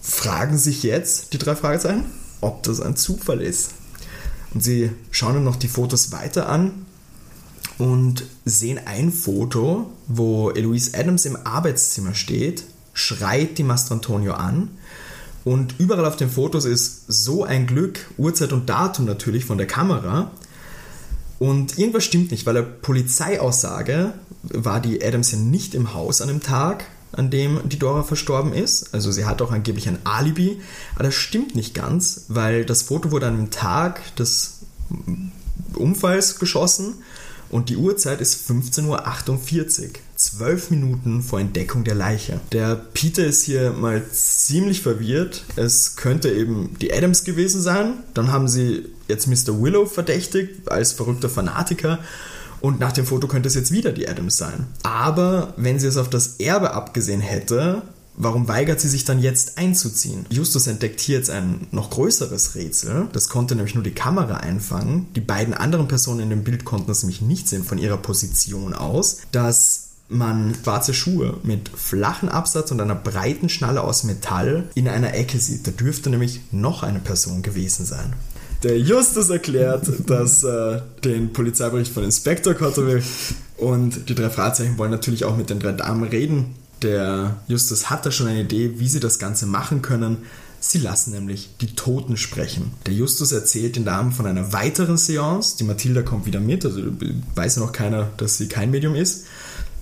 fragen 0.03 0.59
sich 0.59 0.83
jetzt 0.83 1.33
die 1.33 1.39
drei 1.39 1.57
Fragezeichen, 1.57 2.05
ob 2.41 2.63
das 2.65 2.81
ein 2.81 2.97
Zufall 2.97 3.41
ist. 3.41 3.71
Und 4.53 4.63
sie 4.63 4.91
schauen 5.11 5.35
dann 5.35 5.45
noch 5.45 5.57
die 5.57 5.69
Fotos 5.69 6.13
weiter 6.13 6.49
an 6.49 6.85
und 7.79 8.25
sehen 8.45 8.81
ein 8.85 9.11
Foto, 9.11 9.91
wo 10.09 10.51
Eloise 10.51 10.99
Adams 10.99 11.25
im 11.25 11.39
Arbeitszimmer 11.45 12.15
steht, 12.15 12.65
schreit 12.93 13.57
die 13.57 13.63
Mastrantonio 13.63 14.35
an 14.35 14.69
und 15.45 15.77
überall 15.79 16.05
auf 16.05 16.17
den 16.17 16.31
Fotos 16.31 16.65
ist 16.65 17.05
so 17.09 17.45
ein 17.45 17.67
Glück, 17.67 18.11
Uhrzeit 18.17 18.53
und 18.53 18.69
Datum 18.69 19.07
natürlich 19.07 19.45
von 19.45 19.59
der 19.59 19.67
Kamera. 19.67 20.31
Und 21.39 21.79
irgendwas 21.79 22.05
stimmt 22.05 22.31
nicht, 22.31 22.47
weil 22.47 22.55
der 22.55 22.63
Polizeiaussage 22.63 24.13
war 24.43 24.81
die 24.81 25.05
Adams 25.05 25.33
ja 25.33 25.39
nicht 25.39 25.75
im 25.75 25.95
Haus 25.95 26.21
an 26.21 26.29
dem 26.29 26.41
Tag, 26.41 26.85
an 27.13 27.31
dem 27.31 27.61
die 27.69 27.79
Dora 27.79 28.03
verstorben 28.03 28.53
ist. 28.53 28.95
Also 28.95 29.13
sie 29.13 29.25
hat 29.25 29.43
auch 29.43 29.53
angeblich 29.53 29.89
ein 29.89 29.99
Alibi, 30.05 30.61
aber 30.95 31.05
das 31.05 31.15
stimmt 31.15 31.55
nicht 31.55 31.75
ganz, 31.75 32.27
weil 32.29 32.65
das 32.65 32.83
Foto 32.83 33.11
wurde 33.11 33.27
an 33.27 33.37
dem 33.37 33.51
Tag 33.51 34.17
des 34.17 34.61
Unfalls 35.75 36.39
geschossen 36.39 36.95
und 37.53 37.69
die 37.69 37.77
Uhrzeit 37.77 38.23
ist 38.23 38.51
15.48 38.51 38.87
Uhr, 38.89 39.91
zwölf 40.17 40.71
Minuten 40.71 41.23
vor 41.23 41.39
Entdeckung 41.39 41.85
der 41.85 41.95
Leiche. 41.95 42.41
Der 42.51 42.77
Peter 42.77 43.25
ist 43.27 43.43
hier 43.43 43.73
mal 43.73 44.03
ziemlich 44.11 44.81
verwirrt. 44.81 45.45
Es 45.57 45.97
könnte 45.97 46.31
eben 46.33 46.75
die 46.81 46.95
Adams 46.95 47.25
gewesen 47.25 47.61
sein. 47.61 48.05
Dann 48.15 48.33
haben 48.33 48.49
sie 48.49 48.87
jetzt 49.07 49.27
Mr. 49.27 49.61
Willow 49.61 49.85
verdächtigt 49.85 50.71
als 50.71 50.93
verrückter 50.93 51.29
Fanatiker 51.29 51.99
und 52.63 52.81
nach 52.81 52.93
dem 52.93 53.05
Foto 53.05 53.27
könnte 53.27 53.49
es 53.49 53.55
jetzt 53.55 53.73
wieder 53.73 53.93
die 53.93 54.09
Adams 54.09 54.39
sein. 54.39 54.67
Aber 54.83 55.53
wenn 55.57 55.79
sie 55.79 55.89
es 55.89 55.97
auf 55.97 56.09
das 56.09 56.37
Erbe 56.39 56.73
abgesehen 56.73 57.21
hätte, 57.21 57.83
Warum 58.15 58.47
weigert 58.47 58.79
sie 58.79 58.89
sich 58.89 59.07
dann 59.07 59.23
jetzt 59.23 59.57
einzuziehen? 59.57 60.27
Justus 60.29 60.67
entdeckt 60.67 61.01
hier 61.01 61.17
jetzt 61.17 61.31
ein 61.31 61.67
noch 61.71 61.89
größeres 61.89 62.55
Rätsel. 62.55 63.09
Das 63.13 63.31
konnte 63.31 63.55
nämlich 63.55 63.75
nur 63.75 63.85
die 63.85 63.95
Kamera 63.95 64.37
einfangen. 64.37 65.07
Die 65.17 65.23
beiden 65.23 65.55
anderen 65.55 65.89
Personen 65.89 66.21
in 66.21 66.31
dem 66.31 66.45
Bild 66.45 66.67
konnten 66.67 66.91
es 66.91 67.03
nämlich 67.03 67.23
nicht 67.23 67.49
sehen 67.49 67.65
von 67.65 67.79
ihrer 67.79 67.97
Position 67.97 68.75
aus, 68.75 69.19
dass 69.33 69.93
man 70.11 70.55
schwarze 70.63 70.93
Schuhe 70.93 71.39
mit 71.43 71.71
flachen 71.71 72.29
Absatz 72.29 72.71
und 72.71 72.83
einer 72.83 72.95
breiten 72.95 73.49
Schnalle 73.49 73.83
aus 73.83 74.05
Metall 74.05 74.65
in 74.75 74.89
einer 74.89 75.15
Ecke 75.15 75.39
sieht. 75.39 75.67
Da 75.67 75.71
dürfte 75.71 76.11
nämlich 76.11 76.41
noch 76.51 76.83
eine 76.83 76.99
Person 76.99 77.41
gewesen 77.41 77.87
sein. 77.87 78.13
Der 78.63 78.79
Justus 78.79 79.29
erklärt, 79.29 79.89
dass 80.07 80.45
äh, 80.45 80.81
den 81.05 81.33
Polizeibericht 81.33 81.93
von 81.93 82.05
Inspektor 82.05 82.55
Cotterville 82.55 83.03
und 83.57 84.09
die 84.09 84.15
drei 84.15 84.31
Fragezeichen 84.31 84.79
wollen 84.79 84.93
natürlich 84.93 85.25
auch 85.25 85.37
mit 85.37 85.51
den 85.51 85.59
drei 85.59 85.73
Damen 85.73 86.05
reden. 86.05 86.55
Der 86.83 87.41
Justus 87.49 87.91
hat 87.91 88.07
da 88.07 88.11
schon 88.11 88.29
eine 88.29 88.43
Idee, 88.43 88.79
wie 88.79 88.89
sie 88.89 89.01
das 89.01 89.19
Ganze 89.19 89.47
machen 89.47 89.83
können. 89.83 90.19
Sie 90.61 90.79
lassen 90.79 91.11
nämlich 91.11 91.51
die 91.61 91.75
Toten 91.75 92.17
sprechen. 92.17 92.73
Der 92.87 92.95
Justus 92.95 93.33
erzählt 93.33 93.75
den 93.75 93.85
Damen 93.85 94.13
von 94.13 94.27
einer 94.27 94.53
weiteren 94.53 94.97
Seance. 94.97 95.57
Die 95.57 95.65
Mathilda 95.65 96.03
kommt 96.03 96.27
wieder 96.27 96.39
mit, 96.39 96.65
also 96.65 96.81
weiß 97.35 97.57
ja 97.57 97.63
noch 97.63 97.73
keiner, 97.73 98.11
dass 98.17 98.39
sie 98.39 98.47
kein 98.47 98.71
Medium 98.71 98.95
ist. 98.95 99.27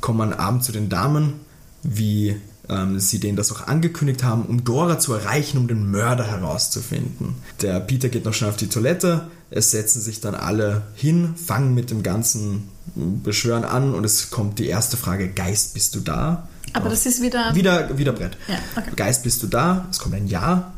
Kommen 0.01 0.33
am 0.33 0.39
Abend 0.39 0.65
zu 0.65 0.73
den 0.73 0.89
Damen, 0.89 1.35
wie 1.83 2.37
ähm, 2.71 2.99
sie 3.01 3.19
denen 3.19 3.37
das 3.37 3.53
auch 3.53 3.67
angekündigt 3.67 4.23
haben, 4.23 4.43
um 4.43 4.65
Dora 4.65 4.99
zu 4.99 5.13
erreichen, 5.13 5.59
um 5.59 5.69
den 5.69 5.91
Mörder 5.91 6.25
herauszufinden. 6.25 7.35
Der 7.61 7.81
Peter 7.81 8.09
geht 8.09 8.25
noch 8.25 8.33
schnell 8.33 8.51
auf 8.51 8.57
die 8.57 8.69
Toilette, 8.69 9.27
es 9.51 9.73
setzen 9.73 10.01
sich 10.01 10.21
dann 10.21 10.35
alle 10.35 10.83
hin, 10.95 11.35
fangen 11.35 11.75
mit 11.75 11.91
dem 11.91 12.03
ganzen 12.03 12.69
Beschwören 12.95 13.65
an 13.65 13.95
und 13.95 14.05
es 14.05 14.31
kommt 14.31 14.59
die 14.59 14.69
erste 14.69 14.97
Frage, 14.97 15.29
Geist, 15.29 15.75
bist 15.75 15.95
du 15.97 16.01
da? 16.01 16.49
Aber 16.73 16.89
das 16.89 17.05
ist 17.05 17.21
wieder... 17.21 17.55
Wieder, 17.55 17.99
wieder 17.99 18.13
Brett. 18.13 18.37
Ja, 18.47 18.55
okay. 18.77 18.91
Geist, 18.95 19.25
bist 19.25 19.43
du 19.43 19.49
da? 19.49 19.87
Es 19.91 19.99
kommt 19.99 20.15
ein 20.15 20.29
Ja. 20.29 20.73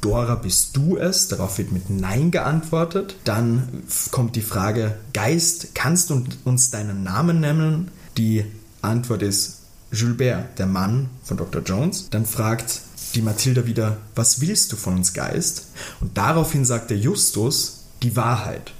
Dora, 0.00 0.36
bist 0.36 0.76
du 0.76 0.96
es? 0.96 1.26
Darauf 1.26 1.58
wird 1.58 1.72
mit 1.72 1.90
Nein 1.90 2.30
geantwortet. 2.30 3.16
Dann 3.24 3.82
kommt 4.12 4.36
die 4.36 4.42
Frage, 4.42 4.94
Geist, 5.12 5.74
kannst 5.74 6.10
du 6.10 6.22
uns 6.44 6.70
deinen 6.70 7.02
Namen 7.02 7.40
nennen? 7.40 7.90
Die 8.16 8.44
Antwort 8.80 9.22
ist 9.22 9.57
Gilbert, 9.90 10.58
der 10.58 10.66
Mann 10.66 11.08
von 11.24 11.36
Dr. 11.36 11.62
Jones. 11.62 12.08
Dann 12.10 12.26
fragt 12.26 12.80
die 13.14 13.22
Mathilda 13.22 13.66
wieder, 13.66 13.96
was 14.14 14.40
willst 14.40 14.72
du 14.72 14.76
von 14.76 14.96
uns, 14.96 15.14
Geist? 15.14 15.68
Und 16.00 16.16
daraufhin 16.16 16.64
sagt 16.64 16.90
der 16.90 16.98
Justus 16.98 17.84
die 18.02 18.16
Wahrheit. 18.16 18.72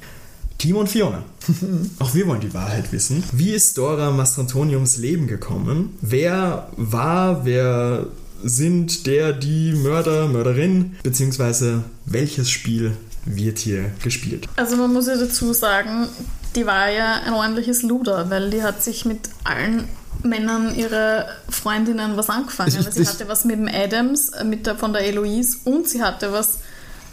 Timo 0.58 0.80
und 0.80 0.88
Fiona. 0.88 1.22
Auch 2.00 2.14
wir 2.14 2.26
wollen 2.26 2.40
die 2.40 2.52
Wahrheit 2.52 2.92
wissen. 2.92 3.22
Wie 3.32 3.52
ist 3.52 3.78
Dora 3.78 4.10
Mastrantoniums 4.10 4.96
Leben 4.96 5.28
gekommen? 5.28 5.96
Wer 6.00 6.68
war, 6.76 7.44
wer 7.44 8.06
sind 8.42 9.06
der, 9.06 9.32
die 9.32 9.72
Mörder, 9.72 10.26
Mörderin? 10.26 10.96
Beziehungsweise 11.02 11.84
welches 12.06 12.50
Spiel 12.50 12.96
wird 13.24 13.58
hier 13.58 13.90
gespielt? 14.02 14.48
Also 14.56 14.76
man 14.76 14.92
muss 14.92 15.06
ja 15.06 15.16
dazu 15.16 15.52
sagen, 15.52 16.08
die 16.56 16.66
war 16.66 16.90
ja 16.90 17.20
ein 17.24 17.34
ordentliches 17.34 17.82
Luder, 17.82 18.28
weil 18.30 18.50
die 18.50 18.62
hat 18.62 18.82
sich 18.82 19.04
mit 19.04 19.28
allen 19.44 19.84
Männern 20.22 20.74
ihre 20.74 21.26
Freundinnen 21.48 22.16
was 22.16 22.28
angefangen. 22.28 22.68
Ich, 22.68 22.94
sie 22.94 23.02
ich, 23.02 23.08
hatte 23.08 23.28
was 23.28 23.44
mit 23.44 23.56
dem 23.56 23.68
Adams, 23.68 24.30
äh, 24.30 24.44
mit 24.44 24.66
der, 24.66 24.76
von 24.76 24.92
der 24.92 25.02
Eloise 25.06 25.58
und 25.64 25.88
sie 25.88 26.02
hatte 26.02 26.32
was 26.32 26.58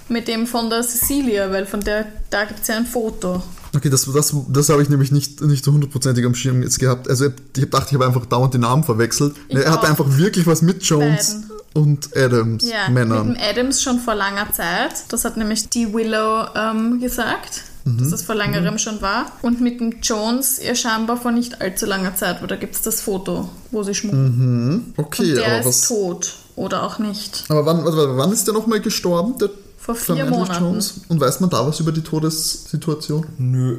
mit 0.08 0.28
dem 0.28 0.46
von 0.46 0.70
der 0.70 0.84
Cecilia, 0.84 1.52
weil 1.52 1.65
von 1.65 1.82
der, 1.82 2.06
da 2.30 2.46
gibt 2.46 2.62
es 2.62 2.68
ja 2.68 2.78
ein 2.78 2.86
Foto. 2.86 3.41
Okay, 3.76 3.89
das, 3.89 4.06
das, 4.06 4.34
das 4.49 4.70
habe 4.70 4.82
ich 4.82 4.89
nämlich 4.89 5.12
nicht, 5.12 5.41
nicht 5.41 5.66
hundertprozentig 5.68 6.26
am 6.26 6.36
Schirm 6.36 6.62
jetzt 6.62 6.80
gehabt. 6.80 7.10
Also 7.10 7.26
ich 7.26 7.70
dachte, 7.70 7.88
ich 7.89 7.93
habe 7.95 8.06
einfach 8.06 8.26
dauernd 8.26 8.53
die 8.53 8.58
Namen 8.58 8.84
verwechselt. 8.84 9.36
Ich 9.49 9.58
er 9.58 9.72
hatte 9.72 9.88
einfach 9.88 10.06
wirklich 10.18 10.47
was 10.47 10.62
mit 10.62 10.84
Jones 10.84 11.41
beiden. 11.41 11.51
und 11.74 12.16
Adams 12.16 12.70
ja, 12.70 12.89
Männern. 12.89 13.30
Mit 13.30 13.38
dem 13.38 13.43
Adams 13.43 13.82
schon 13.82 13.99
vor 13.99 14.16
langer 14.16 14.51
Zeit. 14.53 14.93
Das 15.10 15.26
hat 15.26 15.36
nämlich 15.36 15.70
die 15.70 15.93
Willow 15.93 16.47
ähm, 16.56 16.99
gesagt 17.01 17.64
dass 17.86 18.10
das 18.10 18.24
vor 18.24 18.36
längerem 18.36 18.78
schon 18.80 19.02
war. 19.02 19.28
Und 19.44 19.62
mit 19.62 19.80
dem 19.80 20.02
Jones 20.02 20.60
ihr 20.60 20.76
scheinbar 20.76 21.18
vor 21.18 21.32
nicht 21.32 21.62
allzu 21.62 21.86
langer 21.86 22.16
Zeit, 22.16 22.42
weil 22.42 22.48
da 22.48 22.56
gibt 22.56 22.76
es 22.76 22.82
das 22.82 23.02
Foto, 23.02 23.50
wo 23.72 23.84
sie 23.84 23.94
schmucken. 23.94 24.94
Okay, 24.98 25.30
Und 25.30 25.36
der 25.38 25.46
aber 25.46 25.60
ist 25.60 25.66
was. 25.68 25.88
tot. 25.88 26.34
Oder 26.56 26.84
auch 26.84 27.00
nicht. 27.00 27.44
Aber 27.50 27.66
wann, 27.66 27.84
warte, 27.84 28.18
wann 28.18 28.32
ist 28.32 28.48
der 28.48 28.54
nochmal 28.54 28.80
gestorben? 28.80 29.38
Der 29.40 29.50
Vor 29.86 29.94
vier 29.94 30.26
Monaten. 30.26 30.84
Und 31.10 31.20
weiß 31.20 31.42
man 31.42 31.50
da 31.52 31.66
was 31.68 31.80
über 31.80 31.92
die 31.92 32.02
Todessituation? 32.02 33.28
Nö. 33.38 33.78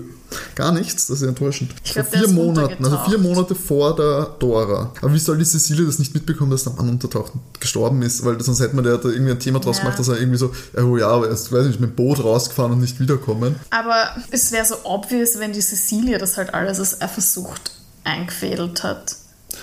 Gar 0.55 0.71
nichts, 0.71 1.09
das 1.09 1.17
ist 1.17 1.23
ja 1.23 1.29
enttäuschend. 1.29 1.73
Ich 1.85 1.95
vor 1.95 2.03
glaub, 2.03 2.11
der 2.13 2.21
vier 2.21 2.29
ist 2.29 2.35
Monaten, 2.35 2.85
also 2.85 2.99
vier. 3.09 3.19
Monate 3.19 3.55
vor 3.57 3.97
der 3.97 4.37
Dora. 4.39 4.93
Aber 5.01 5.13
wie 5.13 5.19
soll 5.19 5.39
die 5.39 5.45
Cecilie 5.45 5.85
das 5.85 5.99
nicht 5.99 6.15
mitbekommen, 6.15 6.53
dass 6.53 6.63
der 6.63 6.75
Mann 6.75 6.89
untertaucht 6.91 7.33
und 7.35 7.61
gestorben 7.61 8.03
ist? 8.03 8.25
Weil 8.25 8.41
sonst 8.41 8.61
hätte 8.61 8.77
man 8.77 8.85
da 8.85 8.93
irgendwie 8.93 9.33
ein 9.33 9.41
Thema 9.41 9.59
draus 9.59 9.79
Ja. 9.79 9.83
gemacht, 9.83 9.99
dass 9.99 10.07
er 10.07 10.19
irgendwie 10.21 10.39
so, 10.39 10.53
ja, 10.77 10.85
oh 10.85 10.97
ja, 10.97 11.09
aber 11.09 11.27
er 11.27 11.33
ist, 11.33 11.51
weiß 11.51 11.67
nicht, 11.67 11.81
mit 11.81 11.91
dem 11.91 11.97
Boot 11.97 12.23
rausgefahren 12.23 12.73
und 12.73 12.81
nicht 12.81 13.01
wiederkommen. 13.01 13.57
Aber 13.71 14.11
es 14.31 14.53
wäre 14.53 14.65
so 14.65 14.77
obvious, 14.85 15.41
wenn 15.41 15.53
die 15.53 15.61
Cecilia 15.61 16.19
das 16.19 16.37
halt 16.37 16.55
alles 16.55 16.79
als 16.79 17.01
Eifersucht 17.01 17.73
eingefädelt 18.05 18.85
hat. 18.85 19.17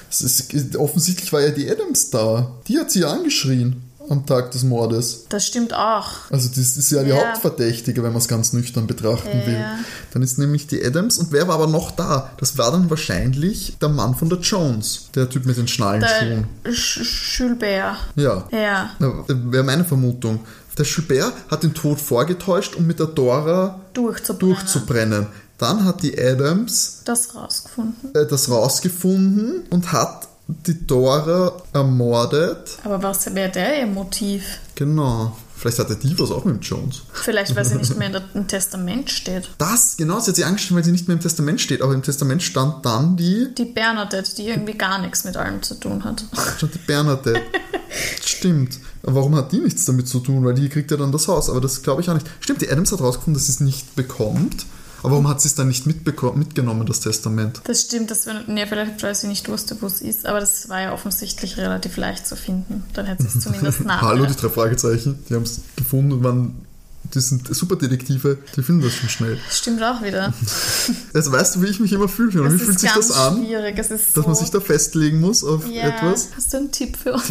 Es 0.09 0.21
ist, 0.21 0.75
offensichtlich 0.75 1.31
war 1.31 1.39
ja 1.41 1.51
die 1.51 1.69
Adams 1.71 2.09
da. 2.09 2.51
Die 2.67 2.77
hat 2.79 2.91
sie 2.91 3.05
angeschrien 3.05 3.81
am 4.09 4.25
Tag 4.25 4.51
des 4.51 4.63
Mordes. 4.63 5.25
Das 5.29 5.45
stimmt 5.47 5.73
auch. 5.73 6.29
Also 6.29 6.49
das 6.49 6.77
ist 6.77 6.91
ja 6.91 7.03
die 7.03 7.09
Ja. 7.11 7.15
Hauptverdächtige, 7.33 8.03
wenn 8.03 8.11
man 8.11 8.21
es 8.21 8.27
ganz 8.27 8.51
nüchtern 8.53 8.85
betrachten 8.87 9.39
Ja. 9.39 9.45
will. 9.47 9.65
Dann 10.11 10.21
ist 10.21 10.37
nämlich 10.37 10.67
die 10.67 10.83
Adams 10.85 11.17
und 11.17 11.31
wer 11.31 11.47
war 11.47 11.55
aber 11.55 11.67
noch 11.67 11.91
da? 11.91 12.29
Das 12.37 12.57
war 12.57 12.71
dann 12.71 12.89
wahrscheinlich 12.89 13.77
der 13.81 13.89
Mann 13.89 14.15
von 14.15 14.29
der 14.29 14.39
Jones, 14.39 15.09
der 15.15 15.29
Typ 15.29 15.45
mit 15.45 15.57
den 15.57 15.67
Schnallenschuhen. 15.67 16.45
Der 16.65 16.73
Sch- 16.73 17.03
Schulbär. 17.03 17.95
Ja. 18.15 18.47
Ja. 18.51 18.89
Wäre 19.27 19.63
meine 19.63 19.85
Vermutung. 19.85 20.39
Der 20.77 20.83
Schubert 20.85 21.33
hat 21.51 21.63
den 21.63 21.73
Tod 21.73 22.01
vorgetäuscht, 22.01 22.75
um 22.75 22.87
mit 22.87 22.99
der 22.99 23.05
Dora 23.07 23.79
Durchzubrennen. 23.93 24.55
durchzubrennen. 24.55 25.27
Dann 25.59 25.85
hat 25.85 26.01
die 26.03 26.19
Adams 26.19 27.01
Das 27.05 27.35
rausgefunden. 27.35 28.13
äh, 28.15 28.25
das 28.25 28.49
rausgefunden 28.49 29.63
und 29.69 29.91
hat 29.93 30.27
die 30.47 30.85
Dora 30.85 31.61
ermordet. 31.73 32.77
Aber 32.83 33.01
was 33.01 33.33
wäre 33.33 33.49
der 33.51 33.81
ihr 33.81 33.87
Motiv? 33.87 34.43
Genau. 34.75 35.35
Vielleicht 35.55 35.79
hatte 35.79 35.95
die 35.95 36.19
was 36.19 36.29
auch 36.31 36.43
mit 36.43 36.55
dem 36.55 36.61
Jones. 36.61 37.03
Vielleicht, 37.13 37.55
weil 37.55 37.63
sie 37.63 37.75
nicht 37.75 37.97
mehr 37.97 38.11
im 38.33 38.47
Testament 38.49 39.09
steht. 39.09 39.49
Das, 39.59 39.95
genau, 39.95 40.19
sie 40.19 40.31
hat 40.31 40.35
sie 40.35 40.43
angeschrieben, 40.43 40.75
weil 40.75 40.83
sie 40.83 40.91
nicht 40.91 41.07
mehr 41.07 41.15
im 41.15 41.21
Testament 41.21 41.61
steht. 41.61 41.81
Aber 41.81 41.93
im 41.93 42.03
Testament 42.03 42.43
stand 42.43 42.85
dann 42.85 43.15
die, 43.15 43.55
Die 43.55 43.63
Bernadette, 43.63 44.35
die 44.35 44.47
irgendwie 44.49 44.73
gar 44.73 44.99
nichts 44.99 45.23
mit 45.23 45.37
allem 45.37 45.61
zu 45.63 45.75
tun 45.75 46.03
hat. 46.03 46.25
stand 46.57 46.73
die 46.73 46.79
Bernadette. 46.79 47.41
Stimmt. 48.25 48.79
Aber 49.03 49.15
warum 49.15 49.35
hat 49.35 49.53
die 49.53 49.59
nichts 49.59 49.85
damit 49.85 50.09
zu 50.09 50.19
tun? 50.19 50.43
Weil 50.43 50.55
die 50.55 50.67
kriegt 50.67 50.91
ja 50.91 50.97
dann 50.97 51.13
das 51.13 51.29
Haus. 51.29 51.49
Aber 51.49 51.61
das 51.61 51.81
glaube 51.81 52.01
ich 52.01 52.09
auch 52.09 52.13
nicht. 52.15 52.27
Stimmt, 52.41 52.61
die 52.61 52.69
Adams 52.69 52.91
hat 52.91 52.99
rausgefunden, 52.99 53.35
dass 53.35 53.45
sie 53.45 53.53
es 53.53 53.59
nicht 53.61 53.95
bekommt. 53.95 54.65
Aber 55.03 55.11
warum 55.11 55.27
hat 55.27 55.41
sie 55.41 55.49
es 55.49 55.55
dann 55.55 55.67
nicht 55.67 55.85
mitgenommen, 55.85 56.85
das 56.87 57.01
Testament? 57.01 57.59
Das 57.65 57.81
stimmt, 57.81 58.09
das 58.09 58.25
wir, 58.25 58.41
nee, 58.47 58.65
vielleicht 58.65 59.03
weil 59.03 59.13
sie 59.13 59.27
nicht 59.27 59.49
wusste, 59.49 59.75
wo 59.81 59.87
es 59.87 60.01
ist, 60.01 60.25
aber 60.25 60.39
das 60.39 60.69
war 60.69 60.79
ja 60.79 60.93
offensichtlich 60.93 61.57
relativ 61.57 61.97
leicht 61.97 62.25
zu 62.25 62.37
finden. 62.37 62.85
Dann 62.93 63.07
hätte 63.07 63.23
sie 63.23 63.37
es 63.37 63.39
zumindest 63.43 63.81
nach. 63.81 64.01
Hallo, 64.01 64.25
die 64.25 64.35
drei 64.35 64.47
Fragezeichen. 64.47 65.19
Die 65.29 65.33
haben 65.33 65.43
es 65.43 65.59
gefunden 65.75 66.13
und 66.13 66.23
waren, 66.23 66.65
die 67.13 67.19
sind 67.19 67.53
Superdetektive, 67.53 68.37
die 68.55 68.63
finden 68.63 68.81
das 68.81 68.93
schon 68.93 69.09
schnell. 69.09 69.37
Das 69.45 69.57
stimmt 69.57 69.83
auch 69.83 70.01
wieder. 70.01 70.33
Jetzt 71.13 71.29
weißt 71.29 71.57
du, 71.57 71.61
wie 71.63 71.67
ich 71.67 71.81
mich 71.81 71.91
immer 71.91 72.07
fühle. 72.07 72.53
Wie 72.53 72.57
fühlt 72.57 72.79
sich 72.79 72.93
das 72.93 73.11
an, 73.11 73.43
schwierig. 73.43 73.77
Es 73.77 73.91
ist 73.91 74.15
dass 74.15 74.23
so, 74.23 74.29
man 74.29 74.35
sich 74.35 74.51
da 74.51 74.61
festlegen 74.61 75.19
muss 75.19 75.43
auf 75.43 75.67
ja, 75.67 75.89
etwas? 75.89 76.29
Hast 76.33 76.53
du 76.53 76.57
einen 76.57 76.71
Tipp 76.71 76.95
für 76.95 77.11
uns? 77.15 77.27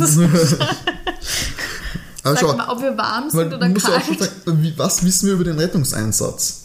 Sag 2.23 2.39
schau, 2.39 2.55
mal, 2.55 2.69
ob 2.69 2.83
wir 2.83 2.99
warm 2.99 3.31
sind 3.31 3.55
oder 3.55 3.71
kalt. 3.71 3.81
sagen, 3.81 4.75
was 4.77 5.03
wissen 5.03 5.27
wir 5.27 5.35
über 5.35 5.45
den 5.45 5.59
Rettungseinsatz? 5.59 6.62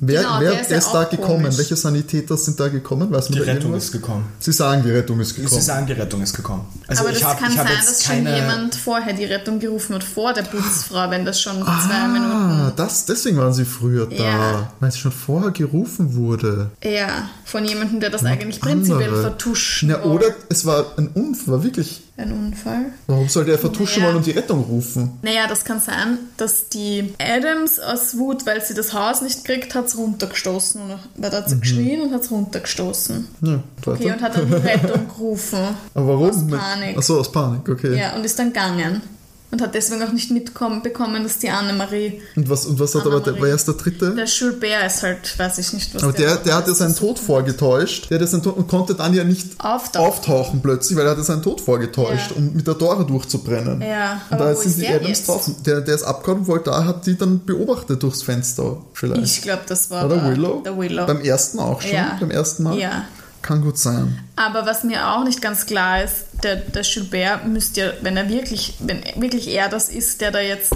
Wer, 0.00 0.20
Genau, 0.22 0.40
wer 0.40 0.60
ist 0.60 0.70
ja 0.70 0.76
ist 0.78 0.90
da 0.92 1.04
gekommen? 1.04 1.42
komisch. 1.42 1.56
Welche 1.58 1.76
Sanitäter 1.76 2.36
sind 2.36 2.60
da 2.60 2.68
gekommen? 2.68 3.10
Weiß 3.10 3.30
man 3.30 3.38
Die 3.38 3.44
Rettung 3.44 3.62
irgendwas? 3.70 3.84
ist 3.84 3.92
gekommen. 3.92 4.26
Sie 4.38 4.52
sagen, 4.52 4.82
die 4.82 4.90
Rettung 4.90 5.20
ist 5.20 5.34
gekommen. 5.34 5.60
Sie 5.60 5.66
sagen, 5.66 5.86
die 5.86 5.92
Rettung 5.94 6.22
ist 6.22 6.34
gekommen. 6.34 6.66
Also 6.86 7.02
aber 7.02 7.12
ich 7.12 7.20
das 7.20 7.28
habe 7.28 7.40
kann 7.40 7.52
ich 7.52 7.58
hab 7.58 7.66
sein, 7.66 7.76
dass 7.78 8.04
schon 8.04 8.26
jemand 8.26 8.74
vorher 8.74 9.14
die 9.14 9.24
Rettung 9.24 9.58
gerufen 9.58 9.94
hat, 9.94 10.04
vor 10.04 10.34
der 10.34 10.42
Putzfrau, 10.42 11.10
wenn 11.10 11.24
das 11.24 11.40
schon 11.40 11.62
zwei 11.62 11.70
Ah, 11.70 12.08
Minuten. 12.08 12.72
das, 12.76 13.06
deswegen 13.06 13.38
waren 13.38 13.54
sie 13.54 13.64
früher 13.64 14.06
da, 14.06 14.14
Ja. 14.14 14.72
weil 14.80 14.92
sie 14.92 14.98
schon 14.98 15.12
vorher 15.12 15.50
gerufen 15.50 16.14
wurde. 16.14 16.70
Ja, 16.84 17.28
von 17.44 17.64
jemandem, 17.64 18.00
der 18.00 18.10
das 18.10 18.24
eigentlich 18.24 18.60
prinzipiell 18.60 19.10
Na, 19.10 19.22
wollte. 19.22 20.04
oder 20.04 20.26
es 20.50 20.66
war 20.66 20.84
ein 20.98 21.08
Unfall, 21.08 21.54
war 21.54 21.64
wirklich. 21.64 22.02
Ein 22.18 22.32
Unfall. 22.32 22.86
Warum 23.08 23.28
sollte 23.28 23.50
er 23.52 23.58
vertuschen 23.58 24.00
Ja. 24.00 24.06
wollen 24.08 24.16
und 24.16 24.26
die 24.26 24.30
Rettung 24.30 24.62
rufen? 24.64 25.18
Naja, 25.20 25.46
das 25.48 25.64
kann 25.66 25.80
sein, 25.80 26.16
dass 26.38 26.70
die 26.70 27.12
Adams 27.18 27.78
aus 27.78 28.16
Wut, 28.16 28.46
weil 28.46 28.64
sie 28.64 28.72
das 28.72 28.94
Haus 28.94 29.20
nicht 29.20 29.44
kriegt, 29.44 29.74
hat 29.74 29.86
es 29.86 29.98
runtergestoßen. 29.98 30.80
Weil 31.16 31.30
da 31.30 31.36
hat 31.38 31.50
sie 31.50 31.60
geschrien 31.60 32.00
und 32.00 32.14
hat 32.14 32.22
es 32.22 32.30
runtergestoßen. 32.30 33.28
Ja, 33.42 33.62
Okay, 33.84 34.12
und 34.12 34.22
hat 34.22 34.34
dann 34.34 34.46
die 34.48 34.54
Rettung 34.54 35.08
gerufen. 35.08 35.58
Aber 35.94 36.06
warum? 36.08 36.30
aus 36.30 36.46
Panik. 36.48 36.96
Achso, 36.96 37.20
aus 37.20 37.30
Panik, 37.30 37.68
okay. 37.68 37.98
Ja, 37.98 38.16
und 38.16 38.24
ist 38.24 38.38
dann 38.38 38.48
gegangen. 38.52 39.02
Und 39.48 39.62
hat 39.62 39.74
deswegen 39.76 40.02
auch 40.02 40.12
nicht 40.12 40.30
mitbekommen, 40.32 40.82
dass 41.22 41.38
die 41.38 41.48
Annemarie, 41.50 42.20
Und 42.34 42.50
was, 42.50 42.66
und 42.66 42.80
was 42.80 42.94
hat 42.96 43.06
aber 43.06 43.20
der, 43.20 43.40
wer 43.40 43.54
ist 43.54 43.66
der 43.68 43.74
dritte? 43.74 44.12
der 44.14 44.26
Schulbär 44.26 44.84
ist 44.84 45.02
halt, 45.04 45.38
weiß 45.38 45.58
ich 45.58 45.72
nicht, 45.72 45.94
was 45.94 46.02
Aber 46.02 46.12
der, 46.12 46.34
noch 46.34 46.42
der 46.42 46.54
hat 46.56 46.66
ja 46.66 46.74
seinen 46.74 46.96
Tod 46.96 47.18
vorgetäuscht. 47.18 48.10
Der 48.10 48.16
hat 48.16 48.22
ja 48.22 48.26
seinen 48.26 48.42
Tod 48.42 48.56
und 48.56 48.66
konnte 48.66 48.94
dann 48.96 49.14
ja 49.14 49.22
nicht 49.22 49.52
Auftauchen. 49.64 50.08
auftauchen 50.08 50.62
plötzlich, 50.62 50.98
weil 50.98 51.04
er 51.06 51.12
hatte 51.12 51.22
seinen 51.22 51.42
Tod 51.42 51.60
vorgetäuscht, 51.60 52.30
Ja. 52.32 52.36
um 52.36 52.54
mit 52.54 52.66
der 52.66 52.74
Dora 52.74 53.04
durchzubrennen. 53.04 53.80
Ja, 53.82 54.20
und 54.30 54.34
aber 54.34 54.44
da 54.46 54.56
wo 54.56 54.60
sind 54.60 54.66
ist 54.72 54.76
die 54.78 54.80
der 54.82 54.96
Adams 54.96 55.08
jetzt? 55.10 55.28
draußen. 55.28 55.62
Der, 55.64 55.80
der 55.80 55.94
ist 55.94 56.02
abgehauen 56.02 56.40
und 56.40 56.48
wollte 56.48 56.70
da, 56.70 56.84
hat 56.84 57.06
die 57.06 57.16
dann 57.16 57.44
beobachtet 57.44 58.02
durchs 58.02 58.22
Fenster 58.22 58.78
vielleicht. 58.94 59.22
Ich 59.22 59.42
glaube, 59.42 59.62
das 59.68 59.90
war 59.90 60.06
Oder 60.06 60.16
der 60.16 60.30
Willow? 60.32 60.62
Der 60.64 60.76
Willow. 60.76 61.06
Beim 61.06 61.20
ersten 61.20 61.60
auch 61.60 61.80
schon? 61.80 61.92
Ja. 61.92 62.16
Beim 62.18 62.32
ersten 62.32 62.64
Mal? 62.64 62.76
Ja. 62.78 63.04
Kann 63.42 63.62
gut 63.62 63.78
sein. 63.78 64.18
Aber 64.34 64.66
was 64.66 64.82
mir 64.84 65.06
auch 65.08 65.24
nicht 65.24 65.40
ganz 65.40 65.66
klar 65.66 66.02
ist, 66.02 66.24
der, 66.42 66.56
der 66.56 66.82
Gilbert 66.82 67.46
müsste 67.46 67.80
ja, 67.80 67.92
wenn 68.02 68.16
er 68.16 68.28
wirklich, 68.28 68.74
wenn 68.80 69.02
wirklich 69.16 69.48
er 69.48 69.68
das 69.68 69.88
ist, 69.88 70.20
der 70.20 70.32
da 70.32 70.40
jetzt 70.40 70.74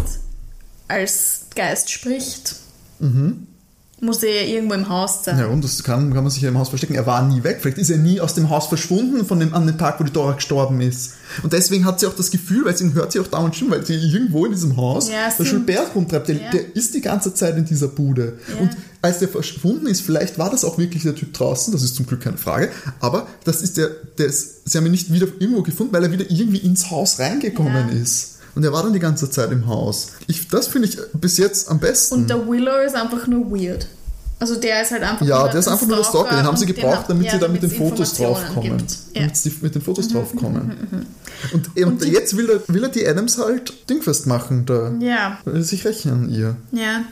als 0.89 1.47
Geist 1.55 1.91
spricht, 1.91 2.57
muss 4.03 4.23
er 4.23 4.35
ja 4.45 4.55
irgendwo 4.55 4.75
im 4.75 4.89
Haus 4.89 5.25
sein. 5.25 5.37
Mhm. 5.37 5.41
Ja, 5.43 5.47
und 5.49 5.63
das 5.65 5.83
kann, 5.85 6.13
kann 6.15 6.23
man 6.23 6.31
sich 6.31 6.43
ja 6.43 6.49
im 6.49 6.59
Haus 6.59 6.69
verstecken. 6.71 6.95
Er 6.95 7.07
war 7.07 7.23
nie 7.27 7.43
weg. 7.45 7.59
Vielleicht 7.61 7.79
ist 7.79 7.91
er 7.91 7.99
nie 7.99 8.21
aus 8.21 8.35
dem 8.35 8.49
Haus 8.51 8.67
verschwunden 8.67 9.25
von 9.27 9.39
dem, 9.41 9.53
an 9.53 9.67
dem 9.67 9.77
Tag, 9.79 10.01
wo 10.01 10.05
die 10.05 10.13
Dora 10.13 10.33
gestorben 10.33 10.81
ist. 10.81 11.15
Und 11.43 11.53
deswegen 11.53 11.85
hat 11.85 12.01
sie 12.01 12.07
auch 12.07 12.15
das 12.15 12.31
Gefühl, 12.31 12.65
weil 12.65 12.77
sie 12.77 12.85
ihn 12.85 12.95
hört 12.95 13.13
sie 13.13 13.21
auch 13.21 13.27
dauernd 13.27 13.55
stimmen, 13.57 13.73
weil 13.73 13.85
sie 13.85 13.95
irgendwo 13.95 14.47
in 14.47 14.53
diesem 14.53 14.77
Haus 14.77 15.11
Ja, 15.11 15.29
der. 15.31 15.45
Gilbert 15.47 15.95
rumtreibt. 15.95 16.29
Der, 16.29 16.37
Ja. 16.37 16.51
der 16.51 16.75
ist 16.77 16.95
die 16.95 17.01
ganze 17.03 17.35
Zeit 17.35 17.57
in 17.57 17.65
dieser 17.67 17.89
Bude. 17.89 18.39
Ja. 18.49 18.61
Und 18.63 18.71
als 19.03 19.19
der 19.21 19.29
verschwunden 19.29 19.87
ist, 19.87 20.03
vielleicht 20.03 20.39
war 20.39 20.51
das 20.51 20.65
auch 20.65 20.77
wirklich 20.79 21.03
der 21.05 21.15
Typ 21.15 21.33
draußen, 21.33 21.73
das 21.73 21.83
ist 21.83 21.95
zum 21.97 22.07
Glück 22.07 22.21
keine 22.21 22.37
Frage, 22.37 22.71
aber 23.01 23.27
das 23.45 23.63
ist 23.63 23.77
der, 23.79 23.89
der 24.19 24.27
ist, 24.27 24.69
sie 24.69 24.77
haben 24.79 24.85
ihn 24.87 24.93
nicht 24.93 25.13
wieder 25.13 25.27
irgendwo 25.39 25.63
gefunden, 25.63 25.93
weil 25.93 26.05
er 26.05 26.13
wieder 26.13 26.31
irgendwie 26.31 26.59
ins 26.59 26.91
Haus 26.91 27.19
reingekommen 27.19 27.89
Ja. 27.95 28.03
ist. 28.03 28.37
Und 28.57 28.65
er 28.65 28.73
war 28.73 28.83
dann 28.83 28.93
die 28.93 28.99
ganze 28.99 29.31
Zeit 29.31 29.53
im 29.53 29.69
Haus. 29.69 30.09
Ich, 30.27 30.49
das 30.49 30.67
finde 30.67 30.89
ich 30.89 30.99
bis 31.15 31.39
jetzt 31.39 31.71
am 31.71 31.79
besten. 31.79 32.15
Und 32.17 32.31
der 32.31 32.47
Willow 32.49 32.85
ist 32.85 32.97
einfach 32.97 33.27
nur 33.29 33.49
weird. 33.51 33.87
Also 34.41 34.57
der 34.57 34.83
ist 34.83 34.91
halt 34.91 35.03
einfach 35.03 35.25
Ja, 35.25 35.41
nur 35.41 35.49
der 35.51 35.61
ist 35.61 35.69
ein 35.69 35.75
einfach 35.75 35.87
nur 35.87 35.97
der 35.99 36.05
Stalker. 36.05 36.37
Den 36.37 36.45
haben 36.47 36.57
sie 36.57 36.67
gebraucht, 36.67 37.05
damit 37.09 37.27
sie 37.31 37.37
ja, 37.37 37.39
da 37.39 37.47
mit 37.49 37.63
den 37.63 37.71
Fotos 37.71 38.15
draufkommen. 38.15 38.79
Ja. 39.15 39.21
Damit 39.23 39.37
sie 39.37 39.53
mit 39.61 39.75
den 39.75 39.83
Fotos 39.83 40.09
draufkommen. 40.09 40.73
Und, 41.53 41.77
und, 41.77 41.85
Und 41.85 42.05
die- 42.05 42.09
jetzt 42.09 42.37
will 42.37 42.49
er, 42.51 42.75
will 42.75 42.83
er 42.83 42.89
die 42.89 43.07
Adams 43.07 43.39
halt 43.39 43.73
dingfest 43.89 44.27
machen, 44.27 44.67
da. 44.67 44.93
ja, 44.99 45.39
Will 45.45 45.57
er 45.57 45.63
sich 45.63 45.85
rächen 45.87 46.11
an 46.11 46.29
ihr. 46.31 46.57
ja. 46.73 47.03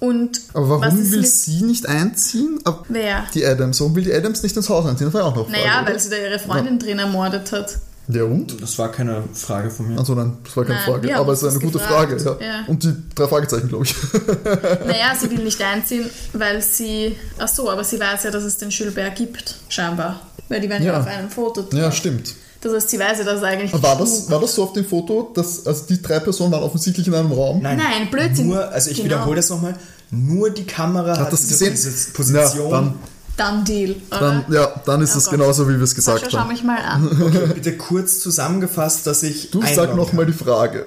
Und 0.00 0.40
Aber 0.54 0.68
warum 0.70 1.12
will 1.12 1.26
sie 1.26 1.62
nicht 1.62 1.86
einziehen? 1.86 2.58
Ab- 2.64 2.86
Wer? 2.88 3.24
Die 3.34 3.44
Adams. 3.44 3.80
Warum 3.80 3.94
will 3.96 4.04
die 4.04 4.12
Adams 4.14 4.42
nicht 4.42 4.56
ins 4.56 4.68
Haus 4.68 4.86
einziehen? 4.86 5.06
Das 5.08 5.14
war 5.14 5.20
ja 5.22 5.26
auch 5.28 5.36
noch 5.36 5.46
eine 5.46 5.54
Frage. 5.56 5.68
Naja, 5.68 5.82
oder? 5.82 5.90
weil 5.92 6.00
sie 6.00 6.08
da 6.10 6.16
ihre 6.16 6.38
Freundin 6.38 6.78
drin 6.78 6.98
ermordet 6.98 7.52
hat. 7.52 7.76
Ja, 8.08 8.24
und? 8.24 8.60
Das 8.60 8.76
war 8.78 8.90
keine 8.90 9.22
Frage 9.34 9.70
von 9.70 9.86
mir. 9.88 9.98
Also 9.98 10.14
nein, 10.14 10.36
das 10.42 10.56
war 10.56 10.64
keine 10.64 10.76
Nein, 10.78 10.84
Frage. 10.86 11.16
Aber 11.16 11.32
es 11.32 11.42
ist 11.42 11.50
eine 11.50 11.60
gute 11.60 11.78
gefragt. 11.78 12.20
Frage. 12.22 12.38
Ja. 12.44 12.46
Ja. 12.46 12.64
Und 12.66 12.82
die 12.82 12.94
drei 13.14 13.28
Fragezeichen, 13.28 13.68
glaube 13.68 13.84
ich. 13.84 13.94
Naja, 14.86 15.14
sie 15.20 15.30
will 15.30 15.44
nicht 15.44 15.62
einziehen, 15.62 16.08
weil 16.32 16.60
sie. 16.62 17.14
Ach 17.38 17.46
so, 17.46 17.70
aber 17.70 17.84
sie 17.84 18.00
weiß 18.00 18.24
ja, 18.24 18.30
dass 18.32 18.42
es 18.42 18.56
den 18.58 18.70
Gilbert 18.70 19.14
gibt, 19.16 19.54
scheinbar. 19.68 20.20
Weil 20.48 20.60
die 20.60 20.68
waren 20.70 20.82
ja, 20.82 20.94
Ja. 20.94 21.00
auf 21.00 21.06
einem 21.06 21.30
Foto 21.30 21.62
drauf. 21.62 21.74
ja, 21.74 21.92
stimmt. 21.92 22.34
Das 22.62 22.74
heißt, 22.74 22.90
sie 22.90 22.98
weiß 22.98 23.18
ja, 23.18 23.24
dass 23.24 23.38
es 23.38 23.42
eigentlich. 23.42 23.72
War 23.82 23.96
das, 23.96 24.30
war 24.30 24.40
das 24.40 24.54
so 24.54 24.64
auf 24.64 24.72
dem 24.74 24.84
Foto, 24.84 25.30
dass 25.34 25.66
also 25.66 25.84
die 25.88 26.02
drei 26.02 26.20
Personen 26.20 26.52
waren 26.52 26.62
offensichtlich 26.62 27.06
in 27.06 27.14
einem 27.14 27.32
Raum? 27.32 27.62
Nein, 27.62 27.78
Nein, 27.78 28.10
Blödsinn. 28.10 28.48
Nur, 28.48 28.68
also 28.70 28.90
ich 28.90 28.96
Genau. 28.98 29.06
wiederhole 29.06 29.36
das 29.36 29.48
nochmal. 29.48 29.74
Nur 30.10 30.50
die 30.50 30.64
Kamera 30.64 31.12
hat, 31.12 31.20
Hat 31.20 31.32
das 31.32 31.46
diese 31.46 31.70
gesehen? 31.70 31.74
Posi- 31.74 32.12
Position. 32.12 32.70
Ja, 32.70 32.80
dann, 32.80 32.94
Dann 33.36 33.64
Deal, 33.64 33.96
oder? 34.10 34.20
dann, 34.20 34.44
ja, 34.52 34.68
dann 34.84 35.00
ist 35.00 35.14
Oh 35.14 35.18
es 35.18 35.24
Gott. 35.24 35.32
genauso, 35.38 35.66
wie 35.68 35.76
wir 35.76 35.82
es 35.84 35.94
gesagt 35.94 36.18
Sascha, 36.18 36.30
schau 36.30 36.38
haben. 36.40 36.48
mich 36.48 36.62
mal 36.62 36.76
an. 36.82 37.08
Okay, 37.22 37.52
bitte 37.54 37.76
kurz 37.78 38.20
zusammengefasst, 38.20 39.06
dass 39.06 39.22
ich. 39.22 39.50
Du 39.52 39.62
sag 39.74 39.96
nochmal 39.96 40.26
die 40.26 40.32
Frage. 40.34 40.84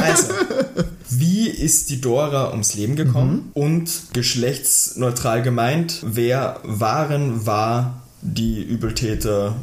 Also, 0.00 0.28
wie 1.10 1.48
ist 1.48 1.90
die 1.90 2.00
Dora 2.00 2.50
ums 2.52 2.74
Leben 2.74 2.94
gekommen? 2.94 3.50
Und 3.54 3.90
geschlechtsneutral 4.12 5.42
gemeint, 5.42 5.96
wer 6.02 6.60
waren, 6.62 7.46
war 7.46 8.02
die 8.24 8.62
Übeltäter, 8.62 9.54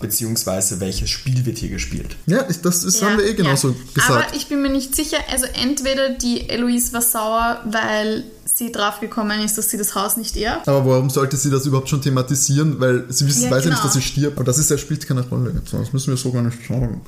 beziehungsweise 0.00 0.80
welches 0.80 1.10
Spiel 1.10 1.46
wird 1.46 1.58
hier 1.58 1.68
gespielt? 1.68 2.16
Ja, 2.26 2.44
ich, 2.50 2.60
das, 2.60 2.80
das 2.80 3.00
haben 3.00 3.18
wir 3.18 3.24
eh 3.24 3.34
genauso 3.34 3.68
ja. 3.68 3.74
gesagt. 3.94 4.26
Aber 4.26 4.36
ich 4.36 4.48
bin 4.48 4.60
mir 4.62 4.68
nicht 4.68 4.96
sicher. 4.96 5.18
Also 5.30 5.46
entweder 5.46 6.10
die 6.10 6.48
Eloise 6.50 6.92
war 6.92 7.02
sauer, 7.02 7.60
weil 7.64 8.24
sie 8.44 8.72
draufgekommen 8.72 9.40
ist, 9.40 9.56
dass 9.56 9.70
sie 9.70 9.78
das 9.78 9.94
Haus 9.94 10.16
nicht 10.16 10.36
ehrt. 10.36 10.66
Aber 10.66 10.84
warum 10.84 11.08
sollte 11.08 11.36
sie 11.36 11.50
das 11.50 11.66
überhaupt 11.66 11.88
schon 11.88 12.02
thematisieren? 12.02 12.80
Weil 12.80 13.04
sie 13.10 13.26
wissen, 13.28 13.44
Ja, 13.44 13.50
weiß 13.52 13.64
ja 13.64 13.70
nicht, 13.70 13.78
genau. 13.80 13.84
dass 13.84 13.94
sie 13.94 14.02
stirbt. 14.02 14.36
Aber 14.36 14.44
das 14.44 14.58
ist, 14.58 14.72
er 14.72 14.78
spielt 14.78 15.06
keine 15.06 15.22
Rolle. 15.22 15.54
Das 15.70 15.92
müssen 15.92 16.10
wir 16.10 16.16
so 16.16 16.32
gar 16.32 16.42
nicht 16.42 16.58
sagen. 16.66 17.00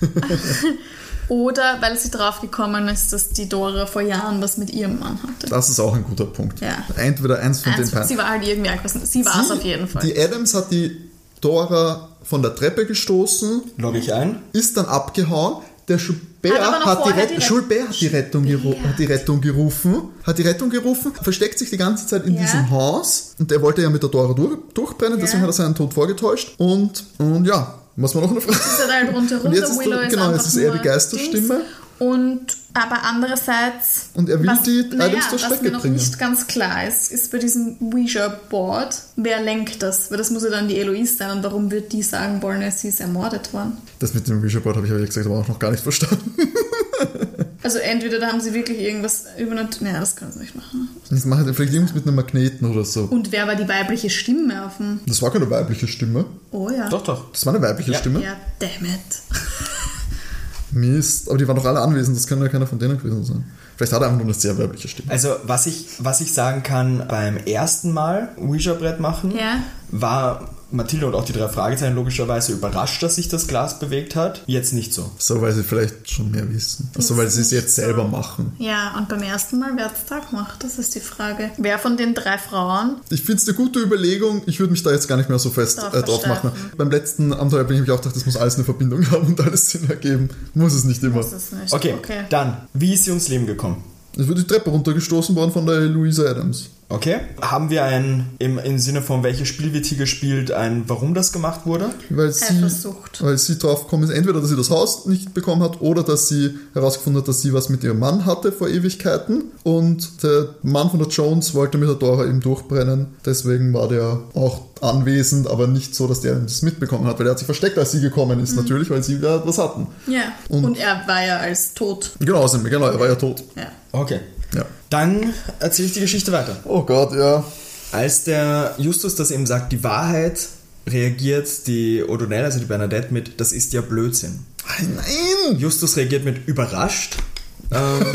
Oder 1.28 1.78
weil 1.80 1.96
sie 1.98 2.10
draufgekommen 2.10 2.88
ist, 2.88 3.12
dass 3.12 3.30
die 3.30 3.48
Dora 3.48 3.86
vor 3.86 4.02
Jahren 4.02 4.42
was 4.42 4.58
mit 4.58 4.70
ihrem 4.70 4.98
Mann 4.98 5.18
hatte. 5.22 5.46
Das 5.48 5.68
ist 5.68 5.80
auch 5.80 5.94
ein 5.94 6.04
guter 6.04 6.26
Punkt. 6.26 6.60
Ja. 6.60 6.76
Entweder 6.96 7.38
eins 7.40 7.62
von 7.62 7.72
Eins, 7.72 7.88
den 7.90 7.94
beiden. 7.94 8.08
sie 8.08 8.18
war 8.18 8.28
halt 8.28 8.46
irgendwie 8.46 8.70
angewachsen. 8.70 9.00
Sie 9.04 9.24
war 9.24 9.40
es 9.40 9.48
Sie- 9.48 9.54
auf 9.54 9.64
jeden 9.64 9.88
Fall. 9.88 10.02
Die 10.02 10.18
Adams 10.18 10.54
hat 10.54 10.70
die 10.70 10.96
Dora 11.40 12.08
von 12.22 12.42
der 12.42 12.54
Treppe 12.54 12.86
gestoßen, 12.86 13.62
Logge 13.78 13.98
ich 13.98 14.12
ein. 14.12 14.42
ist 14.52 14.76
dann 14.76 14.86
abgehauen. 14.86 15.62
Der 15.88 15.98
Schubert 15.98 16.22
Hat 16.60 16.98
die, 16.98 17.02
vorher 17.02 17.16
Ret 17.24 17.30
die 17.30 17.34
Ret- 17.34 17.42
Schubert 17.42 17.88
hat 17.88 18.00
die, 18.00 18.06
Rettung 18.06 18.44
hat 18.46 18.98
die 18.98 19.04
Rettung 19.04 19.40
gerufen, 19.40 19.94
hat 20.24 20.38
die 20.38 20.42
Rettung 20.42 20.70
gerufen, 20.70 21.12
versteckt 21.20 21.58
sich 21.58 21.70
die 21.70 21.76
ganze 21.76 22.06
Zeit 22.06 22.24
in 22.24 22.34
Ja. 22.36 22.42
diesem 22.42 22.70
Haus 22.70 23.34
und 23.40 23.50
der 23.50 23.60
wollte 23.62 23.82
ja 23.82 23.90
mit 23.90 24.00
der 24.02 24.08
Dora 24.08 24.32
durch, 24.32 24.58
durchbrennen, 24.74 25.18
deswegen 25.18 25.38
Ja. 25.42 25.48
hat 25.48 25.50
er 25.50 25.54
seinen 25.54 25.74
Tod 25.74 25.92
vorgetäuscht 25.92 26.54
und, 26.58 27.02
und 27.18 27.44
ja, 27.46 27.74
was 27.96 28.14
man 28.14 28.24
noch 28.24 28.30
eine 28.30 28.40
Frage. 28.40 28.58
ist 28.58 28.80
er 28.80 28.92
halt 28.92 29.12
jetzt 29.12 29.30
der 29.30 29.62
ist 29.62 29.78
Willow 29.78 30.00
ist 30.00 30.10
genau, 30.10 30.30
es 30.30 30.46
ist 30.46 30.56
eher 30.56 30.72
die 30.72 30.78
Geisterstimme. 30.78 31.54
Dings. 31.54 31.64
Und 31.98 32.56
aber 32.74 33.04
andererseits. 33.04 34.10
Und 34.14 34.28
er 34.28 34.40
will 34.40 34.50
die 34.66 34.96
naja, 34.96 35.12
Items 35.12 35.28
zur 35.28 35.34
was 35.34 35.42
Strecke 35.42 35.64
mir 35.64 35.70
noch 35.72 35.82
bringen. 35.82 35.94
nicht 35.94 36.18
ganz 36.18 36.46
klar 36.46 36.86
ist, 36.86 37.12
ist 37.12 37.30
bei 37.30 37.38
diesem 37.38 37.76
Ouija-Board, 37.80 39.00
wer 39.16 39.40
lenkt 39.40 39.82
das? 39.82 40.10
Weil 40.10 40.18
das 40.18 40.30
muss 40.30 40.42
ja 40.42 40.50
dann 40.50 40.66
die 40.66 40.78
Eloise 40.78 41.14
sein. 41.14 41.30
Und 41.30 41.44
warum 41.44 41.70
wird 41.70 41.92
die 41.92 42.02
sagen 42.02 42.42
wollen, 42.42 42.68
sie 42.72 42.88
ist 42.88 43.00
ermordet 43.00 43.52
worden? 43.52 43.76
Das 44.00 44.14
mit 44.14 44.26
dem 44.26 44.42
Vision 44.42 44.62
Board 44.62 44.76
habe 44.76 44.86
ich 44.86 44.92
aber 44.92 45.04
gesagt, 45.04 45.26
aber 45.26 45.38
auch 45.38 45.48
noch 45.48 45.58
gar 45.58 45.70
nicht 45.70 45.82
verstanden. 45.82 46.34
Also 47.62 47.78
entweder 47.78 48.18
da 48.18 48.28
haben 48.28 48.40
sie 48.40 48.54
wirklich 48.54 48.78
irgendwas 48.80 49.24
übernatürlich. 49.38 49.80
Naja, 49.82 50.00
das 50.00 50.16
können 50.16 50.32
sie 50.32 50.40
nicht 50.40 50.54
machen. 50.56 50.88
Das 51.10 51.24
macht 51.24 51.46
er 51.46 51.54
vielleicht 51.54 51.72
irgendwas 51.72 51.94
mit 51.94 52.06
einem 52.06 52.16
Magneten 52.16 52.68
oder 52.70 52.84
so. 52.84 53.04
Und 53.04 53.30
wer 53.32 53.46
war 53.46 53.54
die 53.54 53.68
weibliche 53.68 54.10
Stimme 54.10 54.66
auf 54.66 54.78
dem. 54.78 55.00
Das 55.06 55.22
war 55.22 55.30
keine 55.30 55.48
weibliche 55.48 55.86
Stimme. 55.86 56.24
Oh 56.50 56.68
ja. 56.70 56.88
Doch, 56.88 57.02
doch. 57.04 57.30
Das 57.32 57.46
war 57.46 57.54
eine 57.54 57.62
weibliche 57.62 57.92
Ja. 57.92 57.98
Stimme. 57.98 58.22
Ja, 58.22 58.36
damn 58.58 58.84
it. 58.86 59.00
Mist. 60.72 61.28
Aber 61.28 61.38
die 61.38 61.46
waren 61.46 61.56
doch 61.56 61.64
alle 61.66 61.80
anwesend, 61.80 62.16
das 62.16 62.26
kann 62.26 62.40
ja 62.40 62.48
keiner 62.48 62.66
von 62.66 62.78
denen 62.78 62.96
gewesen 62.98 63.24
sein. 63.24 63.44
Vielleicht 63.76 63.92
hat 63.92 64.00
er 64.00 64.06
einfach 64.06 64.18
nur 64.18 64.26
eine 64.26 64.34
sehr 64.34 64.56
weibliche 64.58 64.88
Stimme. 64.88 65.10
Also, 65.10 65.36
was 65.44 65.66
ich, 65.66 65.86
was 65.98 66.20
ich 66.20 66.32
sagen 66.32 66.62
kann, 66.62 67.04
beim 67.08 67.36
ersten 67.36 67.92
Mal 67.92 68.30
Ouija-Brett 68.38 69.00
machen, 69.00 69.32
Ja. 69.36 69.62
war 69.90 70.48
Mathilde 70.72 71.06
und 71.06 71.14
auch 71.14 71.24
die 71.24 71.32
drei 71.32 71.48
Fragezeichen 71.48 71.94
logischerweise 71.94 72.52
überrascht, 72.52 73.02
dass 73.02 73.16
sich 73.16 73.28
das 73.28 73.46
Glas 73.46 73.78
bewegt 73.78 74.16
hat. 74.16 74.42
Jetzt 74.46 74.72
nicht 74.72 74.92
so. 74.92 75.10
So, 75.18 75.40
weil 75.40 75.52
sie 75.52 75.62
vielleicht 75.62 76.10
schon 76.10 76.30
mehr 76.30 76.48
wissen. 76.52 76.90
Also, 76.96 77.16
weil 77.16 77.28
sie 77.28 77.40
es 77.40 77.50
jetzt 77.50 77.76
so. 77.76 77.82
selber 77.82 78.08
machen. 78.08 78.52
Ja, 78.58 78.96
und 78.96 79.08
beim 79.08 79.22
ersten 79.22 79.58
Mal, 79.58 79.72
wer 79.76 79.86
hat 79.86 79.94
es 79.94 80.06
da 80.06 80.18
gemacht? 80.18 80.62
Das 80.62 80.78
ist 80.78 80.94
die 80.94 81.00
Frage. 81.00 81.50
Wer 81.58 81.78
von 81.78 81.96
den 81.96 82.14
drei 82.14 82.38
Frauen 82.38 82.96
Ich 83.10 83.22
finde 83.22 83.42
es 83.42 83.48
eine 83.48 83.56
gute 83.56 83.80
Überlegung. 83.80 84.42
Ich 84.46 84.60
würde 84.60 84.72
mich 84.72 84.82
da 84.82 84.90
jetzt 84.90 85.08
gar 85.08 85.16
nicht 85.16 85.28
mehr 85.28 85.38
so 85.38 85.50
fest 85.50 85.78
Drauf 85.78 85.94
äh, 85.94 86.02
drauf 86.02 86.26
machen. 86.26 86.52
Beim 86.76 86.90
letzten 86.90 87.32
Abenteuer 87.32 87.64
bin 87.64 87.78
ich 87.78 87.86
mir 87.86 87.94
auch 87.94 88.00
gedacht, 88.00 88.16
das 88.16 88.26
muss 88.26 88.36
alles 88.36 88.56
eine 88.56 88.64
Verbindung 88.64 89.10
haben 89.10 89.26
und 89.26 89.40
alles 89.40 89.70
Sinn 89.70 89.88
ergeben. 89.88 90.30
Muss 90.54 90.72
es 90.72 90.84
nicht 90.84 91.02
immer. 91.02 91.16
Das 91.16 91.32
ist 91.32 91.52
nicht. 91.52 91.72
Okay, 91.72 91.94
okay. 91.96 92.24
dann, 92.30 92.68
wie 92.74 92.94
ist 92.94 93.04
sie 93.04 93.10
ums 93.10 93.28
Leben 93.28 93.46
gekommen? 93.46 93.84
Es 94.16 94.28
wird 94.28 94.38
die 94.38 94.46
Treppe 94.46 94.70
runtergestoßen 94.70 95.34
worden 95.34 95.52
von 95.52 95.64
der 95.64 95.80
Louisa 95.80 96.24
Adams. 96.24 96.68
Okay. 96.94 97.20
Haben 97.40 97.70
wir 97.70 97.84
ein, 97.84 98.26
im, 98.38 98.58
im 98.58 98.78
Sinne 98.78 99.02
von 99.02 99.22
welches 99.22 99.48
Spiel 99.48 99.72
wird 99.72 99.86
hier 99.86 99.98
gespielt, 99.98 100.52
ein 100.52 100.84
warum 100.88 101.14
das 101.14 101.32
gemacht 101.32 101.60
wurde? 101.64 101.90
Weil 102.10 102.32
sie, 102.32 102.44
Eifersucht. 102.44 103.22
weil 103.22 103.38
sie 103.38 103.58
drauf 103.58 103.84
gekommen 103.84 104.04
ist, 104.04 104.10
entweder, 104.10 104.40
dass 104.40 104.50
sie 104.50 104.56
das 104.56 104.70
Haus 104.70 105.06
nicht 105.06 105.34
bekommen 105.34 105.62
hat 105.62 105.80
oder 105.80 106.02
dass 106.02 106.28
sie 106.28 106.54
herausgefunden 106.74 107.22
hat, 107.22 107.28
dass 107.28 107.40
sie 107.40 107.52
was 107.52 107.68
mit 107.68 107.82
ihrem 107.84 107.98
Mann 107.98 108.26
hatte 108.26 108.52
vor 108.52 108.68
Ewigkeiten. 108.68 109.44
Und 109.64 110.22
der 110.22 110.50
Mann 110.62 110.90
von 110.90 110.98
der 110.98 111.08
Jones 111.08 111.54
wollte 111.54 111.78
mit 111.78 111.88
der 111.88 111.96
Dora 111.96 112.24
eben 112.26 112.40
durchbrennen. 112.40 113.06
Deswegen 113.24 113.72
war 113.74 113.88
der 113.88 114.20
auch 114.34 114.62
anwesend, 114.80 115.46
aber 115.48 115.68
nicht 115.68 115.94
so, 115.94 116.08
dass 116.08 116.20
der 116.22 116.34
das 116.34 116.62
mitbekommen 116.62 117.06
hat, 117.06 117.18
weil 117.18 117.26
er 117.26 117.30
hat 117.30 117.38
sich 117.38 117.46
versteckt, 117.46 117.78
als 117.78 117.92
sie 117.92 118.00
gekommen 118.00 118.40
ist, 118.40 118.56
natürlich, 118.56 118.90
weil 118.90 119.02
sie 119.02 119.16
ja 119.16 119.46
was 119.46 119.58
hatten. 119.58 119.86
Ja. 120.08 120.22
Und- 120.48 120.64
Und, 120.64 120.78
er 120.78 121.02
war 121.06 121.24
ja 121.24 121.36
als 121.38 121.72
tot. 121.74 122.10
Genau, 122.18 122.38
außerdem, 122.38 122.68
genau, 122.68 122.86
er 122.86 122.98
war 122.98 123.06
ja 123.08 123.14
tot. 123.14 123.44
Ja. 123.56 123.68
Okay. 123.92 124.20
Ja. 124.54 124.64
Dann 124.90 125.32
erzähle 125.58 125.88
ich 125.88 125.94
die 125.94 126.00
Geschichte 126.00 126.32
weiter. 126.32 126.56
Oh 126.64 126.82
Gott, 126.82 127.14
ja. 127.14 127.44
Als 127.92 128.24
der 128.24 128.74
Justus 128.78 129.14
das 129.16 129.30
eben 129.30 129.46
sagt, 129.46 129.72
die 129.72 129.82
Wahrheit, 129.84 130.48
reagiert 130.86 131.66
die 131.66 132.02
O'Donnell, 132.02 132.44
also 132.44 132.58
die 132.58 132.64
Bernadette, 132.64 133.12
mit, 133.12 133.40
das 133.40 133.52
ist 133.52 133.72
ja 133.72 133.80
Blödsinn. 133.80 134.40
Nein! 134.78 135.58
Justus 135.58 135.96
reagiert 135.96 136.24
mit 136.24 136.46
überrascht, 136.46 137.16
ähm, 137.70 138.06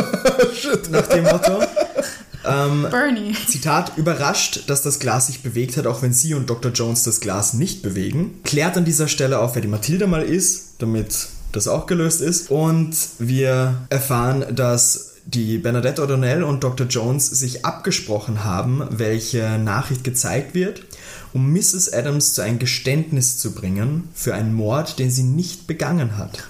nach 0.91 1.07
dem 1.07 1.23
Motto. 1.23 1.59
Ähm, 2.45 2.87
Bernie. 2.89 3.35
Zitat, 3.47 3.97
überrascht, 3.97 4.63
dass 4.67 4.81
das 4.81 4.99
Glas 4.99 5.27
sich 5.27 5.43
bewegt 5.43 5.77
hat, 5.77 5.85
auch 5.85 6.01
wenn 6.01 6.13
sie 6.13 6.33
und 6.33 6.49
Dr. 6.49 6.71
Jones 6.71 7.03
das 7.03 7.19
Glas 7.19 7.53
nicht 7.53 7.81
bewegen. 7.81 8.39
Klärt 8.43 8.77
an 8.77 8.85
dieser 8.85 9.07
Stelle 9.07 9.39
auf, 9.39 9.55
wer 9.55 9.61
die 9.61 9.67
Mathilda 9.67 10.07
mal 10.07 10.23
ist, 10.23 10.75
damit 10.77 11.27
das 11.51 11.67
auch 11.67 11.87
gelöst 11.87 12.21
ist. 12.21 12.49
Und 12.49 12.95
wir 13.19 13.75
erfahren, 13.89 14.55
dass 14.55 15.06
die 15.27 15.57
Bernadette 15.57 16.01
O'Donnell 16.01 16.41
und 16.41 16.63
Dr. 16.63 16.87
Jones 16.87 17.27
sich 17.27 17.65
abgesprochen 17.65 18.45
haben, 18.45 18.81
welche 18.89 19.59
Nachricht 19.59 20.05
gezeigt 20.05 20.55
wird, 20.55 20.85
um 21.33 21.51
Mrs. 21.51 21.91
Adams 21.91 22.33
zu 22.33 22.41
einem 22.41 22.59
Geständnis 22.59 23.37
zu 23.37 23.53
bringen 23.53 24.07
für 24.13 24.33
einen 24.33 24.53
Mord, 24.53 24.99
den 24.99 25.11
sie 25.11 25.23
nicht 25.23 25.67
begangen 25.67 26.17
hat. 26.17 26.47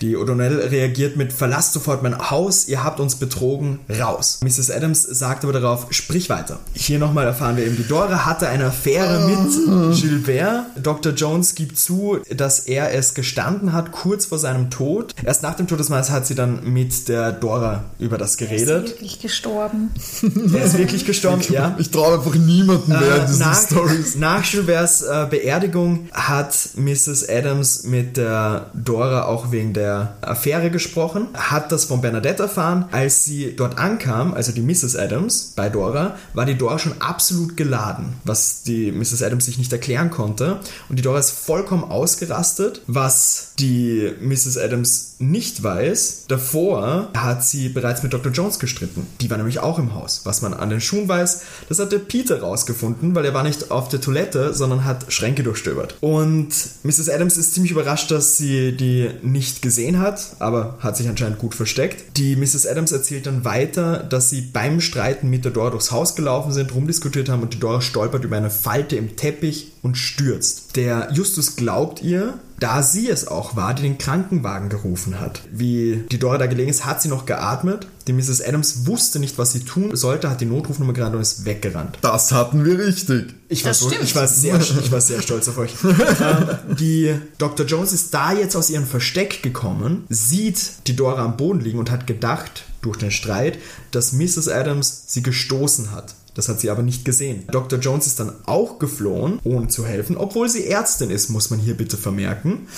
Die 0.00 0.16
O'Donnell 0.16 0.58
reagiert 0.70 1.16
mit 1.16 1.30
Verlasst 1.30 1.74
sofort 1.74 2.02
mein 2.02 2.30
Haus, 2.30 2.66
ihr 2.68 2.82
habt 2.82 3.00
uns 3.00 3.16
betrogen, 3.16 3.80
raus. 4.00 4.40
Mrs. 4.42 4.70
Adams 4.70 5.02
sagt 5.02 5.44
aber 5.44 5.52
darauf, 5.52 5.88
sprich 5.90 6.30
weiter. 6.30 6.58
Hier 6.72 6.98
nochmal 6.98 7.26
erfahren 7.26 7.58
wir 7.58 7.66
eben, 7.66 7.76
die 7.76 7.86
Dora 7.86 8.24
hatte 8.24 8.48
eine 8.48 8.66
Affäre 8.66 9.26
mit 9.28 9.96
Gilbert. 10.00 10.64
Dr. 10.82 11.12
Jones 11.12 11.54
gibt 11.54 11.78
zu, 11.78 12.18
dass 12.34 12.60
er 12.60 12.94
es 12.94 13.12
gestanden 13.12 13.74
hat, 13.74 13.92
kurz 13.92 14.24
vor 14.26 14.38
seinem 14.38 14.70
Tod. 14.70 15.14
Erst 15.22 15.42
nach 15.42 15.54
dem 15.56 15.66
Tod 15.66 15.78
des 15.78 15.90
Mannes 15.90 16.10
hat 16.10 16.26
sie 16.26 16.34
dann 16.34 16.64
mit 16.72 17.08
der 17.08 17.32
Dora 17.32 17.84
über 17.98 18.16
das 18.16 18.30
Ist 18.32 18.38
geredet. 18.38 18.88
wirklich 18.88 19.20
gestorben. 19.20 19.90
Er 20.54 20.64
ist 20.64 20.78
wirklich 20.78 21.04
gestorben, 21.04 21.42
ja. 21.50 21.74
Ich 21.78 21.90
traue 21.90 22.14
einfach 22.18 22.34
niemanden 22.34 22.90
mehr 22.92 23.16
in 23.16 23.22
Äh, 23.22 23.26
diesen 23.26 23.40
nach, 23.40 23.60
Stories. 23.66 24.16
nach 24.16 24.42
Gilberts 24.50 25.02
äh, 25.02 25.26
Beerdigung 25.28 26.08
hat 26.12 26.54
Mrs. 26.76 27.28
Adams 27.28 27.84
mit 27.84 28.16
der 28.16 28.70
Dora 28.74 29.24
auch 29.26 29.52
wegen 29.52 29.72
der 29.74 29.89
Affäre 30.20 30.70
gesprochen, 30.70 31.28
hat 31.34 31.72
das 31.72 31.84
von 31.84 32.00
Bernadette 32.00 32.44
erfahren. 32.44 32.86
Als 32.92 33.24
sie 33.24 33.54
dort 33.56 33.78
ankam, 33.78 34.34
also 34.34 34.52
die 34.52 34.62
Mrs. 34.62 34.96
Adams 34.96 35.52
bei 35.56 35.68
Dora, 35.68 36.16
war 36.34 36.46
die 36.46 36.56
Dora 36.56 36.78
schon 36.78 37.00
absolut 37.00 37.56
geladen, 37.56 38.14
was 38.24 38.62
die 38.62 38.92
Mrs. 38.92 39.22
Adams 39.22 39.46
sich 39.46 39.58
nicht 39.58 39.72
erklären 39.72 40.10
konnte. 40.10 40.60
Und 40.88 40.98
die 40.98 41.02
Dora 41.02 41.18
ist 41.18 41.30
vollkommen 41.30 41.84
ausgerastet, 41.84 42.82
was 42.86 43.52
die 43.58 44.12
Mrs. 44.20 44.58
Adams 44.58 45.09
nicht 45.20 45.62
weiß. 45.62 46.24
Davor 46.28 47.08
hat 47.14 47.44
sie 47.44 47.68
bereits 47.68 48.02
mit 48.02 48.12
Dr. 48.12 48.32
Jones 48.32 48.58
gestritten. 48.58 49.06
Die 49.20 49.30
war 49.30 49.36
nämlich 49.36 49.60
auch 49.60 49.78
im 49.78 49.94
Haus. 49.94 50.22
Was 50.24 50.42
man 50.42 50.54
an 50.54 50.70
den 50.70 50.80
Schuhen 50.80 51.08
weiß, 51.08 51.42
das 51.68 51.78
hat 51.78 51.92
der 51.92 51.98
Peter 51.98 52.40
rausgefunden, 52.40 53.14
weil 53.14 53.24
er 53.24 53.34
war 53.34 53.42
nicht 53.42 53.70
auf 53.70 53.88
der 53.88 54.00
Toilette, 54.00 54.54
sondern 54.54 54.84
hat 54.84 55.12
Schränke 55.12 55.42
durchstöbert. 55.42 55.96
Und 56.00 56.48
Mrs. 56.82 57.08
Adams 57.08 57.36
ist 57.36 57.54
ziemlich 57.54 57.72
überrascht, 57.72 58.10
dass 58.10 58.36
sie 58.36 58.76
die 58.76 59.10
nicht 59.22 59.62
gesehen 59.62 59.98
hat, 59.98 60.36
aber 60.38 60.78
hat 60.80 60.96
sich 60.96 61.08
anscheinend 61.08 61.38
gut 61.38 61.54
versteckt. 61.54 62.16
Die 62.16 62.36
Mrs. 62.36 62.66
Adams 62.66 62.92
erzählt 62.92 63.26
dann 63.26 63.44
weiter, 63.44 63.98
dass 63.98 64.30
sie 64.30 64.40
beim 64.40 64.80
Streiten 64.80 65.28
mit 65.28 65.44
der 65.44 65.52
Dora 65.52 65.70
durchs 65.70 65.90
Haus 65.90 66.16
gelaufen 66.16 66.52
sind, 66.52 66.74
rumdiskutiert 66.74 67.28
haben 67.28 67.42
und 67.42 67.54
die 67.54 67.60
Dora 67.60 67.80
stolpert 67.80 68.24
über 68.24 68.36
eine 68.36 68.50
Falte 68.50 68.96
im 68.96 69.16
Teppich 69.16 69.72
und 69.82 69.96
stürzt. 69.96 70.76
Der 70.76 71.08
Justus 71.12 71.56
glaubt 71.56 72.02
ihr, 72.02 72.38
da 72.60 72.82
sie 72.82 73.08
es 73.08 73.26
auch 73.26 73.56
war, 73.56 73.74
die 73.74 73.82
den 73.82 73.98
Krankenwagen 73.98 74.68
gerufen 74.68 75.18
hat. 75.18 75.40
Wie 75.50 76.04
die 76.10 76.18
Dora 76.18 76.38
da 76.38 76.46
gelegen 76.46 76.70
ist, 76.70 76.84
hat 76.84 77.02
sie 77.02 77.08
noch 77.08 77.26
geatmet. 77.26 77.86
Die 78.06 78.12
Mrs. 78.12 78.42
Adams 78.42 78.86
wusste 78.86 79.18
nicht, 79.18 79.38
was 79.38 79.52
sie 79.52 79.60
tun 79.60 79.96
sollte, 79.96 80.30
hat 80.30 80.40
die 80.40 80.46
Notrufnummer 80.46 80.92
gerannt 80.92 81.14
und 81.16 81.22
ist 81.22 81.44
weggerannt. 81.44 81.98
Das 82.02 82.32
hatten 82.32 82.64
wir 82.64 82.78
richtig. 82.78 83.34
Ich 83.48 83.64
war, 83.64 83.70
Das 83.70 83.80
so, 83.80 83.88
stimmt. 83.88 84.04
ich, 84.04 84.14
war 84.14 84.28
sehr, 84.28 84.60
ich 84.60 84.92
war 84.92 85.00
sehr 85.00 85.22
stolz 85.22 85.48
auf 85.48 85.58
euch. 85.58 85.72
ähm, 85.84 86.76
die 86.78 87.14
Dr. 87.38 87.66
Jones 87.66 87.92
ist 87.92 88.12
da 88.12 88.32
jetzt 88.32 88.56
aus 88.56 88.70
ihrem 88.70 88.86
Versteck 88.86 89.42
gekommen, 89.42 90.04
sieht 90.08 90.86
die 90.86 90.96
Dora 90.96 91.24
am 91.24 91.36
Boden 91.36 91.60
liegen 91.60 91.78
und 91.78 91.90
hat 91.90 92.06
gedacht, 92.06 92.64
durch 92.82 92.96
den 92.96 93.10
Streit, 93.10 93.58
dass 93.90 94.12
Mrs. 94.12 94.48
Adams 94.48 95.04
sie 95.06 95.22
gestoßen 95.22 95.92
hat. 95.92 96.14
Das 96.34 96.48
hat 96.48 96.60
sie 96.60 96.70
aber 96.70 96.82
nicht 96.82 97.04
gesehen. 97.04 97.44
Dr. 97.50 97.78
Jones 97.78 98.06
ist 98.06 98.20
dann 98.20 98.32
auch 98.46 98.78
geflohen, 98.78 99.40
ohne 99.44 99.68
zu 99.68 99.84
helfen, 99.86 100.16
obwohl 100.16 100.48
sie 100.48 100.66
Ärztin 100.66 101.10
ist, 101.10 101.28
muss 101.28 101.50
man 101.50 101.58
hier 101.58 101.76
bitte 101.76 101.96
vermerken. 101.96 102.68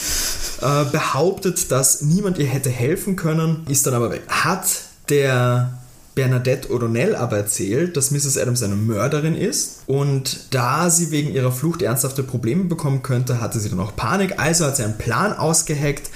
Äh, 0.61 0.85
behauptet, 0.87 1.71
dass 1.71 2.03
niemand 2.03 2.39
ihr 2.39 2.47
hätte 2.47 2.71
helfen 2.71 3.17
können, 3.17 3.67
ist 3.69 3.87
dann 3.87 3.95
aber 3.95 4.11
weg. 4.11 4.23
Hat 4.29 4.67
der 5.09 5.79
Bernadette 6.15 6.69
O'Donnell 6.69 7.15
aber 7.15 7.39
erzählt, 7.39 7.97
dass 7.97 8.11
Mrs. 8.11 8.37
Adams 8.37 8.63
eine 8.63 8.77
Mörderin 8.77 9.35
ist 9.35 9.83
und 9.87 10.55
da 10.55 10.91
sie 10.91 11.11
wegen 11.11 11.33
ihrer 11.33 11.53
Flucht 11.53 11.81
ernsthafte 11.81 12.23
Probleme 12.23 12.65
bekommen 12.65 13.03
könnte, 13.03 13.41
hatte 13.41 13.59
sie 13.59 13.71
dann 13.71 13.81
auch 13.81 13.97
Panik, 13.97 14.39
also 14.39 14.67
hat 14.67 14.77
sie 14.77 14.85
einen 14.85 14.99
Plan 14.99 15.33
ausgeheckt 15.33 16.11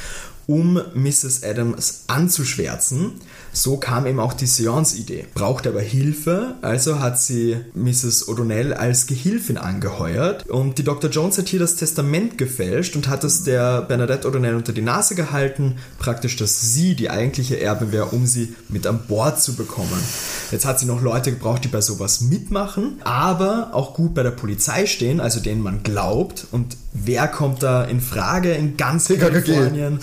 um 0.46 0.80
Mrs. 0.94 1.42
Adams 1.42 2.04
anzuschwärzen. 2.06 3.20
So 3.56 3.78
kam 3.78 4.06
eben 4.06 4.20
auch 4.20 4.34
die 4.34 4.44
Seance-Idee. 4.44 5.24
Brauchte 5.32 5.70
aber 5.70 5.80
Hilfe, 5.80 6.56
also 6.60 7.00
hat 7.00 7.18
sie 7.18 7.56
Mrs. 7.72 8.28
O'Donnell 8.28 8.74
als 8.74 9.06
Gehilfin 9.06 9.56
angeheuert. 9.56 10.46
Und 10.46 10.76
die 10.76 10.84
Dr. 10.84 11.08
Jones 11.08 11.38
hat 11.38 11.48
hier 11.48 11.58
das 11.58 11.74
Testament 11.74 12.36
gefälscht 12.36 12.96
und 12.96 13.08
hat 13.08 13.24
es 13.24 13.44
der 13.44 13.80
Bernadette 13.80 14.28
O'Donnell 14.28 14.56
unter 14.56 14.74
die 14.74 14.82
Nase 14.82 15.14
gehalten, 15.14 15.76
praktisch, 15.98 16.36
dass 16.36 16.74
sie 16.74 16.94
die 16.94 17.08
eigentliche 17.08 17.58
Erbin 17.58 17.92
wäre, 17.92 18.06
um 18.06 18.26
sie 18.26 18.54
mit 18.68 18.86
an 18.86 19.00
Bord 19.08 19.40
zu 19.40 19.54
bekommen. 19.54 20.02
Jetzt 20.50 20.66
hat 20.66 20.78
sie 20.78 20.86
noch 20.86 21.00
Leute 21.00 21.32
gebraucht, 21.32 21.64
die 21.64 21.68
bei 21.68 21.80
sowas 21.80 22.20
mitmachen, 22.20 23.00
aber 23.04 23.70
auch 23.72 23.94
gut 23.94 24.12
bei 24.12 24.22
der 24.22 24.32
Polizei 24.32 24.84
stehen, 24.84 25.18
also 25.18 25.40
denen 25.40 25.62
man 25.62 25.82
glaubt. 25.82 26.46
Und 26.52 26.76
wer 26.92 27.26
kommt 27.26 27.62
da 27.62 27.84
in 27.84 28.02
Frage 28.02 28.52
in 28.52 28.76
ganz. 28.76 29.08
Kalifornien? 29.08 29.98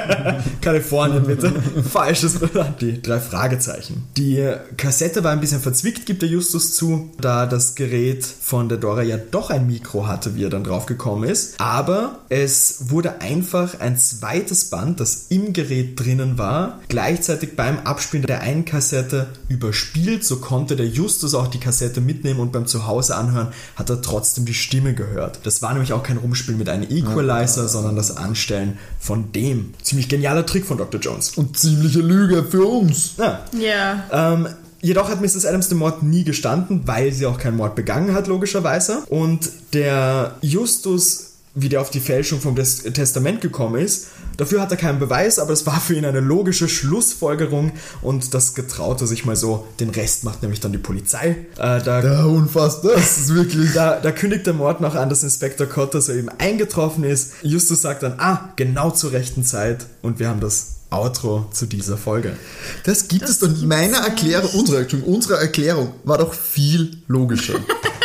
Kalifornien, 0.60 1.22
bitte. 1.24 1.52
Falsches 1.88 2.40
Land. 2.52 2.87
Die 2.92 3.02
drei 3.02 3.20
Fragezeichen. 3.20 4.04
Die 4.16 4.52
Kassette 4.76 5.24
war 5.24 5.32
ein 5.32 5.40
bisschen 5.40 5.60
verzwickt, 5.60 6.06
gibt 6.06 6.22
der 6.22 6.28
Justus 6.28 6.74
zu, 6.74 7.10
da 7.20 7.46
das 7.46 7.74
Gerät 7.74 8.24
von 8.24 8.68
der 8.68 8.78
Dora 8.78 9.02
ja 9.02 9.18
doch 9.18 9.50
ein 9.50 9.66
Mikro 9.66 10.06
hatte, 10.06 10.34
wie 10.36 10.44
er 10.44 10.50
dann 10.50 10.64
drauf 10.64 10.86
gekommen 10.86 11.28
ist. 11.28 11.60
Aber 11.60 12.20
es 12.28 12.90
wurde 12.90 13.20
einfach 13.20 13.80
ein 13.80 13.98
zweites 13.98 14.66
Band, 14.66 15.00
das 15.00 15.26
im 15.28 15.52
Gerät 15.52 16.00
drinnen 16.00 16.38
war, 16.38 16.80
gleichzeitig 16.88 17.56
beim 17.56 17.78
Abspielen 17.80 18.26
der 18.26 18.40
einen 18.40 18.64
Kassette 18.64 19.28
überspielt. 19.48 20.24
So 20.24 20.36
konnte 20.36 20.76
der 20.76 20.86
Justus 20.86 21.34
auch 21.34 21.48
die 21.48 21.60
Kassette 21.60 22.00
mitnehmen 22.00 22.40
und 22.40 22.52
beim 22.52 22.66
Zuhause 22.66 23.16
anhören 23.16 23.48
hat 23.76 23.90
er 23.90 24.00
trotzdem 24.00 24.44
die 24.44 24.54
Stimme 24.54 24.94
gehört. 24.94 25.40
Das 25.44 25.62
war 25.62 25.72
nämlich 25.72 25.92
auch 25.92 26.02
kein 26.02 26.16
Rumspielen 26.16 26.58
mit 26.58 26.68
einem 26.68 26.88
Equalizer, 26.88 27.68
sondern 27.68 27.96
das 27.96 28.16
Anstellen 28.16 28.78
von 28.98 29.32
dem. 29.32 29.74
Ziemlich 29.82 30.08
genialer 30.08 30.46
Trick 30.46 30.64
von 30.64 30.78
Dr. 30.78 31.00
Jones. 31.00 31.32
Und 31.36 31.58
ziemliche 31.58 32.00
Lüge 32.00 32.44
für 32.44 32.64
uns. 32.64 32.77
Ja. 33.18 33.44
Ja. 33.58 34.04
Ähm, 34.34 34.48
jedoch 34.80 35.08
hat 35.10 35.20
Mrs. 35.20 35.44
Adams 35.46 35.68
den 35.68 35.78
Mord 35.78 36.02
nie 36.02 36.24
gestanden, 36.24 36.82
weil 36.86 37.12
sie 37.12 37.26
auch 37.26 37.38
keinen 37.38 37.56
Mord 37.56 37.74
begangen 37.74 38.14
hat, 38.14 38.26
logischerweise. 38.26 38.98
Und 39.08 39.50
der 39.72 40.36
Justus, 40.40 41.24
wie 41.54 41.68
der 41.68 41.80
auf 41.80 41.90
die 41.90 42.00
Fälschung 42.00 42.40
vom 42.40 42.54
Tes- 42.54 42.82
Testament 42.92 43.40
gekommen 43.40 43.80
ist, 43.80 44.06
dafür 44.36 44.60
hat 44.60 44.70
er 44.70 44.76
keinen 44.76 45.00
Beweis, 45.00 45.40
aber 45.40 45.52
es 45.52 45.66
war 45.66 45.80
für 45.80 45.94
ihn 45.94 46.04
eine 46.04 46.20
logische 46.20 46.68
Schlussfolgerung 46.68 47.72
und 48.02 48.32
das 48.34 48.54
getraut 48.54 49.00
er 49.00 49.08
sich 49.08 49.24
mal 49.24 49.34
so. 49.34 49.66
Den 49.80 49.90
Rest 49.90 50.22
macht 50.22 50.42
nämlich 50.42 50.60
dann 50.60 50.70
die 50.70 50.78
Polizei. 50.78 51.30
Äh, 51.56 51.82
da 51.82 52.00
Ja, 52.04 52.24
unfassbar. 52.26 52.92
Das 52.94 53.18
ist 53.18 53.34
wirklich. 53.34 53.72
da, 53.72 53.98
da 53.98 54.12
kündigt 54.12 54.46
der 54.46 54.54
Mord 54.54 54.80
noch 54.80 54.94
an, 54.94 55.08
dass 55.08 55.24
Inspektor 55.24 55.66
Cotter 55.66 56.00
so 56.00 56.12
eben 56.12 56.28
eingetroffen 56.38 57.02
ist. 57.02 57.32
Justus 57.42 57.82
sagt 57.82 58.04
dann, 58.04 58.14
ah, 58.18 58.50
genau 58.54 58.90
zur 58.92 59.10
rechten 59.10 59.42
Zeit. 59.44 59.86
Und 60.02 60.20
wir 60.20 60.28
haben 60.28 60.38
das 60.40 60.74
Outro 60.90 61.46
zu 61.52 61.66
dieser 61.66 61.98
Folge. 61.98 62.36
Das 62.84 63.08
gibt 63.08 63.22
Das 63.22 63.30
es 63.30 63.38
doch. 63.40 63.48
gibt's 63.48 63.62
Meine. 63.62 63.96
Erklärung, 63.98 64.50
unsere, 64.54 64.80
Entschuldigung, 64.82 65.14
unsere 65.14 65.38
Erklärung 65.38 65.92
war 66.04 66.18
doch 66.18 66.32
viel 66.32 66.96
logischer. 67.08 67.58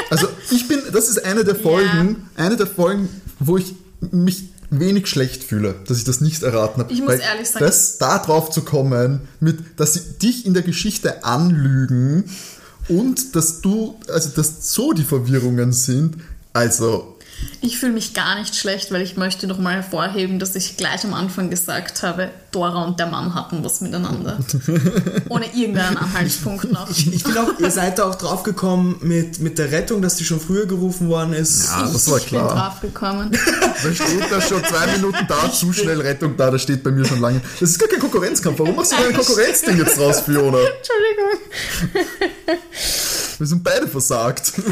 also 0.10 0.28
ich 0.52 0.68
bin, 0.68 0.80
das 0.92 1.08
ist 1.10 1.24
eine 1.24 1.44
der 1.46 1.56
Folgen, 1.56 2.28
eine 2.36 2.58
der 2.58 2.68
Folgen, 2.68 3.08
wo 3.40 3.58
ich 3.58 3.74
mich 4.12 4.44
wenig 4.70 5.08
schlecht 5.08 5.44
fühle, 5.44 5.76
dass 5.88 5.98
ich 6.00 6.04
das 6.04 6.20
nicht 6.20 6.44
erraten 6.44 6.82
habe. 6.82 6.92
Ich 6.92 7.00
muss 7.00 7.10
Weil 7.10 7.22
ehrlich 7.22 7.50
sagen- 7.50 7.64
das 7.66 8.00
da 8.00 8.18
drauf 8.20 8.50
zu 8.50 8.64
kommen, 8.64 9.22
mit, 9.40 9.60
dass 9.80 9.94
sie 9.94 10.02
dich 10.22 10.46
in 10.46 10.54
der 10.54 10.64
Geschichte 10.64 11.24
anlügen 11.24 12.26
und 12.90 13.36
dass 13.36 13.62
du, 13.62 13.96
also 14.12 14.30
dass 14.36 14.74
so 14.74 14.92
die 14.94 15.04
Verwirrungen 15.04 15.72
sind, 15.72 16.18
also 16.54 17.13
Ich 17.62 17.78
fühle 17.78 17.94
mich 17.94 18.14
gar 18.14 18.38
nicht 18.40 18.56
schlecht, 18.56 18.92
weil 18.92 19.02
ich 19.02 19.16
möchte 19.16 19.48
noch 19.48 19.58
mal 19.58 19.74
hervorheben, 19.76 20.40
dass 20.40 20.56
ich 20.56 20.78
gleich 20.78 21.04
am 21.04 21.14
Anfang 21.14 21.50
gesagt 21.50 22.04
habe, 22.04 22.30
Dora 22.52 22.84
und 22.84 23.00
der 23.00 23.08
Mann 23.08 23.34
hatten 23.34 23.64
was 23.64 23.82
miteinander. 23.82 24.38
Ohne 25.30 25.46
irgendeinen 25.56 25.98
Anhaltspunkt 25.98 26.72
noch. 26.72 26.90
Ich 26.90 27.24
finde 27.24 27.42
auch, 27.42 27.60
ihr 27.60 27.72
seid 27.72 28.00
da 28.00 28.06
auch 28.06 28.16
draufgekommen 28.16 28.98
mit, 29.02 29.40
mit 29.40 29.58
der 29.58 29.72
Rettung, 29.72 30.02
dass 30.02 30.16
die 30.16 30.26
schon 30.26 30.40
früher 30.40 30.66
gerufen 30.66 31.10
worden 31.10 31.34
ist. 31.34 31.68
Ja, 31.68 31.90
das 31.92 32.10
war 32.10 32.18
ich 32.18 32.30
bin 32.30 32.40
klar. 32.40 32.56
draufgekommen. 32.56 33.32
Da 33.32 33.94
steht 33.94 34.32
da 34.32 34.42
schon 34.42 34.64
zwei 34.64 34.88
Minuten 34.96 35.26
da, 35.28 35.52
zu 35.52 35.74
schnell 35.74 36.02
Rettung 36.02 36.38
da, 36.38 36.52
das 36.52 36.62
steht 36.62 36.84
bei 36.84 36.92
mir 36.92 37.06
schon 37.06 37.22
lange. 37.22 37.42
Das 37.60 37.72
ist 37.72 37.80
gar 37.80 37.90
kein 37.90 38.00
Konkurrenzkampf. 38.00 38.60
Warum 38.60 38.76
machst 38.76 38.92
du 38.92 38.96
ein 39.08 39.14
Konkurrenzding 39.14 39.78
jetzt 39.78 40.00
raus, 40.00 40.22
Fiona? 40.22 40.60
Entschuldigung. 40.60 41.40
Wir 43.38 43.48
sind 43.48 43.64
beide 43.64 43.88
versagt. 43.88 44.54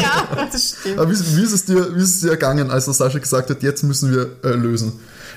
Ja, 0.00 0.48
das 0.50 0.76
stimmt. 0.80 0.98
Aber 0.98 1.10
wie, 1.10 1.36
wie, 1.36 1.42
ist 1.42 1.52
es 1.52 1.64
dir, 1.64 1.94
wie 1.94 2.02
ist 2.02 2.16
es 2.16 2.20
dir 2.20 2.30
ergangen, 2.30 2.70
als 2.70 2.84
der 2.86 2.94
Sascha 2.94 3.18
gesagt 3.18 3.50
hat, 3.50 3.62
jetzt 3.62 3.82
müssen 3.82 4.10
wir 4.12 4.36
äh, 4.42 4.54
lösen? 4.54 4.92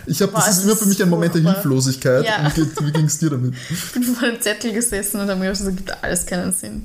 Ich 0.08 0.22
habe, 0.22 0.32
das 0.32 0.48
ist 0.48 0.58
es 0.60 0.64
immer 0.64 0.76
für 0.76 0.86
mich 0.86 1.02
ein 1.04 1.10
Moment 1.10 1.36
der. 1.36 1.42
Hilflosigkeit. 1.42 2.26
Ja. 2.26 2.52
Wie, 2.56 2.86
wie 2.86 2.92
ging 2.92 3.06
es 3.06 3.20
dir 3.20 3.30
damit? 3.30 3.54
Ich 3.70 3.92
bin 3.92 4.04
vor 4.04 4.28
dem 4.28 4.42
Zettel 4.42 4.72
gesessen 4.74 5.20
und 5.20 5.30
habe 5.30 5.40
mir 5.40 5.50
gesagt, 5.50 5.70
das 5.70 5.76
gibt 5.76 6.04
alles 6.04 6.26
keinen 6.26 6.54
Sinn. 6.54 6.84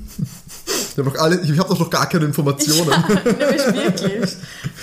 Ich 0.65 0.97
habe 0.97 1.09
doch, 1.09 1.57
hab 1.57 1.67
doch 1.69 1.79
noch 1.79 1.89
gar 1.89 2.07
keine 2.07 2.25
Informationen. 2.25 2.91
Ja, 2.91 3.31
nämlich 3.31 3.65
wirklich. 3.73 4.35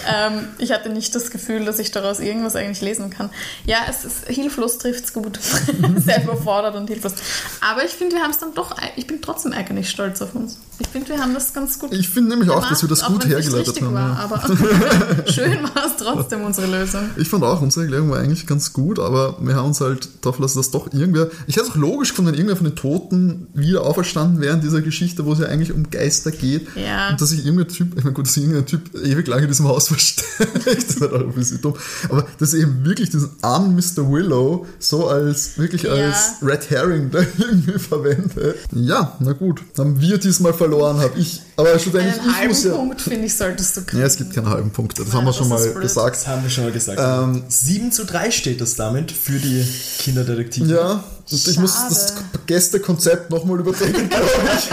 Ähm, 0.09 0.49
ich 0.59 0.73
hatte 0.73 0.89
nicht 0.89 1.15
das 1.15 1.31
Gefühl, 1.31 1.65
dass 1.65 1.79
ich 1.79 1.91
daraus 1.91 2.19
irgendwas 2.19 2.57
eigentlich 2.57 2.81
lesen 2.81 3.11
kann. 3.11 3.31
Ja, 3.67 3.79
es 3.89 4.05
ist 4.05 4.27
hilflos 4.27 4.79
trifft's 4.79 5.13
gut. 5.13 5.39
Sehr 5.97 6.25
überfordert 6.25 6.75
und 6.75 6.89
hilflos. 6.89 7.13
Aber 7.61 7.85
ich 7.85 7.93
finde, 7.93 8.17
wir 8.17 8.23
haben 8.23 8.33
es 8.33 8.39
dann 8.39 8.55
doch, 8.55 8.75
ich 8.97 9.07
bin 9.07 9.21
trotzdem 9.23 9.53
eigentlich 9.53 9.91
stolz 9.91 10.21
auf 10.23 10.35
uns. 10.35 10.59
Ich 10.81 10.89
finde, 10.89 11.09
wir 11.11 11.19
haben 11.19 11.35
das 11.35 11.53
ganz 11.53 11.79
gut 11.79 11.93
Ich 11.93 12.09
finde 12.09 12.31
nämlich 12.31 12.49
auch, 12.51 12.67
dass 12.69 12.83
wir 12.83 12.89
das 12.89 13.05
gemacht, 13.05 13.23
gut 13.23 13.31
hergeleitet 13.31 13.81
haben. 13.83 13.95
War, 13.95 14.19
aber 14.19 14.41
schön 15.27 15.63
war 15.75 15.85
es 15.87 15.97
trotzdem, 16.03 16.43
unsere 16.43 16.67
Lösung. 16.67 17.03
Ich 17.17 17.29
fand 17.29 17.45
auch, 17.45 17.61
unsere 17.61 17.85
Erklärung 17.85 18.11
war 18.11 18.19
eigentlich 18.19 18.47
ganz 18.47 18.73
gut, 18.73 18.99
aber 18.99 19.37
wir 19.41 19.55
haben 19.57 19.67
uns 19.67 19.81
halt 19.81 20.09
darauf 20.23 20.39
lassen, 20.39 20.59
dass 20.59 20.71
doch 20.71 20.93
irgendwer. 20.93 21.29
Ich 21.47 21.57
hätte 21.57 21.67
es 21.67 21.73
auch 21.73 21.77
logisch 21.77 22.11
gefunden, 22.11 22.33
wenn 22.33 22.39
irgendwer 22.39 22.57
von 22.57 22.67
den 22.67 22.77
Toten 22.77 23.49
wieder 23.53 23.83
auferstanden 23.83 24.41
wäre 24.41 24.55
in 24.55 24.63
dieser 24.63 24.81
Geschichte, 24.81 25.27
wo 25.27 25.35
es 25.35 25.39
ja 25.39 25.47
eigentlich 25.47 25.73
um 25.73 25.91
Geister 25.91 26.31
geht. 26.31 26.67
Ja. 26.77 27.11
Und 27.11 27.21
dass 27.21 27.29
sich 27.31 27.45
irgendein 27.45 27.69
Typ, 27.69 27.97
ich 27.99 28.05
meine, 28.05 28.15
gut, 28.15 28.27
dass 28.27 28.35
sich 28.35 28.45
irgendein 28.45 28.67
Typ 28.67 28.95
ewig 28.95 29.27
lang 29.29 29.41
in 29.43 29.49
diesem 29.49 29.69
Haus 29.69 29.89
versteckt, 29.89 30.67
das 30.67 30.75
ist 30.75 31.01
halt 31.03 31.13
auch 31.13 31.21
ein 31.21 31.33
bisschen 31.35 31.61
dumm. 31.61 31.75
Aber 32.09 32.27
dass 32.39 32.55
eben 32.55 32.85
wirklich 32.85 33.11
diesen 33.11 33.29
armen 33.43 33.75
Mr. 33.75 34.11
Willow 34.11 34.67
so 34.79 35.09
als, 35.09 35.59
wirklich 35.59 35.83
Ja. 35.83 35.93
als 35.93 36.37
Red 36.43 36.71
Herring 36.71 37.11
da 37.11 37.19
irgendwie 37.39 37.79
verwendet. 37.79 38.57
Ja, 38.73 39.17
na 39.21 39.33
gut. 39.33 39.61
Haben 39.77 40.01
wir 40.01 40.19
diesmal 40.19 40.55
verloren, 40.55 40.70
habe 40.79 41.19
ich. 41.19 41.41
Aber 41.57 41.79
schlussendlich, 41.79 42.21
Einen 42.21 42.31
ich 42.31 42.37
halben 42.37 42.49
muss 42.49 42.65
ja. 42.65 42.73
Punkt, 42.75 43.01
finde 43.01 43.27
ich, 43.27 43.37
solltest 43.37 43.77
du 43.77 43.85
kriegen. 43.85 44.01
Ja, 44.01 44.07
es 44.07 44.17
gibt 44.17 44.35
keine 44.35 44.49
halben 44.49 44.71
Punkte. 44.71 45.03
Das 45.03 45.09
Nein, 45.13 45.19
haben 45.19 45.25
wir 45.25 45.31
das 45.31 45.37
schon 45.37 45.49
mal 45.49 45.63
blöd. 45.63 45.83
gesagt. 45.83 46.17
Das 46.17 46.27
haben 46.27 46.43
wir 46.43 46.51
schon 46.51 46.65
mal 46.65 46.73
gesagt. 46.73 46.99
Ähm, 47.03 47.43
7 47.49 47.93
zu 47.93 48.05
3 48.05 48.31
steht 48.31 48.61
es 48.61 48.77
damit 48.77 49.13
für 49.13 49.39
die 49.39 49.65
Kinderdetektive. 49.99 50.73
Ja, 50.73 51.05
und 51.31 51.47
ich 51.49 51.59
muss 51.59 51.75
das. 51.89 52.15
Gästekonzept 52.47 53.31
nochmal 53.31 53.61
überdenken, 53.61 54.09
glaube 54.09 54.29
ich. 54.57 54.69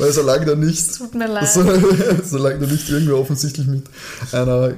Weil 0.00 0.12
solange 0.12 0.46
da 0.46 0.54
nicht, 0.54 0.96
Tut 0.96 1.14
mir 1.14 1.26
leid. 1.28 1.48
so, 1.48 1.62
solange 2.24 2.60
da 2.60 2.66
nicht 2.66 2.88
irgendwer 2.88 3.16
offensichtlich 3.16 3.66
mit 3.66 3.84
einer 4.32 4.72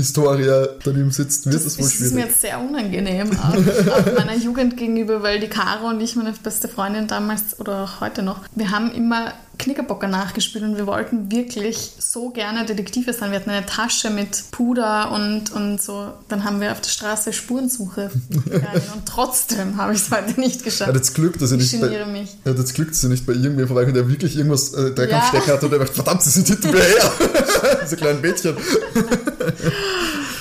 Kriminaldetektiv-Historie 0.00 0.78
daneben 0.84 1.10
sitzt, 1.10 1.46
wird 1.46 1.54
Das 1.56 1.64
es 1.64 1.78
wohl 1.78 1.86
ist 1.86 2.00
mir 2.00 2.08
schwierig. 2.08 2.24
jetzt 2.26 2.40
sehr 2.40 2.60
unangenehm, 2.60 3.30
auch, 3.38 3.54
auch 3.54 4.16
meiner 4.16 4.36
Jugend 4.36 4.76
gegenüber, 4.76 5.22
weil 5.22 5.40
die 5.40 5.48
Caro 5.48 5.88
und 5.88 6.00
ich, 6.00 6.16
meine 6.16 6.32
beste 6.32 6.68
Freundin 6.68 7.06
damals 7.06 7.58
oder 7.58 7.84
auch 7.84 8.00
heute 8.00 8.22
noch, 8.22 8.40
wir 8.54 8.70
haben 8.70 8.90
immer 8.92 9.32
Knickerbocker 9.60 10.08
nachgespielt 10.08 10.64
und 10.64 10.76
wir 10.76 10.86
wollten 10.86 11.30
wirklich 11.30 11.92
so 11.98 12.30
gerne 12.30 12.64
Detektive 12.66 13.12
sein. 13.12 13.30
Wir 13.30 13.38
hatten 13.40 13.50
eine 13.50 13.64
Tasche 13.66 14.10
mit 14.10 14.44
Puder 14.50 15.12
und, 15.12 15.52
und 15.52 15.80
so. 15.80 16.12
Dann 16.28 16.44
haben 16.44 16.60
wir 16.60 16.72
auf 16.72 16.80
der 16.80 16.90
Straße 16.90 17.32
Spurensuche 17.32 18.10
und 18.34 19.06
trotzdem 19.06 19.76
habe 19.76 19.92
ich 19.94 20.00
es 20.00 20.10
heute 20.10 20.38
nicht 20.40 20.64
geschafft. 20.64 20.88
hat 20.88 20.96
jetzt 20.96 21.14
Glück, 21.14 21.38
dass 21.38 21.52
Ich 21.52 21.58
nicht 21.72 21.80
bei, 21.80 22.04
mich. 22.06 22.36
er 22.44 22.52
hat 22.52 22.58
jetzt 22.58 22.74
Glück, 22.74 22.88
dass 22.88 23.02
er 23.04 23.10
nicht 23.10 23.26
bei 23.26 23.32
irgendwem 23.34 23.66
vorbeikommt, 23.66 23.96
der 23.96 24.08
wirklich 24.08 24.36
irgendwas, 24.36 24.72
äh, 24.74 24.92
der 24.94 25.08
Ja. 25.08 25.18
Kampfstecker 25.20 25.52
hat 25.54 25.62
und 25.64 25.70
der 25.70 25.78
sagt, 25.80 25.94
verdammt, 25.94 26.22
sie 26.22 26.30
sind 26.30 26.48
hinter 26.48 26.72
mir 26.72 26.82
her. 26.82 27.12
Diese 27.84 27.96
kleinen 27.96 28.20
Mädchen. 28.20 28.56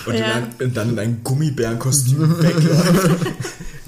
Und, 0.06 0.14
Ja. 0.16 0.26
in 0.26 0.32
ein, 0.32 0.48
und 0.60 0.78
dann 0.78 0.90
in 0.90 1.00
ein 1.00 1.22
Gummibärenkostüm 1.24 2.40
wegläuft. 2.42 3.18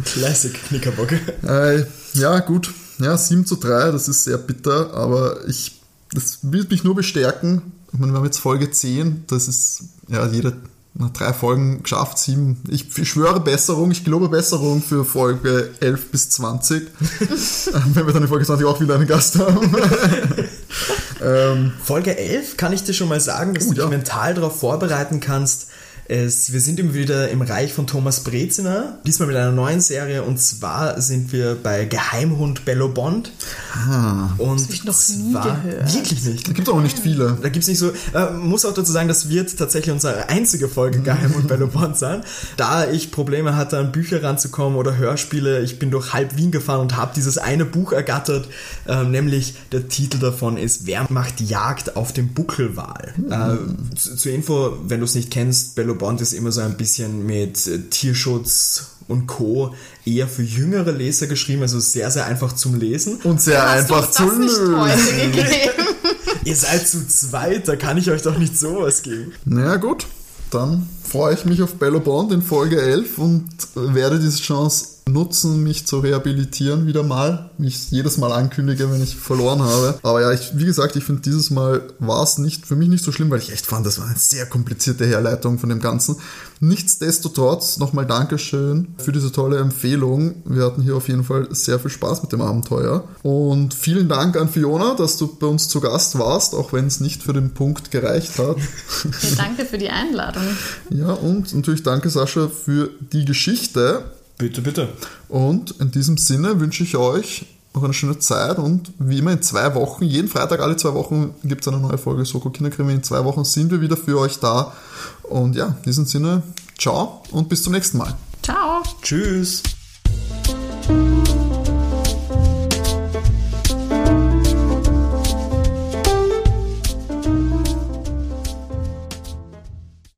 Classic 0.06 0.54
Knickerbocker. 0.68 1.16
Äh, 1.48 1.86
ja, 2.14 2.40
gut. 2.40 2.72
Ja, 3.02 3.18
7 3.18 3.46
zu 3.46 3.56
3, 3.56 3.92
das 3.92 4.08
ist 4.08 4.24
sehr 4.24 4.38
bitter, 4.38 4.94
aber 4.94 5.48
ich, 5.48 5.82
das 6.14 6.40
wird 6.44 6.70
mich 6.72 6.84
nur 6.84 6.96
bestärken. 6.96 7.62
Ich 7.94 8.00
meine, 8.00 8.14
wir 8.14 8.18
haben 8.18 8.26
jetzt 8.26 8.40
Folge 8.40 8.72
10, 8.72 9.26
das 9.28 9.48
ist 9.48 9.84
ja 10.08 10.26
jede 10.28 10.54
na, 10.94 11.10
drei 11.14 11.32
Folgen 11.32 11.84
geschafft, 11.84 12.18
sieben. 12.18 12.58
Ich, 12.68 12.86
schwöre 13.08 13.40
Besserung, 13.40 13.92
ich 13.92 14.04
glaube 14.04 14.28
Besserung 14.28 14.82
für 14.82 15.06
Folge 15.06 15.70
11 15.80 16.12
bis 16.12 16.30
20. 16.32 16.84
Wenn 17.94 18.06
wir 18.06 18.14
dann 18.14 18.24
in 18.24 18.28
Folge 18.28 18.46
20 18.46 18.66
auch 18.68 18.82
wieder 18.82 18.96
einen 18.96 19.08
Gast 19.08 19.40
haben. 19.40 19.74
ähm, 21.22 21.72
Folge 21.82 22.18
11 22.18 22.58
kann 22.58 22.74
ich 22.74 22.84
dir 22.84 22.94
schon 22.94 23.08
mal 23.08 23.22
sagen, 23.22 23.54
dass 23.54 23.64
Oh, 23.64 23.70
du 23.70 23.76
dich 23.76 23.84
ja. 23.84 23.90
mental 23.90 24.34
darauf 24.34 24.60
vorbereiten 24.60 25.22
kannst. 25.22 25.68
Es, 26.12 26.52
wir 26.52 26.60
sind 26.60 26.78
immer 26.78 26.94
wieder 26.94 27.30
im 27.30 27.42
Reich 27.42 27.72
von 27.72 27.88
Thomas 27.88 28.20
Breziner, 28.26 29.00
diesmal 29.08 29.30
mit 29.30 29.38
einer 29.38 29.54
neuen 29.54 29.80
Serie 29.80 30.24
und 30.24 30.42
zwar 30.42 31.00
sind 31.00 31.32
wir 31.32 31.56
bei 31.56 31.86
Geheimhund 31.86 32.66
Bello 32.66 32.90
Bond. 32.90 33.32
Ah. 33.74 34.32
Und 34.38 34.62
hab 34.62 34.74
ich 34.74 34.84
noch 34.84 35.00
nie 35.08 35.32
zwar, 35.32 35.62
gehört. 35.62 35.94
Wirklich 35.94 36.26
nicht. 36.26 36.50
Da 36.50 36.52
gibt 36.52 36.68
es 36.68 36.74
auch 36.74 36.82
nicht 36.82 37.00
viele. 37.00 37.38
Da 37.42 37.48
gibt's 37.48 37.70
nicht 37.70 37.78
so, 37.78 37.92
äh, 38.14 38.30
muss 38.34 38.66
auch 38.66 38.74
dazu 38.74 38.92
sagen, 38.92 39.08
das 39.08 39.30
wird 39.30 39.58
tatsächlich 39.58 39.94
unsere 39.94 40.28
einzige 40.28 40.68
Folge 40.68 41.00
Geheimhund 41.00 41.48
Bello 41.48 41.68
Bond 41.68 41.96
sein. 41.98 42.24
Da 42.58 42.92
ich 42.92 43.12
Probleme 43.12 43.56
hatte, 43.56 43.78
an 43.78 43.94
Bücher 43.94 44.22
ranzukommen 44.22 44.78
oder 44.78 44.98
Hörspiele, 44.98 45.62
ich 45.62 45.80
bin 45.80 45.92
durch 45.92 46.12
halb 46.12 46.36
Wien 46.36 46.52
gefahren 46.52 46.82
und 46.82 46.98
habe 46.98 47.14
dieses 47.16 47.38
eine 47.38 47.64
Buch 47.64 47.94
ergattert, 47.94 48.50
ähm, 48.86 49.12
nämlich 49.12 49.56
der 49.72 49.88
Titel 49.88 50.20
davon 50.20 50.58
ist 50.58 50.86
Wer 50.86 51.08
macht 51.08 51.40
Jagd 51.40 51.96
auf 51.96 52.12
dem 52.12 52.34
Buckelwal? 52.34 53.14
Äh, 53.30 53.96
zu, 53.96 54.18
zur 54.18 54.32
Info, 54.34 54.78
wenn 54.84 55.00
du 55.00 55.06
es 55.06 55.16
nicht 55.16 55.32
kennst, 55.32 55.76
Bello 55.76 56.01
Bond 56.02 56.20
ist 56.20 56.34
immer 56.34 56.52
so 56.52 56.62
ein 56.62 56.78
bisschen 56.78 57.28
mit 57.28 57.68
äh, 57.68 57.78
Tierschutz 57.92 58.88
und 59.08 59.28
Co. 59.28 59.76
eher 60.04 60.28
für 60.28 60.42
jüngere 60.42 60.92
Leser 60.92 61.28
geschrieben, 61.28 61.62
also 61.62 61.80
sehr, 61.80 62.10
sehr 62.10 62.26
einfach 62.26 62.54
zum 62.54 62.80
Lesen. 62.80 63.18
Und 63.18 63.40
sehr 63.40 63.62
Hast 63.62 63.92
einfach 63.92 64.10
zu 64.10 64.24
lösen. 64.26 64.76
Ihr 66.44 66.56
seid 66.56 66.88
zu 66.88 67.08
zweit, 67.08 67.68
da 67.68 67.76
kann 67.76 68.00
ich 68.00 68.10
euch 68.10 68.24
doch 68.24 68.36
nicht 68.40 68.58
sowas 68.58 69.04
geben. 69.04 69.32
Naja, 69.46 69.76
gut. 69.76 70.08
Dann 70.50 70.90
freue 71.08 71.36
ich 71.36 71.46
mich 71.46 71.62
auf 71.62 71.76
Bello 71.76 72.00
Bond 72.00 72.34
in 72.34 72.42
Folge 72.42 72.82
11 72.82 73.20
und 73.20 73.46
werde 73.76 74.20
diese 74.20 74.42
Chance 74.42 74.88
nutzen, 75.08 75.64
mich 75.64 75.88
zu 75.88 76.00
rehabilitieren 76.00 76.88
wieder 76.88 77.04
mal. 77.04 77.50
Wie 77.58 77.68
ich 77.68 77.76
es 77.76 77.92
jedes 77.92 78.18
Mal 78.18 78.32
ankündige, 78.32 78.92
wenn 78.92 79.02
ich 79.02 79.16
verloren 79.16 79.62
habe. 79.62 80.00
Aber 80.04 80.22
ja, 80.22 80.32
ich, 80.32 80.58
wie 80.58 80.66
gesagt, 80.66 80.96
ich 80.96 81.04
finde 81.04 81.22
dieses 81.22 81.50
Mal 81.50 81.82
war 82.00 82.24
es 82.24 82.38
nicht, 82.38 82.66
für 82.66 82.76
mich 82.76 82.90
nicht 82.90 83.04
so 83.04 83.12
schlimm, 83.12 83.30
weil 83.30 83.40
ich 83.40 83.52
echt 83.52 83.66
fand, 83.66 83.86
das 83.86 84.00
war 84.00 84.08
eine 84.08 84.18
sehr 84.18 84.46
komplizierte 84.46 85.06
Herleitung 85.06 85.60
von 85.60 85.70
dem 85.70 85.80
Ganzen. 85.80 86.18
Nichtsdestotrotz 86.60 87.78
nochmal 87.78 88.06
Dankeschön 88.06 88.94
für 88.98 89.12
diese 89.12 89.32
tolle 89.32 89.58
Empfehlung. 89.58 90.44
Wir 90.46 90.66
hatten 90.66 90.84
hier 90.84 90.96
auf 90.96 91.08
jeden 91.08 91.24
Fall 91.24 91.48
sehr 91.52 91.80
viel 91.80 91.90
Spaß 91.90 92.22
mit 92.22 92.32
dem 92.32 92.42
Abenteuer. 92.42 93.04
Und 93.24 93.74
vielen 93.74 94.08
Dank 94.08 94.38
an 94.38 94.48
Fiona, 94.48 94.94
dass 94.94 95.18
du 95.18 95.28
bei 95.28 95.48
uns 95.48 95.70
zu 95.70 95.82
Gast 95.82 96.20
warst, 96.20 96.54
auch 96.54 96.72
wenn 96.72 96.86
es 96.86 97.00
nicht 97.00 97.24
für 97.24 97.34
den 97.34 97.52
Punkt 97.52 97.90
gereicht 97.90 98.38
hat. 98.38 98.58
Ja, 98.58 99.30
danke 99.38 99.66
für 99.66 99.80
die 99.80 99.90
Einladung. 99.90 100.44
Ja, 100.92 101.14
und 101.14 101.54
natürlich 101.54 101.84
danke 101.84 102.10
Sascha 102.10 102.48
für 102.48 102.92
die 103.12 103.26
Geschichte. 103.26 104.04
Bitte, 104.42 104.64
bitte. 104.64 104.90
Und 105.30 105.76
in 105.80 105.92
diesem 105.92 106.18
Sinne 106.18 106.60
wünsche 106.60 106.84
ich 106.84 106.98
euch 106.98 107.46
noch 107.76 107.84
eine 107.84 107.94
schöne 107.94 108.18
Zeit 108.18 108.58
und 108.58 108.92
wie 108.98 109.20
immer 109.20 109.34
in 109.34 109.44
zwei 109.44 109.76
Wochen, 109.76 110.04
jeden 110.04 110.28
Freitag, 110.28 110.62
alle 110.62 110.76
zwei 110.78 110.96
Wochen 110.96 111.36
gibt 111.44 111.62
es 111.62 111.68
eine 111.68 111.78
neue 111.78 112.00
Folge 112.00 112.26
Soko 112.26 112.50
Kinderkrimi. 112.50 112.92
In 112.92 113.04
zwei 113.04 113.24
Wochen 113.24 113.46
sind 113.46 113.70
wir 113.70 113.82
wieder 113.82 113.96
für 113.96 114.18
euch 114.18 114.40
da. 114.40 114.74
Und 115.22 115.56
ja, 115.56 115.68
in 115.68 115.84
diesem 115.86 116.06
Sinne, 116.06 116.42
ciao 116.80 117.22
und 117.30 117.50
bis 117.50 117.62
zum 117.62 117.74
nächsten 117.74 118.00
Mal. 118.00 118.18
Ciao. 118.42 118.82
Tschüss. 119.04 119.62